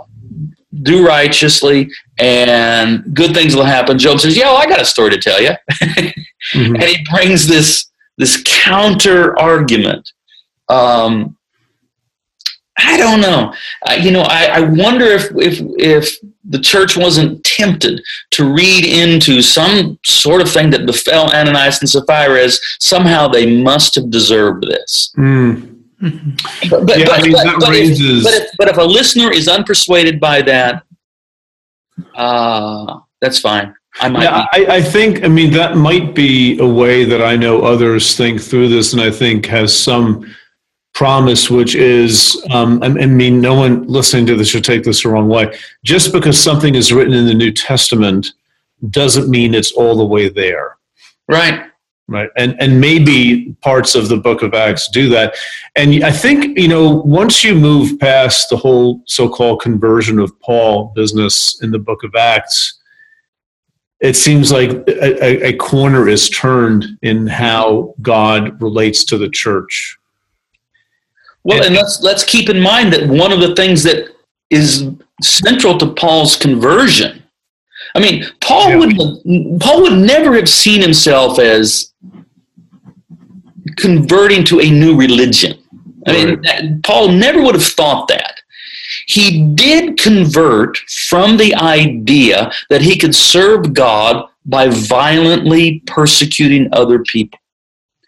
do 0.82 1.04
righteously, 1.06 1.90
and 2.18 3.02
good 3.14 3.34
things 3.34 3.56
will 3.56 3.64
happen. 3.64 3.98
Job 3.98 4.20
says, 4.20 4.36
"Yeah, 4.36 4.46
well, 4.52 4.58
I 4.58 4.66
got 4.66 4.80
a 4.80 4.84
story 4.84 5.10
to 5.10 5.18
tell 5.18 5.40
you," 5.42 5.52
Mhm. 6.54 6.74
and 6.74 6.82
he 6.84 7.04
brings 7.12 7.46
this 7.48 7.86
this 8.18 8.42
counter 8.44 9.38
argument. 9.38 10.08
Um, 10.68 11.36
I 12.82 12.96
don't 12.96 13.20
know. 13.20 13.52
Uh, 13.86 13.94
you 13.94 14.10
know, 14.10 14.22
I, 14.22 14.44
I 14.46 14.60
wonder 14.60 15.04
if 15.04 15.30
if 15.36 15.60
if 15.78 16.16
the 16.44 16.58
church 16.58 16.96
wasn't 16.96 17.44
tempted 17.44 18.00
to 18.30 18.52
read 18.52 18.84
into 18.84 19.42
some 19.42 19.98
sort 20.04 20.40
of 20.40 20.50
thing 20.50 20.70
that 20.70 20.86
befell 20.86 21.32
Ananias 21.34 21.80
and 21.80 21.88
Sapphira 21.88 22.40
as 22.42 22.60
somehow 22.78 23.28
they 23.28 23.60
must 23.62 23.94
have 23.94 24.10
deserved 24.10 24.64
this. 24.66 25.12
Mm. 25.16 25.76
But, 26.70 26.86
but, 26.86 26.98
Yeah, 26.98 27.10
I 27.10 27.22
mean, 27.22 27.32
but, 27.32 27.60
but 27.60 27.68
raises- 27.68 28.00
if, 28.00 28.24
but, 28.24 28.32
if, 28.34 28.50
but 28.58 28.68
if 28.68 28.76
a 28.78 28.82
listener 28.82 29.30
is 29.30 29.48
unpersuaded 29.48 30.18
by 30.18 30.40
that, 30.42 30.82
uh, 32.14 33.00
that's 33.20 33.38
fine. 33.38 33.74
I 34.00 34.08
might 34.08 34.22
Yeah. 34.22 34.46
I, 34.52 34.66
I 34.76 34.80
think, 34.82 35.24
I 35.24 35.28
mean, 35.28 35.50
that 35.52 35.76
might 35.76 36.14
be 36.14 36.58
a 36.58 36.66
way 36.66 37.04
that 37.04 37.22
I 37.22 37.36
know 37.36 37.60
others 37.62 38.16
think 38.16 38.40
through 38.40 38.68
this 38.68 38.92
and 38.94 39.02
I 39.02 39.10
think 39.10 39.46
has 39.46 39.76
some 39.76 40.34
promise, 41.00 41.48
which 41.48 41.74
is, 41.74 42.44
um, 42.50 42.82
I, 42.82 42.88
mean, 42.90 43.40
no 43.40 43.54
one 43.54 43.86
listening 43.86 44.26
to 44.26 44.36
this 44.36 44.50
should 44.50 44.64
take 44.64 44.82
this 44.82 45.02
the 45.02 45.08
wrong 45.08 45.28
way. 45.28 45.50
Just 45.82 46.12
because 46.12 46.38
something 46.38 46.74
is 46.74 46.92
written 46.92 47.14
in 47.14 47.24
the 47.24 47.32
New 47.32 47.52
Testament 47.52 48.34
doesn't 48.90 49.30
mean 49.30 49.54
it's 49.54 49.72
all 49.72 49.96
the 49.96 50.04
way 50.04 50.28
there. 50.28 50.76
Right. 51.26 51.62
Right. 52.06 52.28
And 52.36 52.54
and 52.60 52.78
maybe 52.78 53.56
parts 53.62 53.94
of 53.94 54.10
the 54.10 54.18
book 54.18 54.42
of 54.42 54.52
Acts 54.52 54.88
do 54.88 55.08
that. 55.08 55.36
And 55.74 56.04
I 56.04 56.10
think, 56.10 56.58
you 56.58 56.68
know, 56.68 56.96
once 56.96 57.42
you 57.42 57.54
move 57.54 57.98
past 57.98 58.50
the 58.50 58.58
whole 58.58 59.02
so-called 59.06 59.62
conversion 59.62 60.18
of 60.18 60.38
Paul 60.40 60.92
business 60.94 61.62
in 61.62 61.70
the 61.70 61.78
book 61.78 62.02
of 62.04 62.14
Acts, 62.14 62.78
it 64.00 64.16
seems 64.16 64.52
like 64.52 64.70
a- 64.86 65.46
a 65.46 65.52
corner 65.54 66.08
is 66.10 66.28
turned 66.28 66.84
in 67.00 67.26
how 67.26 67.94
God 68.02 68.60
relates 68.60 69.02
to 69.04 69.16
the 69.16 69.30
church. 69.30 69.96
Well, 71.44 71.64
and 71.64 71.74
let's 71.74 72.00
let's 72.02 72.24
keep 72.24 72.48
in 72.48 72.60
mind 72.60 72.92
that 72.92 73.08
one 73.08 73.32
of 73.32 73.40
the 73.40 73.54
things 73.54 73.82
that 73.84 74.14
is 74.50 74.84
central 75.22 75.78
to 75.78 75.86
Paul's 75.94 76.36
conversion. 76.36 77.22
I 77.94 77.98
mean, 78.00 78.24
Paul 78.40 78.70
Yeah. 78.70 78.76
would 78.76 79.60
Paul 79.60 79.82
would 79.82 79.98
never 79.98 80.34
have 80.36 80.48
seen 80.48 80.80
himself 80.82 81.38
as 81.38 81.92
converting 83.76 84.44
to 84.44 84.60
a 84.60 84.70
new 84.70 84.96
religion. 84.96 85.58
I 86.06 86.12
mean, 86.12 86.42
that- 86.42 86.82
Paul 86.82 87.08
never 87.08 87.42
would 87.42 87.54
have 87.54 87.64
thought 87.64 88.08
that. 88.08 88.36
He 89.06 89.44
did 89.54 89.98
convert 89.98 90.78
from 91.08 91.36
the 91.36 91.54
idea 91.54 92.50
that 92.70 92.82
he 92.82 92.96
could 92.96 93.14
serve 93.14 93.72
God 93.72 94.26
by 94.46 94.68
violently 94.68 95.82
persecuting 95.86 96.68
other 96.72 97.00
people. 97.00 97.38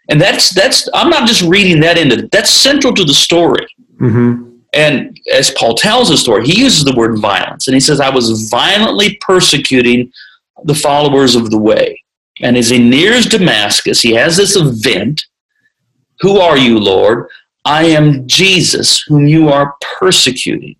And 0.09 0.19
that's 0.19 0.49
that's 0.49 0.89
I'm 0.93 1.09
not 1.09 1.27
just 1.27 1.41
reading 1.43 1.79
that 1.81 1.97
into 1.97 2.27
that's 2.31 2.49
central 2.49 2.93
to 2.93 3.03
the 3.03 3.13
story. 3.13 3.65
Mm-hmm. 4.01 4.49
And 4.73 5.19
as 5.31 5.51
Paul 5.51 5.75
tells 5.75 6.09
the 6.09 6.17
story, 6.17 6.45
he 6.45 6.59
uses 6.59 6.83
the 6.83 6.95
word 6.95 7.19
violence, 7.19 7.67
and 7.67 7.75
he 7.75 7.79
says, 7.79 7.99
"I 7.99 8.09
was 8.09 8.49
violently 8.49 9.17
persecuting 9.21 10.11
the 10.65 10.75
followers 10.75 11.35
of 11.35 11.51
the 11.51 11.59
way." 11.59 12.01
And 12.41 12.57
as 12.57 12.69
he 12.69 12.79
nears 12.79 13.27
Damascus, 13.27 14.01
he 14.01 14.11
has 14.13 14.35
this 14.35 14.55
event. 14.55 15.25
Who 16.19 16.39
are 16.39 16.57
you, 16.57 16.79
Lord? 16.79 17.27
I 17.65 17.85
am 17.85 18.27
Jesus, 18.27 19.01
whom 19.07 19.27
you 19.27 19.49
are 19.49 19.75
persecuting. 19.99 20.75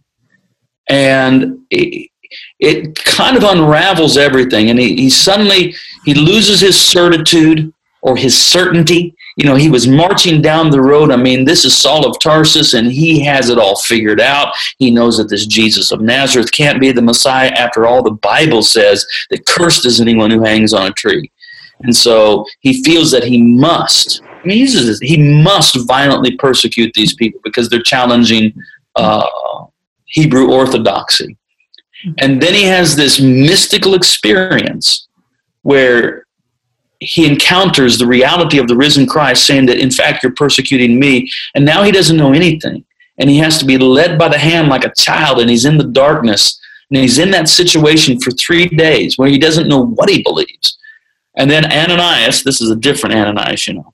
And 0.89 1.59
it, 1.69 2.09
it 2.59 2.95
kind 3.05 3.37
of 3.37 3.43
unravels 3.43 4.17
everything, 4.17 4.69
and 4.69 4.79
he, 4.79 4.95
he 4.95 5.09
suddenly 5.09 5.75
he 6.03 6.13
loses 6.13 6.59
his 6.59 6.79
certitude 6.79 7.72
or 8.03 8.17
his 8.17 8.37
certainty. 8.37 9.15
You 9.37 9.45
know, 9.45 9.55
he 9.55 9.69
was 9.69 9.87
marching 9.87 10.41
down 10.41 10.69
the 10.69 10.81
road. 10.81 11.09
I 11.09 11.15
mean, 11.15 11.45
this 11.45 11.65
is 11.65 11.75
Saul 11.75 12.05
of 12.05 12.19
Tarsus, 12.19 12.75
and 12.75 12.91
he 12.91 13.23
has 13.23 13.49
it 13.49 13.57
all 13.57 13.77
figured 13.77 14.21
out. 14.21 14.53
He 14.77 14.91
knows 14.91 15.17
that 15.17 15.29
this 15.29 15.47
Jesus 15.47 15.91
of 15.91 16.01
Nazareth 16.01 16.51
can't 16.51 16.79
be 16.79 16.91
the 16.91 17.01
Messiah. 17.01 17.49
After 17.49 17.87
all, 17.87 18.03
the 18.03 18.11
Bible 18.11 18.61
says 18.61 19.05
that 19.29 19.45
cursed 19.45 19.85
is 19.85 19.99
anyone 19.99 20.29
who 20.29 20.43
hangs 20.43 20.73
on 20.73 20.87
a 20.87 20.93
tree. 20.93 21.31
And 21.79 21.95
so 21.95 22.45
he 22.59 22.83
feels 22.83 23.09
that 23.11 23.23
he 23.23 23.41
must, 23.41 24.21
I 24.23 24.45
mean, 24.45 24.57
he 24.57 24.61
uses 24.61 24.85
this, 24.85 24.99
he 24.99 25.41
must 25.41 25.87
violently 25.87 26.35
persecute 26.37 26.93
these 26.93 27.15
people 27.15 27.39
because 27.43 27.69
they're 27.69 27.81
challenging 27.81 28.53
uh, 28.95 29.65
Hebrew 30.05 30.51
orthodoxy. 30.51 31.37
And 32.19 32.41
then 32.41 32.53
he 32.53 32.63
has 32.63 32.95
this 32.95 33.21
mystical 33.21 33.95
experience 33.95 35.07
where 35.61 36.25
he 37.03 37.27
encounters 37.27 37.97
the 37.97 38.07
reality 38.07 38.57
of 38.57 38.67
the 38.67 38.75
risen 38.75 39.05
Christ, 39.05 39.45
saying 39.45 39.65
that, 39.67 39.79
in 39.79 39.91
fact, 39.91 40.23
you're 40.23 40.33
persecuting 40.33 40.99
me. 40.99 41.29
And 41.55 41.65
now 41.65 41.83
he 41.83 41.91
doesn't 41.91 42.17
know 42.17 42.33
anything. 42.33 42.85
And 43.17 43.29
he 43.29 43.37
has 43.37 43.57
to 43.59 43.65
be 43.65 43.77
led 43.77 44.17
by 44.17 44.27
the 44.27 44.37
hand 44.37 44.69
like 44.69 44.85
a 44.85 44.93
child, 44.95 45.39
and 45.39 45.49
he's 45.49 45.65
in 45.65 45.77
the 45.77 45.83
darkness. 45.83 46.59
And 46.89 46.99
he's 46.99 47.19
in 47.19 47.31
that 47.31 47.49
situation 47.49 48.19
for 48.19 48.31
three 48.31 48.67
days 48.67 49.17
where 49.17 49.29
he 49.29 49.37
doesn't 49.37 49.67
know 49.67 49.85
what 49.85 50.09
he 50.09 50.21
believes. 50.21 50.77
And 51.35 51.49
then 51.49 51.65
Ananias, 51.65 52.43
this 52.43 52.61
is 52.61 52.69
a 52.69 52.75
different 52.75 53.15
Ananias, 53.15 53.67
you 53.67 53.73
know, 53.75 53.93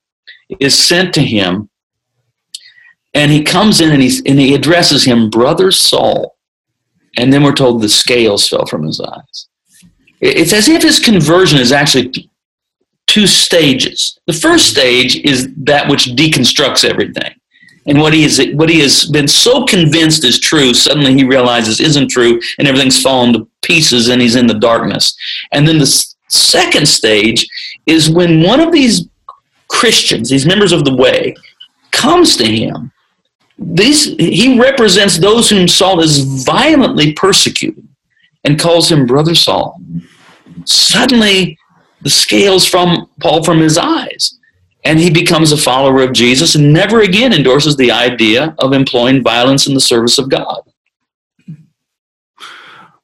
is 0.60 0.78
sent 0.78 1.14
to 1.14 1.22
him. 1.22 1.70
And 3.14 3.32
he 3.32 3.44
comes 3.44 3.82
in 3.82 3.92
and, 3.92 4.02
he's, 4.02 4.22
and 4.24 4.40
he 4.40 4.54
addresses 4.54 5.06
him, 5.06 5.30
Brother 5.30 5.72
Saul. 5.72 6.38
And 7.18 7.34
then 7.34 7.44
we're 7.44 7.54
told 7.54 7.82
the 7.82 7.90
scales 7.90 8.48
fell 8.48 8.66
from 8.66 8.86
his 8.86 9.02
eyes. 9.02 9.48
It's 10.22 10.54
as 10.54 10.68
if 10.68 10.84
his 10.84 11.00
conversion 11.00 11.60
is 11.60 11.72
actually 11.72 12.29
two 13.10 13.26
stages. 13.26 14.20
The 14.28 14.34
first 14.34 14.70
stage 14.70 15.18
is 15.26 15.50
that 15.64 15.90
which 15.90 16.06
deconstructs 16.10 16.88
everything. 16.88 17.34
And 17.88 18.00
what 18.00 18.14
he, 18.14 18.24
is, 18.24 18.40
what 18.54 18.70
he 18.70 18.80
has 18.82 19.06
been 19.06 19.28
so 19.28 19.66
convinced 19.66 20.24
is 20.24 20.40
true, 20.40 20.76
suddenly 20.76 21.16
he 21.16 21.24
realizes 21.24 21.80
isn't 21.80 22.10
true, 22.10 22.40
and 22.60 22.68
everything's 22.68 23.02
fallen 23.02 23.34
to 23.34 23.48
pieces, 23.64 24.10
and 24.10 24.22
he's 24.22 24.36
in 24.36 24.46
the 24.46 24.60
darkness. 24.60 25.16
And 25.52 25.68
then 25.68 25.80
the 25.80 26.06
second 26.28 26.88
stage 26.88 27.48
is 27.88 28.12
when 28.12 28.44
one 28.44 28.60
of 28.60 28.72
these 28.72 29.08
Christians, 29.70 30.30
these 30.30 30.46
members 30.46 30.72
of 30.72 30.86
the 30.86 30.96
way, 30.96 31.36
comes 31.90 32.38
to 32.38 32.46
him. 32.46 32.92
These, 33.58 34.16
he 34.18 34.60
represents 34.60 35.18
those 35.18 35.50
whom 35.50 35.68
Saul 35.68 36.00
is 36.00 36.44
violently 36.46 37.14
persecuting 37.14 37.90
and 38.44 38.60
calls 38.60 38.92
him 38.92 39.08
Brother 39.08 39.34
Saul. 39.34 39.82
Suddenly, 40.66 41.58
the 42.02 42.10
scales 42.10 42.66
from 42.66 43.10
Paul 43.22 43.44
from 43.44 43.60
his 43.60 43.78
eyes. 43.78 44.38
And 44.86 44.98
he 44.98 45.10
becomes 45.10 45.52
a 45.52 45.58
follower 45.58 46.02
of 46.02 46.14
Jesus 46.14 46.56
and 46.56 46.72
never 46.72 47.02
again 47.02 47.34
endorses 47.34 47.76
the 47.76 47.92
idea 47.92 48.56
of 48.60 48.74
employing 48.74 49.22
violence 49.22 49.68
in 49.68 49.74
the 49.74 49.82
service 49.82 50.18
of 50.18 50.30
God. 50.30 50.62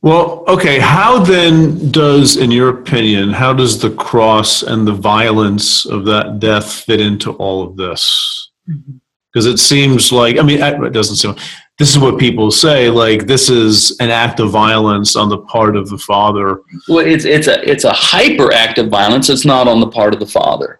Well, 0.01 0.43
okay. 0.47 0.77
How 0.79 1.19
then 1.19 1.91
does, 1.91 2.37
in 2.37 2.51
your 2.51 2.69
opinion, 2.69 3.31
how 3.31 3.53
does 3.53 3.81
the 3.81 3.89
cross 3.89 4.61
and 4.61 4.87
the 4.87 4.93
violence 4.93 5.85
of 5.85 6.05
that 6.05 6.39
death 6.39 6.71
fit 6.71 7.01
into 7.01 7.31
all 7.33 7.63
of 7.63 7.75
this? 7.75 8.51
Mm-hmm. 8.69 8.97
Because 9.33 9.47
it 9.47 9.57
seems 9.57 10.11
like, 10.11 10.37
I 10.37 10.43
mean, 10.43 10.61
it 10.61 10.93
doesn't 10.93 11.17
seem, 11.17 11.35
this 11.77 11.89
is 11.91 11.99
what 11.99 12.17
people 12.17 12.51
say, 12.51 12.89
like, 12.89 13.27
this 13.27 13.49
is 13.49 13.97
an 13.99 14.09
act 14.09 14.39
of 14.39 14.49
violence 14.49 15.17
on 15.17 15.27
the 15.27 15.39
part 15.39 15.75
of 15.75 15.89
the 15.89 15.97
Father. 15.97 16.61
Well, 16.87 17.05
it's 17.05 17.25
it's 17.25 17.47
a 17.47 17.69
it's 17.69 17.83
a 17.83 17.91
hyper 17.91 18.53
act 18.53 18.77
of 18.77 18.87
violence. 18.87 19.29
It's 19.29 19.45
not 19.45 19.67
on 19.67 19.81
the 19.81 19.89
part 19.89 20.13
of 20.13 20.21
the 20.21 20.25
Father. 20.25 20.79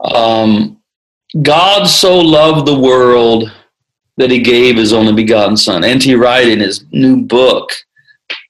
Um, 0.00 0.80
God 1.42 1.84
so 1.84 2.18
loved 2.18 2.66
the 2.66 2.78
world 2.78 3.52
that 4.16 4.32
He 4.32 4.40
gave 4.40 4.76
His 4.76 4.92
only 4.92 5.12
begotten 5.12 5.56
Son. 5.56 5.84
N.T. 5.84 6.12
Wright 6.16 6.48
in 6.48 6.58
his 6.58 6.84
new 6.90 7.22
book 7.22 7.70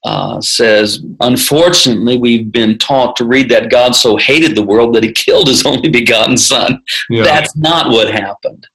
uh, 0.03 0.41
says, 0.41 1.03
unfortunately, 1.19 2.17
we've 2.17 2.51
been 2.51 2.77
taught 2.79 3.15
to 3.17 3.25
read 3.25 3.49
that 3.49 3.69
God 3.69 3.95
so 3.95 4.17
hated 4.17 4.55
the 4.55 4.63
world 4.63 4.95
that 4.95 5.03
He 5.03 5.11
killed 5.11 5.47
His 5.47 5.63
only 5.63 5.89
begotten 5.89 6.37
Son. 6.37 6.81
Yeah. 7.09 7.23
That's 7.23 7.55
not 7.55 7.91
what 7.91 8.11
happened. 8.11 8.67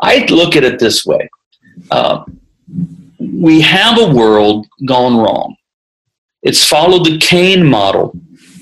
I 0.00 0.24
look 0.30 0.56
at 0.56 0.64
it 0.64 0.78
this 0.78 1.04
way 1.04 1.28
uh, 1.90 2.24
we 3.18 3.60
have 3.60 3.98
a 3.98 4.14
world 4.14 4.66
gone 4.84 5.16
wrong. 5.16 5.56
It's 6.42 6.66
followed 6.66 7.04
the 7.06 7.18
Cain 7.18 7.64
model 7.64 8.14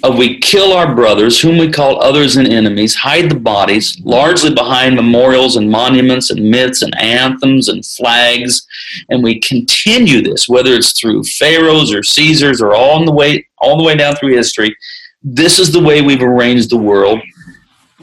of 0.03 0.19
we 0.19 0.39
kill 0.39 0.73
our 0.73 0.95
brothers, 0.95 1.41
whom 1.41 1.59
we 1.59 1.71
call 1.71 2.03
others 2.03 2.37
and 2.37 2.49
enemies, 2.49 2.95
hide 2.95 3.31
the 3.31 3.39
bodies, 3.39 4.01
largely 4.05 4.53
behind 4.53 4.97
memorials 4.97 5.57
and 5.57 5.71
monuments 5.71 6.31
and 6.31 6.51
myths 6.51 6.83
and 6.83 6.97
anthems 6.99 7.69
and 7.69 7.87
flags, 7.87 8.67
and 9.11 9.23
we 9.23 9.39
continue 9.41 10.21
this, 10.21 10.49
whether 10.49 10.73
it's 10.73 10.99
through 10.99 11.23
pharaohs 11.25 11.93
or 11.95 12.03
Caesars 12.03 12.61
or 12.61 12.75
all 12.75 13.05
the 13.05 13.13
way 13.13 13.47
all 13.59 13.77
the 13.77 13.85
way 13.85 13.95
down 13.95 14.17
through 14.17 14.35
history. 14.35 14.75
This 15.23 15.61
is 15.61 15.71
the 15.71 15.83
way 15.83 16.03
we've 16.03 16.23
arranged 16.23 16.71
the 16.71 16.77
world, 16.77 17.21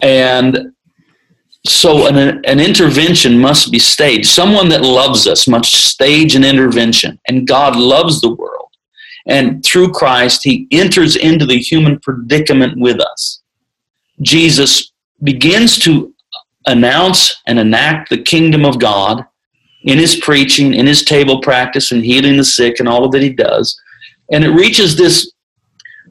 and 0.02 0.72
so 1.70 2.08
an, 2.08 2.44
an 2.46 2.60
intervention 2.60 3.38
must 3.38 3.72
be 3.72 3.80
staged. 3.80 4.28
Someone 4.28 4.70
that 4.70 4.82
loves 4.82 5.28
us 5.28 5.48
must 5.48 5.72
stage 5.72 6.36
an 6.36 6.44
intervention, 6.44 7.20
and 7.28 7.48
God 7.48 7.76
loves 7.76 8.22
the 8.22 8.34
world. 8.34 8.70
And 9.28 9.64
through 9.64 9.92
Christ, 9.92 10.44
he 10.44 10.68
enters 10.72 11.16
into 11.16 11.46
the 11.46 11.60
human 11.60 12.00
predicament 12.00 12.80
with 12.80 13.00
us. 13.00 13.42
Jesus 14.22 14.92
begins 15.22 15.78
to 15.80 16.14
announce 16.66 17.40
and 17.46 17.60
enact 17.60 18.10
the 18.10 18.22
kingdom 18.22 18.66
of 18.66 18.80
God 18.80 19.24
in 19.84 19.98
his 19.98 20.16
preaching, 20.16 20.74
in 20.74 20.88
his 20.88 21.04
table 21.04 21.40
practice, 21.42 21.92
and 21.92 22.04
healing 22.04 22.38
the 22.38 22.44
sick, 22.44 22.80
and 22.80 22.90
all 22.90 23.06
of 23.06 23.12
that 23.12 23.22
he 23.22 23.30
does. 23.30 23.80
And 24.32 24.44
it 24.44 24.50
reaches 24.50 24.96
this 24.96 25.32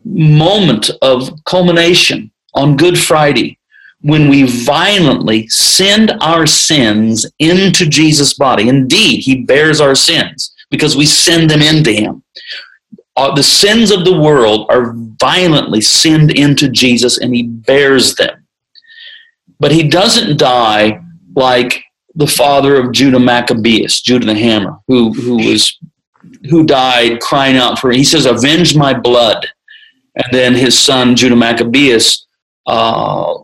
moment 0.04 0.90
of 1.02 1.30
culmination 1.44 2.30
on 2.54 2.76
Good 2.76 2.98
Friday 2.98 3.57
when 4.00 4.28
we 4.28 4.44
violently 4.44 5.48
send 5.48 6.12
our 6.20 6.46
sins 6.46 7.26
into 7.38 7.86
Jesus' 7.86 8.34
body. 8.34 8.68
Indeed, 8.68 9.20
he 9.20 9.42
bears 9.42 9.80
our 9.80 9.94
sins 9.94 10.54
because 10.70 10.96
we 10.96 11.06
send 11.06 11.50
them 11.50 11.62
into 11.62 11.92
him. 11.92 12.22
Uh, 13.16 13.34
the 13.34 13.42
sins 13.42 13.90
of 13.90 14.04
the 14.04 14.16
world 14.16 14.66
are 14.70 14.94
violently 15.18 15.80
sinned 15.80 16.30
into 16.30 16.68
Jesus 16.68 17.18
and 17.18 17.34
he 17.34 17.42
bears 17.42 18.14
them. 18.14 18.46
But 19.58 19.72
he 19.72 19.88
doesn't 19.88 20.38
die 20.38 21.00
like 21.34 21.82
the 22.14 22.28
father 22.28 22.76
of 22.76 22.92
Judah 22.92 23.18
Maccabeus, 23.18 24.00
Judah 24.02 24.26
the 24.26 24.34
Hammer, 24.34 24.78
who, 24.86 25.12
who 25.12 25.36
was 25.48 25.76
who 26.50 26.64
died 26.64 27.20
crying 27.20 27.56
out 27.56 27.78
for 27.78 27.90
he 27.90 28.04
says, 28.04 28.26
Avenge 28.26 28.76
my 28.76 28.94
blood. 28.94 29.46
And 30.14 30.26
then 30.32 30.54
his 30.54 30.78
son 30.78 31.16
Judah 31.16 31.36
Maccabeus 31.36 32.26
uh, 32.66 33.34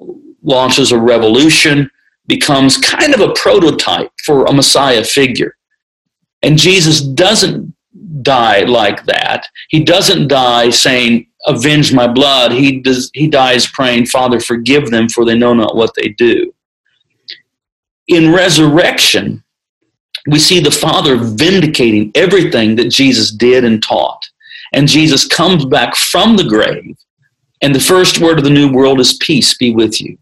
launches 0.45 0.93
a 0.93 0.99
revolution, 0.99 1.91
becomes 2.27 2.77
kind 2.79 3.15
of 3.15 3.21
a 3.21 3.33
prototype 3.33 4.11
for 4.25 4.47
a 4.47 4.53
Messiah 4.53 5.05
figure. 5.05 5.57
And 6.43 6.59
Jesus 6.59 7.01
doesn't 7.01 7.75
die 8.23 8.61
like 8.63 9.05
that. 9.07 9.49
He 9.69 9.83
doesn't 9.83 10.29
die 10.29 10.71
saying, 10.71 11.27
Avenge 11.47 11.93
my 11.93 12.07
blood. 12.07 12.53
He, 12.53 12.81
does, 12.81 13.11
he 13.13 13.29
dies 13.29 13.67
praying, 13.67 14.07
Father, 14.07 14.41
forgive 14.41 14.91
them, 14.91 15.11
for 15.11 15.27
they 15.27 15.37
know 15.37 15.53
not 15.53 15.77
what 15.77 15.95
they 15.95 16.09
do. 16.09 16.55
In 18.09 18.33
resurrection, 18.33 19.45
we 20.27 20.39
see 20.39 20.61
the 20.61 20.71
Father 20.71 21.17
vindicating 21.17 22.11
everything 22.15 22.77
that 22.77 22.89
Jesus 22.89 23.31
did 23.31 23.65
and 23.65 23.83
taught. 23.83 24.25
And 24.73 24.89
Jesus 24.89 25.27
comes 25.27 25.67
back 25.67 25.95
from 25.95 26.37
the 26.37 26.45
grave, 26.45 26.97
and 27.61 27.75
the 27.75 27.81
first 27.81 28.21
word 28.21 28.39
of 28.39 28.45
the 28.45 28.51
new 28.51 28.73
world 28.73 28.99
is, 29.01 29.19
Peace 29.19 29.55
be 29.57 29.71
with 29.71 30.01
you. 30.01 30.17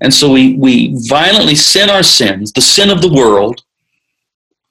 And 0.00 0.12
so 0.12 0.30
we, 0.30 0.54
we 0.54 0.94
violently 1.08 1.54
sin 1.54 1.90
our 1.90 2.02
sins, 2.02 2.52
the 2.52 2.60
sin 2.60 2.90
of 2.90 3.02
the 3.02 3.12
world, 3.12 3.62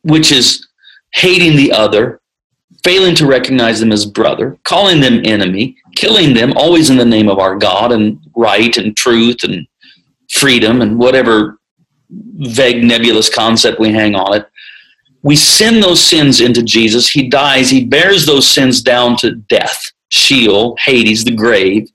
which 0.03 0.31
is 0.31 0.67
hating 1.13 1.57
the 1.57 1.71
other, 1.71 2.21
failing 2.83 3.15
to 3.15 3.27
recognize 3.27 3.79
them 3.79 3.91
as 3.91 4.05
brother, 4.05 4.57
calling 4.63 5.01
them 5.01 5.21
enemy, 5.25 5.75
killing 5.95 6.33
them 6.33 6.53
always 6.55 6.89
in 6.89 6.97
the 6.97 7.05
name 7.05 7.27
of 7.27 7.39
our 7.39 7.55
God 7.57 7.91
and 7.91 8.19
right 8.35 8.75
and 8.77 8.95
truth 8.95 9.43
and 9.43 9.67
freedom 10.29 10.81
and 10.81 10.97
whatever 10.97 11.59
vague 12.09 12.83
nebulous 12.83 13.33
concept 13.33 13.79
we 13.79 13.91
hang 13.91 14.15
on 14.15 14.37
it. 14.37 14.49
We 15.23 15.35
send 15.35 15.83
those 15.83 16.01
sins 16.01 16.39
into 16.39 16.63
Jesus. 16.63 17.09
He 17.09 17.27
dies. 17.27 17.69
He 17.69 17.83
bears 17.83 18.25
those 18.25 18.47
sins 18.47 18.81
down 18.81 19.17
to 19.17 19.35
death, 19.35 19.91
Sheol, 20.09 20.77
Hades, 20.79 21.25
the 21.25 21.31
grave. 21.35 21.89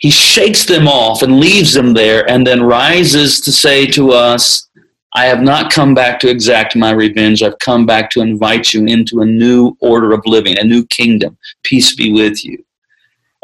He 0.00 0.10
shakes 0.10 0.64
them 0.64 0.88
off 0.88 1.22
and 1.22 1.38
leaves 1.38 1.74
them 1.74 1.92
there 1.92 2.28
and 2.28 2.46
then 2.46 2.62
rises 2.62 3.40
to 3.42 3.52
say 3.52 3.86
to 3.88 4.12
us, 4.12 4.68
I 5.12 5.26
have 5.26 5.42
not 5.42 5.72
come 5.72 5.92
back 5.92 6.18
to 6.20 6.30
exact 6.30 6.74
my 6.74 6.92
revenge. 6.92 7.42
I've 7.42 7.58
come 7.58 7.84
back 7.84 8.10
to 8.10 8.20
invite 8.20 8.72
you 8.72 8.86
into 8.86 9.20
a 9.20 9.26
new 9.26 9.76
order 9.80 10.12
of 10.12 10.24
living, 10.24 10.58
a 10.58 10.64
new 10.64 10.86
kingdom. 10.86 11.36
Peace 11.62 11.94
be 11.94 12.12
with 12.12 12.44
you. 12.44 12.64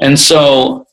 And 0.01 0.19
so 0.19 0.87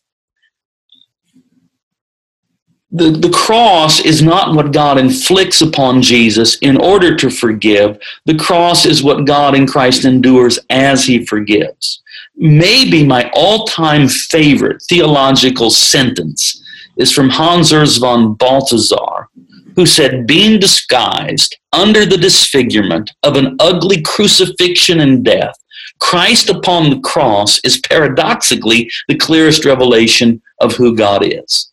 the, 2.91 3.09
the 3.09 3.31
cross 3.31 4.01
is 4.01 4.21
not 4.21 4.55
what 4.55 4.73
God 4.73 4.97
inflicts 4.97 5.61
upon 5.61 6.01
Jesus 6.01 6.57
in 6.57 6.75
order 6.77 7.15
to 7.15 7.29
forgive. 7.29 7.99
The 8.25 8.35
cross 8.35 8.85
is 8.85 9.01
what 9.01 9.25
God 9.25 9.55
in 9.55 9.65
Christ 9.65 10.03
endures 10.03 10.59
as 10.69 11.05
he 11.05 11.25
forgives. 11.25 12.02
Maybe 12.35 13.05
my 13.05 13.29
all 13.33 13.65
time 13.65 14.07
favorite 14.07 14.81
theological 14.89 15.69
sentence 15.69 16.61
is 16.97 17.11
from 17.11 17.29
Hans 17.29 17.71
Urs 17.71 17.99
von 17.99 18.33
Balthasar 18.33 19.29
who 19.75 19.85
said, 19.85 20.27
being 20.27 20.59
disguised 20.59 21.57
under 21.71 22.05
the 22.05 22.17
disfigurement 22.17 23.11
of 23.23 23.35
an 23.35 23.55
ugly 23.59 24.01
crucifixion 24.01 24.99
and 24.99 25.23
death, 25.23 25.55
Christ 25.99 26.49
upon 26.49 26.89
the 26.89 26.99
cross 26.99 27.59
is 27.63 27.79
paradoxically 27.79 28.89
the 29.07 29.17
clearest 29.17 29.65
revelation 29.65 30.41
of 30.59 30.75
who 30.75 30.95
God 30.95 31.23
is. 31.23 31.72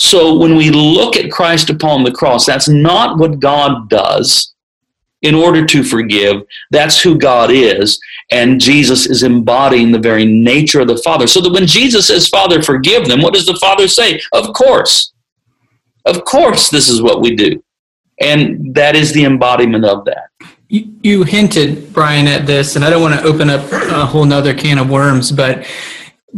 So 0.00 0.34
when 0.34 0.56
we 0.56 0.70
look 0.70 1.14
at 1.16 1.30
Christ 1.30 1.68
upon 1.68 2.04
the 2.04 2.10
cross, 2.10 2.46
that's 2.46 2.68
not 2.68 3.18
what 3.18 3.38
God 3.38 3.90
does 3.90 4.54
in 5.20 5.34
order 5.34 5.66
to 5.66 5.84
forgive. 5.84 6.42
That's 6.70 7.02
who 7.02 7.18
God 7.18 7.50
is. 7.50 8.00
And 8.30 8.58
Jesus 8.58 9.06
is 9.06 9.22
embodying 9.22 9.92
the 9.92 9.98
very 9.98 10.24
nature 10.24 10.80
of 10.80 10.88
the 10.88 10.96
Father. 10.96 11.26
So 11.26 11.42
that 11.42 11.52
when 11.52 11.66
Jesus 11.66 12.06
says, 12.06 12.28
Father, 12.28 12.62
forgive 12.62 13.08
them, 13.08 13.20
what 13.20 13.34
does 13.34 13.44
the 13.44 13.58
Father 13.60 13.86
say? 13.86 14.22
Of 14.32 14.54
course. 14.54 15.12
Of 16.06 16.24
course, 16.24 16.70
this 16.70 16.88
is 16.88 17.02
what 17.02 17.20
we 17.20 17.36
do. 17.36 17.62
And 18.22 18.74
that 18.74 18.96
is 18.96 19.12
the 19.12 19.26
embodiment 19.26 19.84
of 19.84 20.06
that. 20.06 20.30
You, 20.68 20.94
you 21.02 21.24
hinted, 21.24 21.92
Brian, 21.92 22.26
at 22.26 22.46
this, 22.46 22.76
and 22.76 22.86
I 22.86 22.90
don't 22.90 23.02
want 23.02 23.20
to 23.20 23.26
open 23.26 23.50
up 23.50 23.70
a 23.70 24.06
whole 24.06 24.24
nother 24.24 24.54
can 24.54 24.78
of 24.78 24.88
worms, 24.88 25.30
but 25.30 25.66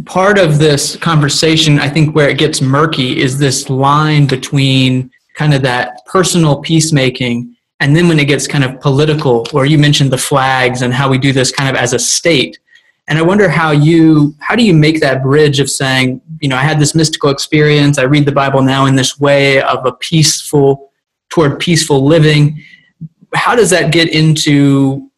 part 0.05 0.37
of 0.37 0.59
this 0.59 0.95
conversation, 0.97 1.79
I 1.79 1.89
think 1.89 2.15
where 2.15 2.29
it 2.29 2.37
gets 2.37 2.61
murky 2.61 3.21
is 3.21 3.37
this 3.37 3.69
line 3.69 4.27
between 4.27 5.11
kind 5.35 5.53
of 5.53 5.61
that 5.63 6.05
personal 6.05 6.61
peacemaking 6.61 7.55
and 7.79 7.95
then 7.95 8.07
when 8.07 8.17
it 8.17 8.25
gets 8.25 8.47
kind 8.47 8.63
of 8.63 8.79
political, 8.79 9.45
or 9.53 9.65
you 9.65 9.77
mentioned 9.77 10.11
the 10.11 10.17
flags 10.17 10.83
and 10.83 10.93
how 10.93 11.09
we 11.09 11.17
do 11.17 11.33
this 11.33 11.51
kind 11.51 11.69
of 11.69 11.75
as 11.75 11.91
a 11.91 11.99
state. 11.99 12.57
And 13.09 13.19
I 13.19 13.21
wonder 13.21 13.49
how 13.49 13.71
you 13.71 14.33
how 14.39 14.55
do 14.55 14.63
you 14.63 14.73
make 14.73 15.01
that 15.01 15.21
bridge 15.21 15.59
of 15.59 15.69
saying, 15.69 16.21
you 16.39 16.47
know, 16.47 16.55
I 16.55 16.61
had 16.61 16.79
this 16.79 16.95
mystical 16.95 17.29
experience, 17.29 17.97
I 17.97 18.03
read 18.03 18.25
the 18.25 18.31
Bible 18.31 18.61
now 18.61 18.85
in 18.85 18.95
this 18.95 19.19
way 19.19 19.61
of 19.61 19.85
a 19.85 19.91
peaceful 19.91 20.91
toward 21.29 21.59
peaceful 21.59 22.05
living. 22.05 22.63
How 23.35 23.55
does 23.55 23.69
that 23.71 23.91
get 23.91 24.09
into 24.09 25.11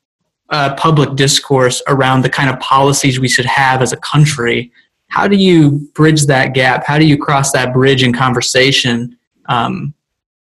uh, 0.55 0.75
public 0.75 1.15
discourse 1.15 1.81
around 1.87 2.21
the 2.21 2.29
kind 2.29 2.49
of 2.49 2.59
policies 2.59 3.19
we 3.19 3.27
should 3.27 3.45
have 3.45 3.81
as 3.81 3.91
a 3.93 3.97
country? 3.97 4.71
How 5.07 5.27
do 5.27 5.35
you 5.35 5.89
bridge 5.93 6.25
that 6.25 6.53
gap? 6.53 6.85
How 6.85 6.97
do 6.97 7.05
you 7.05 7.17
cross 7.17 7.51
that 7.51 7.73
bridge 7.73 8.03
in 8.03 8.13
conversation 8.13 9.17
um, 9.47 9.93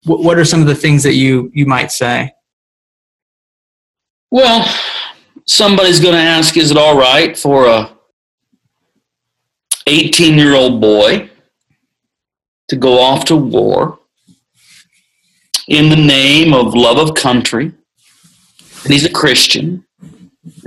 what 0.05 0.37
are 0.37 0.45
some 0.45 0.61
of 0.61 0.67
the 0.67 0.75
things 0.75 1.03
that 1.03 1.15
you 1.15 1.51
you 1.53 1.65
might 1.65 1.91
say? 1.91 2.31
Well, 4.31 4.71
somebody's 5.45 5.99
going 5.99 6.13
to 6.13 6.19
ask, 6.19 6.57
is 6.57 6.71
it 6.71 6.77
all 6.77 6.97
right 6.97 7.37
for 7.37 7.67
a 7.67 7.91
18 9.87 10.37
year 10.37 10.55
old 10.55 10.81
boy 10.81 11.29
to 12.69 12.75
go 12.75 12.99
off 12.99 13.25
to 13.25 13.35
war 13.35 13.99
in 15.67 15.89
the 15.89 15.95
name 15.95 16.53
of 16.53 16.73
love 16.73 16.97
of 16.97 17.15
country. 17.15 17.65
And 18.83 18.93
he's 18.93 19.05
a 19.05 19.11
Christian. 19.11 19.84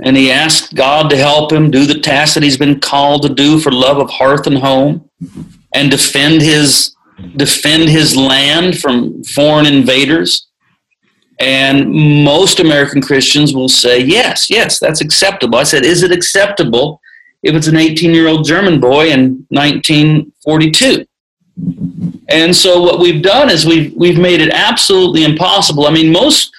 And 0.03 0.15
he 0.15 0.31
asked 0.31 0.75
God 0.75 1.09
to 1.09 1.17
help 1.17 1.51
him 1.51 1.71
do 1.71 1.85
the 1.85 1.99
task 1.99 2.33
that 2.33 2.43
he's 2.43 2.57
been 2.57 2.79
called 2.79 3.23
to 3.23 3.29
do 3.29 3.59
for 3.59 3.71
love 3.71 3.97
of 3.97 4.09
hearth 4.09 4.47
and 4.47 4.57
home 4.57 5.09
and 5.73 5.91
defend 5.91 6.41
his 6.41 6.95
defend 7.35 7.89
his 7.89 8.15
land 8.15 8.79
from 8.79 9.23
foreign 9.25 9.65
invaders. 9.65 10.47
And 11.39 11.89
most 12.23 12.59
American 12.59 13.01
Christians 13.01 13.53
will 13.53 13.69
say, 13.69 13.99
yes, 13.99 14.49
yes, 14.49 14.79
that's 14.79 15.01
acceptable. 15.01 15.57
I 15.57 15.63
said, 15.63 15.85
is 15.85 16.03
it 16.03 16.11
acceptable 16.11 17.01
if 17.43 17.55
it's 17.55 17.67
an 17.67 17.77
18 17.77 18.13
year 18.13 18.27
old 18.27 18.45
German 18.45 18.79
boy 18.79 19.09
in 19.09 19.45
1942? 19.49 21.05
And 22.29 22.55
so 22.55 22.81
what 22.81 22.99
we've 22.99 23.23
done 23.23 23.49
is 23.49 23.65
we've, 23.65 23.93
we've 23.95 24.19
made 24.19 24.41
it 24.41 24.51
absolutely 24.53 25.23
impossible. 25.23 25.87
I 25.87 25.91
mean, 25.91 26.11
most, 26.11 26.53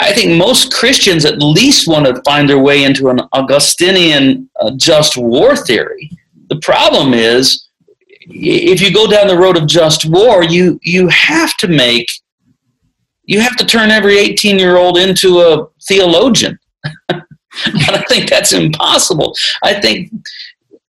I 0.00 0.12
think 0.12 0.38
most 0.38 0.72
Christians 0.72 1.24
at 1.24 1.42
least 1.42 1.88
want 1.88 2.06
to 2.06 2.22
find 2.22 2.48
their 2.48 2.58
way 2.58 2.84
into 2.84 3.08
an 3.08 3.20
Augustinian 3.32 4.48
uh, 4.60 4.70
just 4.76 5.16
war 5.16 5.56
theory. 5.56 6.10
The 6.48 6.60
problem 6.60 7.14
is, 7.14 7.68
if 8.20 8.80
you 8.80 8.92
go 8.92 9.06
down 9.06 9.26
the 9.26 9.36
road 9.36 9.56
of 9.56 9.66
just 9.66 10.04
war, 10.08 10.44
you, 10.44 10.78
you 10.82 11.08
have 11.08 11.56
to 11.58 11.68
make 11.68 12.08
you 13.28 13.40
have 13.40 13.56
to 13.56 13.66
turn 13.66 13.90
every 13.90 14.18
18 14.18 14.58
year 14.58 14.76
old 14.78 14.96
into 14.96 15.40
a 15.40 15.68
theologian. 15.86 16.58
and 17.10 17.22
I 17.66 18.02
think 18.08 18.28
that's 18.28 18.54
impossible. 18.54 19.34
I 19.62 19.78
think 19.78 20.10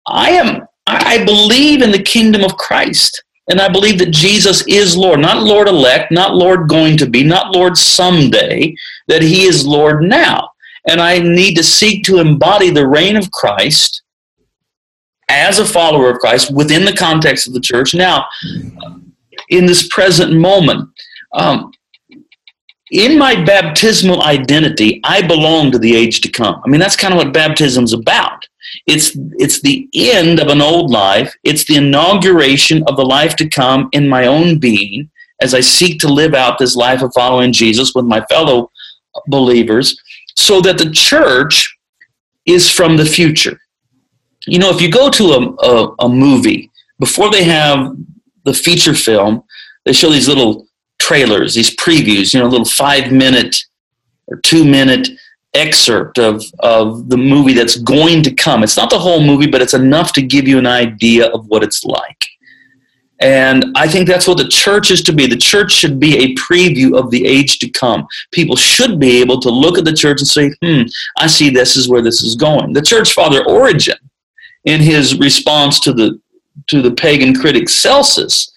I 0.07 0.31
am, 0.33 0.67
I 0.87 1.25
believe 1.25 1.81
in 1.81 1.91
the 1.91 2.03
kingdom 2.03 2.45
of 2.45 2.57
Christ. 2.57 3.25
And 3.49 3.61
I 3.61 3.69
believe 3.69 3.99
that 3.99 4.11
Jesus 4.11 4.67
is 4.67 4.97
Lord, 4.97 5.21
not 5.21 5.43
Lord 5.43 5.69
elect, 5.69 6.13
not 6.13 6.35
Lord 6.35 6.69
going 6.69 6.97
to 6.99 7.07
be, 7.09 7.25
not 7.25 7.55
Lord 7.55 7.77
someday, 7.77 8.75
that 9.07 9.23
He 9.23 9.45
is 9.45 9.67
Lord 9.67 10.03
now. 10.03 10.51
And 10.89 11.01
I 11.01 11.19
need 11.19 11.55
to 11.57 11.63
seek 11.63 12.05
to 12.05 12.19
embody 12.19 12.71
the 12.71 12.87
reign 12.87 13.17
of 13.17 13.31
Christ 13.31 14.03
as 15.29 15.59
a 15.59 15.65
follower 15.65 16.11
of 16.11 16.19
Christ 16.19 16.55
within 16.55 16.85
the 16.85 16.93
context 16.93 17.47
of 17.47 17.55
the 17.55 17.61
church. 17.61 17.95
Now, 17.95 18.27
in 19.51 19.67
this 19.67 19.89
present 19.89 20.33
moment, 20.33 20.89
um, 21.35 21.73
in 22.91 23.19
my 23.19 23.43
baptismal 23.45 24.23
identity, 24.23 25.01
I 25.05 25.27
belong 25.27 25.71
to 25.73 25.79
the 25.79 25.95
age 25.95 26.23
to 26.23 26.31
come. 26.31 26.61
I 26.65 26.69
mean, 26.69 26.81
that's 26.81 26.97
kind 26.97 27.13
of 27.13 27.19
what 27.19 27.35
baptism's 27.35 27.93
about. 27.93 28.47
It's 28.87 29.17
it's 29.39 29.61
the 29.61 29.89
end 29.95 30.41
of 30.41 30.49
an 30.49 30.61
old 30.61 30.91
life. 30.91 31.35
It's 31.45 31.65
the 31.65 31.77
inauguration 31.77 32.83
of 32.87 32.97
the 32.97 33.05
life 33.05 33.37
to 33.37 33.49
come 33.49 33.89
in 33.93 34.09
my 34.09 34.27
own 34.27 34.59
being 34.59 35.11
as 35.41 35.55
I 35.55 35.61
seek 35.61 36.01
to 36.01 36.09
live 36.13 36.35
out 36.35 36.59
this 36.59 36.75
life 36.75 37.03
of 37.03 37.13
following 37.15 37.53
Jesus 37.53 37.95
with 37.95 38.05
my 38.05 38.25
fellow 38.27 38.71
believers, 39.29 40.01
so 40.37 40.61
that 40.61 40.79
the 40.79 40.91
church 40.91 41.77
is 42.47 42.71
from 42.71 42.97
the 42.97 43.07
future. 43.07 43.61
You 44.47 44.59
know, 44.59 44.71
if 44.71 44.81
you 44.81 44.91
go 44.91 45.11
to 45.11 45.25
a, 45.25 45.55
a, 45.57 45.95
a 46.01 46.09
movie 46.09 46.71
before 46.99 47.31
they 47.31 47.45
have 47.45 47.95
the 48.45 48.55
feature 48.55 48.95
film, 48.95 49.45
they 49.85 49.93
show 49.93 50.11
these 50.11 50.29
little 50.29 50.67
trailers, 50.99 51.55
these 51.55 51.75
previews, 51.77 52.33
you 52.33 52.41
know, 52.41 52.47
little 52.47 52.65
five 52.65 53.13
minute 53.13 53.57
or 54.29 54.39
two 54.39 54.65
minute 54.65 55.09
excerpt 55.55 56.19
of, 56.19 56.43
of 56.61 57.09
the 57.09 57.17
movie 57.17 57.55
that's 57.55 57.77
going 57.77 58.23
to 58.23 58.35
come. 58.35 58.63
It's 58.63 58.77
not 58.77 58.91
the 58.91 58.99
whole 58.99 59.23
movie, 59.23 59.47
but 59.47 59.63
it's 59.63 59.75
enough 59.75 60.13
to 60.15 60.23
give 60.23 60.47
you 60.47 60.59
an 60.59 60.67
idea 60.67 61.27
of 61.29 61.47
what 61.47 61.65
it's 61.65 61.85
like. 61.85 62.27
And 63.21 63.65
I 63.75 63.89
think 63.89 64.07
that's 64.07 64.29
what 64.29 64.39
the 64.39 64.47
church 64.47 64.93
is 64.93 65.03
to 65.03 65.13
be. 65.13 65.27
The 65.27 65.37
church 65.37 65.73
should 65.73 65.99
be 65.99 66.19
a 66.19 66.35
preview 66.37 66.97
of 66.97 67.11
the 67.11 67.27
age 67.27 67.59
to 67.59 67.69
come. 67.69 68.07
People 68.31 68.55
should 68.55 69.01
be 69.01 69.21
able 69.21 69.41
to 69.41 69.51
look 69.51 69.77
at 69.77 69.85
the 69.85 69.93
church 69.93 70.21
and 70.21 70.29
say, 70.29 70.53
hmm, 70.63 70.83
I 71.17 71.27
see 71.27 71.51
this 71.51 71.77
is 71.77 71.89
where 71.89 72.03
this 72.03 72.23
is 72.23 72.37
going. 72.37 72.73
The 72.73 72.83
church 72.83 73.13
father 73.13 73.45
Origen, 73.49 73.97
in 74.65 74.81
his 74.81 75.19
response 75.19 75.81
to 75.81 75.93
the 75.93 76.21
to 76.69 76.83
the 76.83 76.93
pagan 76.93 77.35
critic 77.35 77.69
Celsus, 77.69 78.53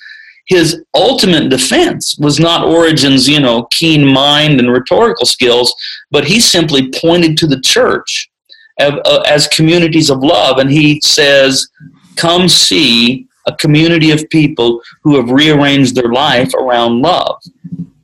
his 0.52 0.84
ultimate 0.94 1.48
defense 1.48 2.18
was 2.20 2.38
not 2.38 2.66
Origen's, 2.66 3.26
you 3.26 3.40
know, 3.40 3.68
keen 3.72 4.06
mind 4.06 4.60
and 4.60 4.70
rhetorical 4.70 5.26
skills, 5.26 5.74
but 6.12 6.26
he 6.26 6.42
simply 6.42 6.92
pointed 6.92 7.38
to 7.38 7.48
the 7.48 7.62
church 7.62 8.30
as, 8.78 8.94
uh, 9.06 9.50
communities 9.56 10.10
of 10.10 10.20
love, 10.24 10.58
and 10.58 10.70
he 10.70 11.00
says, 11.04 11.70
"Come 12.18 12.50
see 12.50 13.28
a 13.48 13.54
community 13.64 14.12
of 14.12 14.30
people 14.30 14.82
who 15.04 15.16
have 15.16 15.30
rearranged 15.32 15.96
their 15.96 16.12
life 16.12 16.54
around 16.54 17.02
love." 17.02 17.38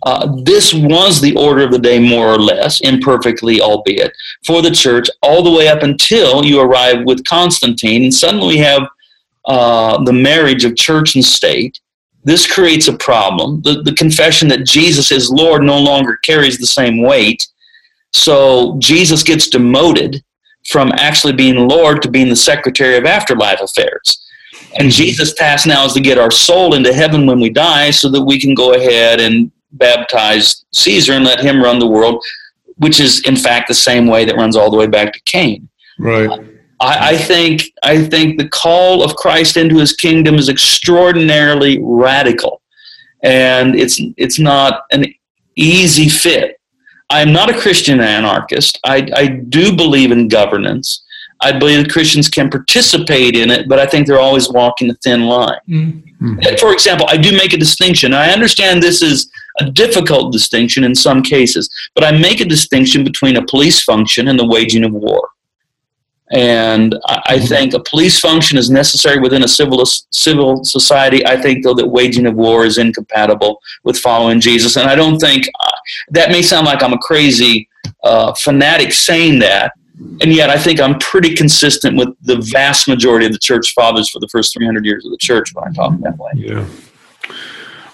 Uh, 0.05 0.25
this 0.43 0.73
was 0.73 1.19
the 1.19 1.35
order 1.35 1.63
of 1.65 1.71
the 1.71 1.85
day, 1.89 1.99
more 1.99 2.29
or 2.35 2.39
less, 2.39 2.79
imperfectly, 2.79 3.59
albeit, 3.59 4.13
for 4.45 4.61
the 4.61 4.71
church, 4.83 5.07
all 5.21 5.43
the 5.43 5.57
way 5.57 5.67
up 5.67 5.83
until 5.83 6.45
you 6.45 6.61
arrive 6.61 6.99
with 7.03 7.25
Constantine, 7.25 8.03
and 8.03 8.13
suddenly 8.13 8.55
we 8.55 8.57
have 8.57 8.83
uh, 9.55 10.01
the 10.03 10.13
marriage 10.13 10.63
of 10.63 10.77
church 10.77 11.15
and 11.15 11.25
state 11.25 11.79
this 12.27 12.45
creates 12.45 12.89
a 12.89 12.97
problem. 12.97 13.61
The, 13.61 13.81
the 13.83 13.93
confession 13.93 14.49
that 14.49 14.65
Jesus 14.65 15.13
is 15.13 15.31
Lord 15.31 15.63
no 15.63 15.79
longer 15.79 16.17
carries 16.17 16.57
the 16.57 16.67
same 16.67 17.01
weight. 17.01 17.47
So 18.11 18.75
Jesus 18.79 19.23
gets 19.23 19.47
demoted 19.47 20.21
from 20.67 20.91
actually 20.97 21.31
being 21.31 21.69
Lord 21.69 22.01
to 22.01 22.11
being 22.11 22.27
the 22.27 22.35
secretary 22.35 22.97
of 22.97 23.05
afterlife 23.05 23.61
affairs. 23.61 24.27
And 24.73 24.89
mm-hmm. 24.89 25.03
Jesus' 25.03 25.35
task 25.35 25.65
now 25.65 25.85
is 25.85 25.93
to 25.93 26.01
get 26.01 26.17
our 26.17 26.29
soul 26.29 26.73
into 26.73 26.93
heaven 26.93 27.25
when 27.25 27.39
we 27.39 27.49
die 27.49 27.91
so 27.91 28.09
that 28.09 28.21
we 28.21 28.41
can 28.41 28.53
go 28.53 28.73
ahead 28.73 29.21
and 29.21 29.49
baptize 29.71 30.65
Caesar 30.73 31.13
and 31.13 31.23
let 31.23 31.39
him 31.39 31.63
run 31.63 31.79
the 31.79 31.87
world, 31.87 32.21
which 32.75 32.99
is, 32.99 33.21
in 33.21 33.37
fact, 33.37 33.69
the 33.69 33.73
same 33.73 34.05
way 34.05 34.25
that 34.25 34.35
runs 34.35 34.57
all 34.57 34.69
the 34.69 34.75
way 34.75 34.87
back 34.87 35.13
to 35.13 35.21
Cain. 35.21 35.69
Right. 35.97 36.56
I, 36.79 37.09
I, 37.09 37.17
think 37.17 37.71
I 37.83 38.03
think 38.03 38.37
the 38.37 38.49
call 38.49 39.03
of 39.03 39.15
Christ 39.15 39.57
into 39.57 39.77
His 39.77 39.93
kingdom 39.93 40.35
is 40.35 40.49
extraordinarily 40.49 41.79
radical, 41.81 42.61
and 43.23 43.75
it's 43.75 43.99
it's 44.17 44.39
not 44.39 44.83
an 44.91 45.05
easy 45.55 46.09
fit. 46.09 46.59
I 47.09 47.21
am 47.21 47.31
not 47.31 47.49
a 47.49 47.57
Christian 47.57 47.99
anarchist. 47.99 48.79
I, 48.83 49.09
I 49.15 49.27
do 49.27 49.75
believe 49.75 50.11
in 50.11 50.27
governance. 50.27 51.03
I 51.41 51.51
believe 51.51 51.83
that 51.83 51.91
Christians 51.91 52.29
can 52.29 52.49
participate 52.49 53.35
in 53.35 53.51
it, 53.51 53.69
but 53.69 53.79
I 53.79 53.85
think 53.85 54.07
they're 54.07 54.19
always 54.19 54.49
walking 54.49 54.89
a 54.89 54.95
thin 54.95 55.25
line. 55.25 55.59
Mm-hmm. 55.69 56.55
For 56.59 56.73
example, 56.73 57.05
I 57.09 57.17
do 57.17 57.31
make 57.31 57.53
a 57.53 57.57
distinction. 57.57 58.13
I 58.13 58.31
understand 58.31 58.81
this 58.81 59.01
is 59.01 59.29
a 59.59 59.69
difficult 59.69 60.33
distinction 60.33 60.83
in 60.83 60.95
some 60.95 61.21
cases, 61.21 61.69
but 61.93 62.03
I 62.03 62.11
make 62.11 62.41
a 62.41 62.45
distinction 62.45 63.03
between 63.03 63.37
a 63.37 63.45
police 63.45 63.83
function 63.83 64.27
and 64.27 64.39
the 64.39 64.47
waging 64.47 64.83
of 64.83 64.93
war. 64.93 65.29
And 66.31 66.97
I 67.07 67.39
think 67.39 67.73
a 67.73 67.79
police 67.79 68.19
function 68.19 68.57
is 68.57 68.69
necessary 68.69 69.19
within 69.19 69.43
a 69.43 69.47
civil 69.47 69.85
civil 69.85 70.63
society. 70.65 71.25
I 71.25 71.41
think, 71.41 71.63
though, 71.63 71.73
that 71.75 71.87
waging 71.87 72.25
of 72.25 72.35
war 72.35 72.65
is 72.65 72.77
incompatible 72.77 73.61
with 73.83 73.97
following 73.97 74.41
Jesus. 74.41 74.75
And 74.75 74.89
I 74.89 74.95
don't 74.95 75.19
think 75.19 75.47
uh, 75.59 75.71
that 76.09 76.29
may 76.29 76.41
sound 76.41 76.65
like 76.65 76.83
I'm 76.83 76.91
a 76.91 76.97
crazy 76.97 77.69
uh, 78.03 78.33
fanatic 78.33 78.91
saying 78.91 79.39
that. 79.39 79.71
And 80.21 80.33
yet, 80.33 80.49
I 80.49 80.57
think 80.57 80.81
I'm 80.81 80.99
pretty 80.99 81.33
consistent 81.33 81.97
with 81.97 82.09
the 82.21 82.41
vast 82.51 82.87
majority 82.87 83.25
of 83.25 83.31
the 83.31 83.39
church 83.39 83.73
fathers 83.73 84.09
for 84.09 84.19
the 84.19 84.27
first 84.27 84.53
300 84.53 84.85
years 84.85 85.05
of 85.05 85.11
the 85.11 85.17
church 85.17 85.53
when 85.53 85.67
I 85.67 85.71
talk 85.71 85.97
that 86.01 86.17
way. 86.17 86.31
Yeah. 86.35 86.67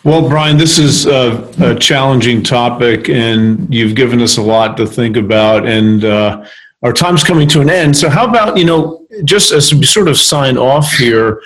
Well, 0.04 0.28
Brian, 0.28 0.58
this 0.58 0.80
is 0.80 1.06
a, 1.06 1.50
a 1.62 1.76
challenging 1.80 2.44
topic, 2.44 3.08
and 3.08 3.74
you've 3.74 3.96
given 3.96 4.22
us 4.22 4.36
a 4.36 4.42
lot 4.42 4.76
to 4.78 4.86
think 4.86 5.16
about. 5.16 5.66
And 5.66 6.04
uh, 6.04 6.46
our 6.84 6.94
time's 6.94 7.24
coming 7.24 7.48
to 7.50 7.62
an 7.62 7.70
end. 7.70 7.96
So 7.96 8.10
how 8.10 8.28
about, 8.28 8.58
you 8.58 8.66
know, 8.66 9.06
just 9.24 9.52
as 9.52 9.74
we 9.74 9.86
sort 9.86 10.08
of 10.08 10.18
sign 10.18 10.58
off 10.58 10.92
here, 10.94 11.42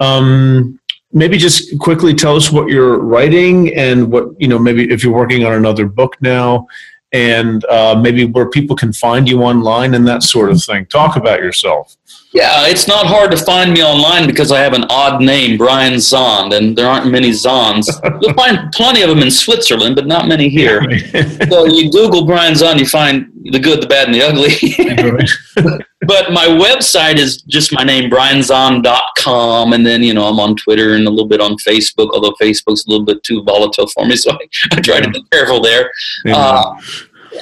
um, 0.00 0.78
maybe 1.12 1.38
just 1.38 1.78
quickly 1.78 2.14
tell 2.14 2.36
us 2.36 2.52
what 2.52 2.68
you're 2.68 2.98
writing 2.98 3.74
and 3.74 4.10
what, 4.10 4.38
you 4.40 4.48
know, 4.48 4.58
maybe 4.58 4.90
if 4.90 5.02
you're 5.02 5.14
working 5.14 5.44
on 5.44 5.54
another 5.54 5.86
book 5.86 6.16
now 6.20 6.66
and 7.14 7.64
uh, 7.66 7.98
maybe 7.98 8.24
where 8.24 8.50
people 8.50 8.74
can 8.74 8.92
find 8.92 9.28
you 9.28 9.42
online 9.42 9.94
and 9.94 10.06
that 10.06 10.24
sort 10.24 10.50
of 10.50 10.62
thing. 10.62 10.84
Talk 10.86 11.14
about 11.16 11.38
yourself. 11.38 11.96
Yeah, 12.32 12.66
it's 12.66 12.88
not 12.88 13.06
hard 13.06 13.30
to 13.30 13.36
find 13.36 13.72
me 13.72 13.84
online 13.84 14.26
because 14.26 14.50
I 14.50 14.58
have 14.58 14.72
an 14.72 14.84
odd 14.90 15.22
name, 15.22 15.56
Brian 15.56 15.94
Zahnd, 15.94 16.52
and 16.52 16.76
there 16.76 16.88
aren't 16.88 17.08
many 17.08 17.30
Zahnds. 17.30 17.86
You'll 18.20 18.34
find 18.34 18.72
plenty 18.72 19.02
of 19.02 19.08
them 19.08 19.20
in 19.20 19.30
Switzerland, 19.30 19.94
but 19.94 20.08
not 20.08 20.26
many 20.26 20.48
here. 20.48 20.82
so 21.48 21.66
you 21.66 21.92
Google 21.92 22.26
Brian 22.26 22.54
Zahnd, 22.54 22.80
you 22.80 22.86
find 22.86 23.30
the 23.52 23.60
good, 23.60 23.80
the 23.80 23.86
bad, 23.86 24.06
and 24.08 24.14
the 24.14 24.22
ugly. 24.22 25.84
but 26.06 26.32
my 26.32 26.46
website 26.46 27.16
is 27.16 27.42
just 27.42 27.72
my 27.72 27.84
name, 27.84 28.10
brianzahnd.com, 28.10 29.72
and 29.72 29.86
then, 29.86 30.02
you 30.02 30.14
know, 30.14 30.26
I'm 30.26 30.40
on 30.40 30.56
Twitter 30.56 30.94
and 30.94 31.06
a 31.06 31.10
little 31.10 31.28
bit 31.28 31.40
on 31.40 31.56
Facebook, 31.56 32.10
although 32.12 32.34
Facebook's 32.40 32.86
a 32.86 32.90
little 32.90 33.04
bit 33.04 33.22
too 33.22 33.42
volatile 33.42 33.88
for 33.88 34.06
me, 34.06 34.16
so 34.16 34.32
I, 34.32 34.48
I 34.72 34.80
try 34.80 35.00
to 35.00 35.10
be 35.10 35.22
careful 35.32 35.60
there. 35.60 35.90
Yeah. 36.24 36.36
Uh, 36.36 36.76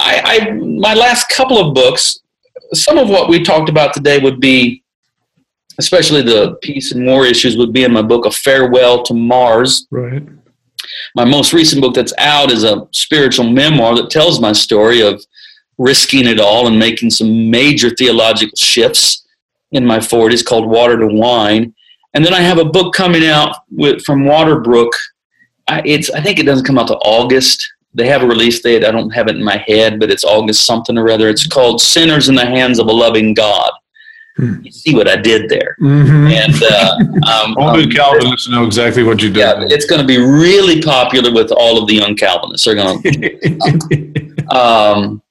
I, 0.00 0.22
I 0.24 0.50
my 0.52 0.94
last 0.94 1.28
couple 1.28 1.58
of 1.58 1.74
books, 1.74 2.20
some 2.72 2.96
of 2.96 3.08
what 3.08 3.28
we 3.28 3.42
talked 3.42 3.68
about 3.68 3.92
today 3.92 4.18
would 4.18 4.40
be 4.40 4.82
especially 5.78 6.22
the 6.22 6.54
peace 6.62 6.92
and 6.92 7.06
war 7.06 7.26
issues 7.26 7.56
would 7.56 7.72
be 7.72 7.84
in 7.84 7.92
my 7.92 8.02
book, 8.02 8.26
A 8.26 8.30
Farewell 8.30 9.02
to 9.04 9.14
Mars. 9.14 9.86
Right. 9.90 10.22
My 11.14 11.24
most 11.24 11.52
recent 11.52 11.80
book 11.80 11.94
that's 11.94 12.12
out 12.18 12.50
is 12.50 12.64
a 12.64 12.86
spiritual 12.92 13.50
memoir 13.50 13.94
that 13.96 14.10
tells 14.10 14.40
my 14.40 14.52
story 14.52 15.00
of 15.00 15.24
risking 15.78 16.26
it 16.26 16.40
all 16.40 16.66
and 16.66 16.78
making 16.78 17.10
some 17.10 17.50
major 17.50 17.90
theological 17.90 18.56
shifts 18.56 19.26
in 19.72 19.84
my 19.84 19.98
40s 19.98 20.44
called 20.44 20.68
Water 20.68 20.98
to 20.98 21.06
Wine. 21.06 21.74
And 22.14 22.24
then 22.24 22.34
I 22.34 22.40
have 22.40 22.58
a 22.58 22.64
book 22.64 22.94
coming 22.94 23.26
out 23.26 23.56
with, 23.70 24.04
from 24.04 24.24
Waterbrook. 24.24 24.90
I, 25.68 25.82
it's 25.84 26.10
I 26.10 26.20
think 26.20 26.38
it 26.38 26.46
doesn't 26.46 26.66
come 26.66 26.78
out 26.78 26.88
to 26.88 26.96
August. 26.96 27.66
They 27.94 28.06
have 28.08 28.22
a 28.22 28.26
release 28.26 28.60
date. 28.60 28.84
I 28.84 28.90
don't 28.90 29.10
have 29.10 29.28
it 29.28 29.36
in 29.36 29.44
my 29.44 29.62
head, 29.66 30.00
but 30.00 30.10
it's 30.10 30.24
August 30.24 30.64
something 30.64 30.96
or 30.96 31.10
other. 31.10 31.28
It's 31.28 31.46
called 31.46 31.80
Sinners 31.80 32.28
in 32.28 32.34
the 32.34 32.44
Hands 32.44 32.78
of 32.78 32.86
a 32.86 32.92
Loving 32.92 33.34
God. 33.34 33.70
Hmm. 34.36 34.62
You 34.62 34.70
see 34.70 34.94
what 34.94 35.08
I 35.08 35.16
did 35.16 35.50
there. 35.50 35.76
Mm-hmm. 35.80 36.26
And 36.28 36.62
uh, 36.62 36.96
um, 37.44 37.56
all 37.58 37.74
good 37.74 37.86
um, 37.86 37.90
Calvinists 37.92 38.48
know 38.48 38.64
exactly 38.64 39.02
what 39.02 39.22
you 39.22 39.28
did. 39.28 39.40
Yeah, 39.40 39.66
it's 39.68 39.84
going 39.84 40.00
to 40.00 40.06
be 40.06 40.18
really 40.18 40.80
popular 40.80 41.32
with 41.32 41.52
all 41.52 41.80
of 41.80 41.86
the 41.86 41.94
young 41.94 42.16
Calvinists. 42.16 42.64
They're 42.64 42.74
going 42.74 43.02
to. 43.02 44.46
um, 44.50 45.21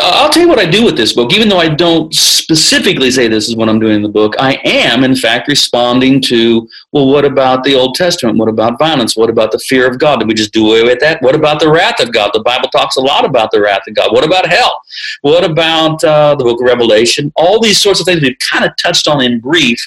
I'll 0.00 0.30
tell 0.30 0.42
you 0.42 0.48
what 0.48 0.58
I 0.58 0.68
do 0.68 0.84
with 0.84 0.96
this 0.96 1.12
book, 1.12 1.32
even 1.32 1.48
though 1.48 1.58
I 1.58 1.68
don't 1.68 2.12
specifically 2.12 3.10
say 3.12 3.28
this 3.28 3.48
is 3.48 3.54
what 3.54 3.68
I'm 3.68 3.78
doing 3.78 3.94
in 3.94 4.02
the 4.02 4.08
book. 4.08 4.34
I 4.40 4.60
am, 4.64 5.04
in 5.04 5.14
fact, 5.14 5.46
responding 5.46 6.20
to, 6.22 6.68
well, 6.90 7.06
what 7.06 7.24
about 7.24 7.62
the 7.62 7.76
Old 7.76 7.94
Testament? 7.94 8.36
What 8.36 8.48
about 8.48 8.80
violence? 8.80 9.16
What 9.16 9.30
about 9.30 9.52
the 9.52 9.60
fear 9.60 9.88
of 9.88 10.00
God? 10.00 10.18
Did 10.18 10.28
we 10.28 10.34
just 10.34 10.52
do 10.52 10.68
away 10.68 10.82
with 10.82 10.98
that? 11.00 11.22
What 11.22 11.36
about 11.36 11.60
the 11.60 11.70
wrath 11.70 12.00
of 12.00 12.12
God? 12.12 12.32
The 12.34 12.42
Bible 12.42 12.68
talks 12.70 12.96
a 12.96 13.00
lot 13.00 13.24
about 13.24 13.52
the 13.52 13.60
wrath 13.60 13.82
of 13.86 13.94
God. 13.94 14.12
What 14.12 14.24
about 14.24 14.46
hell? 14.48 14.80
What 15.20 15.44
about 15.44 16.02
uh, 16.02 16.34
the 16.34 16.42
book 16.42 16.60
of 16.60 16.66
Revelation? 16.66 17.32
All 17.36 17.60
these 17.60 17.80
sorts 17.80 18.00
of 18.00 18.06
things 18.06 18.22
we've 18.22 18.38
kind 18.38 18.64
of 18.64 18.76
touched 18.78 19.06
on 19.06 19.22
in 19.22 19.38
brief 19.38 19.78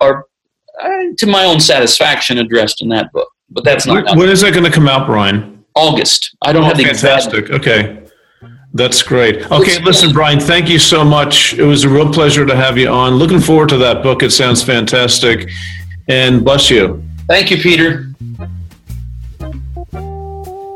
are, 0.00 0.26
uh, 0.82 0.88
to 1.16 1.26
my 1.26 1.44
own 1.44 1.60
satisfaction, 1.60 2.38
addressed 2.38 2.82
in 2.82 2.88
that 2.88 3.12
book. 3.12 3.28
But 3.50 3.62
that's 3.62 3.86
not. 3.86 4.16
When 4.16 4.28
is 4.28 4.40
that 4.40 4.52
going 4.52 4.64
to 4.64 4.72
come 4.72 4.88
out, 4.88 5.06
Brian? 5.06 5.64
August. 5.76 6.36
I 6.42 6.52
don't 6.52 6.64
oh, 6.64 6.66
have 6.66 6.76
the 6.76 6.84
fantastic. 6.84 7.50
Exact- 7.50 7.68
okay. 7.68 8.03
That's 8.74 9.04
great. 9.04 9.48
Okay, 9.52 9.80
listen, 9.82 10.12
Brian, 10.12 10.40
thank 10.40 10.68
you 10.68 10.80
so 10.80 11.04
much. 11.04 11.54
It 11.54 11.62
was 11.62 11.84
a 11.84 11.88
real 11.88 12.12
pleasure 12.12 12.44
to 12.44 12.56
have 12.56 12.76
you 12.76 12.88
on. 12.88 13.14
Looking 13.14 13.38
forward 13.38 13.68
to 13.68 13.76
that 13.78 14.02
book. 14.02 14.24
It 14.24 14.32
sounds 14.32 14.64
fantastic. 14.64 15.48
And 16.08 16.44
bless 16.44 16.70
you. 16.70 17.02
Thank 17.28 17.52
you, 17.52 17.58
Peter. 17.58 18.10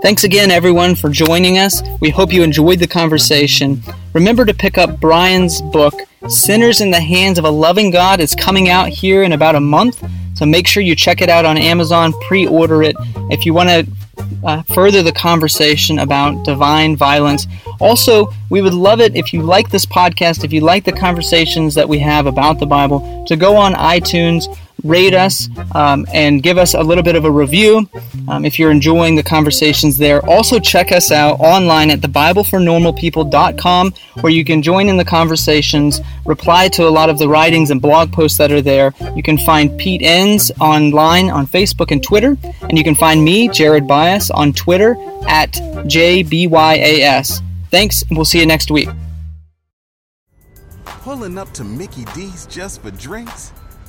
Thanks 0.00 0.22
again, 0.22 0.52
everyone, 0.52 0.94
for 0.94 1.10
joining 1.10 1.58
us. 1.58 1.82
We 2.00 2.08
hope 2.08 2.32
you 2.32 2.44
enjoyed 2.44 2.78
the 2.78 2.86
conversation. 2.86 3.82
Remember 4.12 4.44
to 4.44 4.54
pick 4.54 4.78
up 4.78 5.00
Brian's 5.00 5.60
book, 5.60 5.92
Sinners 6.28 6.80
in 6.80 6.92
the 6.92 7.00
Hands 7.00 7.36
of 7.36 7.44
a 7.44 7.50
Loving 7.50 7.90
God. 7.90 8.20
It's 8.20 8.36
coming 8.36 8.68
out 8.68 8.90
here 8.90 9.24
in 9.24 9.32
about 9.32 9.56
a 9.56 9.60
month. 9.60 10.04
So 10.34 10.46
make 10.46 10.68
sure 10.68 10.84
you 10.84 10.94
check 10.94 11.20
it 11.20 11.28
out 11.28 11.44
on 11.44 11.58
Amazon, 11.58 12.12
pre 12.28 12.46
order 12.46 12.80
it. 12.84 12.94
If 13.28 13.44
you 13.44 13.52
want 13.54 13.70
to 13.70 13.88
uh, 14.44 14.62
further 14.74 15.02
the 15.02 15.12
conversation 15.12 15.98
about 15.98 16.44
divine 16.44 16.96
violence. 16.96 17.46
Also, 17.80 18.32
we 18.50 18.60
would 18.60 18.74
love 18.74 19.00
it 19.00 19.16
if 19.16 19.32
you 19.32 19.42
like 19.42 19.70
this 19.70 19.86
podcast, 19.86 20.44
if 20.44 20.52
you 20.52 20.60
like 20.60 20.84
the 20.84 20.92
conversations 20.92 21.74
that 21.74 21.88
we 21.88 21.98
have 21.98 22.26
about 22.26 22.58
the 22.58 22.66
Bible, 22.66 23.24
to 23.26 23.36
go 23.36 23.56
on 23.56 23.74
iTunes, 23.74 24.46
rate 24.84 25.14
us, 25.14 25.48
um, 25.74 26.06
and 26.12 26.42
give 26.42 26.58
us 26.58 26.74
a 26.74 26.80
little 26.80 27.02
bit 27.02 27.16
of 27.16 27.24
a 27.24 27.30
review 27.30 27.88
um, 28.28 28.44
if 28.44 28.58
you're 28.58 28.70
enjoying 28.70 29.16
the 29.16 29.22
conversations 29.22 29.98
there. 29.98 30.24
Also, 30.28 30.58
check 30.58 30.92
us 30.92 31.10
out 31.10 31.40
online 31.40 31.90
at 31.90 32.00
thebiblefornormalpeople.com 32.00 33.92
where 34.20 34.32
you 34.32 34.44
can 34.44 34.62
join 34.62 34.88
in 34.88 34.96
the 34.96 35.04
conversations, 35.04 36.00
reply 36.24 36.68
to 36.68 36.86
a 36.86 36.90
lot 36.90 37.10
of 37.10 37.18
the 37.18 37.28
writings 37.28 37.70
and 37.70 37.82
blog 37.82 38.12
posts 38.12 38.38
that 38.38 38.52
are 38.52 38.62
there. 38.62 38.94
You 39.14 39.22
can 39.22 39.38
find 39.38 39.76
Pete 39.78 40.02
Enns 40.02 40.50
online 40.60 41.30
on 41.30 41.46
Facebook 41.46 41.90
and 41.90 42.02
Twitter, 42.02 42.36
and 42.62 42.78
you 42.78 42.84
can 42.84 42.94
find 42.94 43.24
me, 43.24 43.48
Jared 43.48 43.84
Byas, 43.84 44.30
on 44.32 44.52
Twitter 44.52 44.96
at 45.26 45.52
JBYAS. 45.52 47.42
Thanks, 47.70 48.02
and 48.02 48.16
we'll 48.16 48.24
see 48.24 48.40
you 48.40 48.46
next 48.46 48.70
week. 48.70 48.88
Pulling 50.84 51.38
up 51.38 51.50
to 51.52 51.64
Mickey 51.64 52.04
D's 52.14 52.46
just 52.46 52.82
for 52.82 52.90
drinks? 52.90 53.52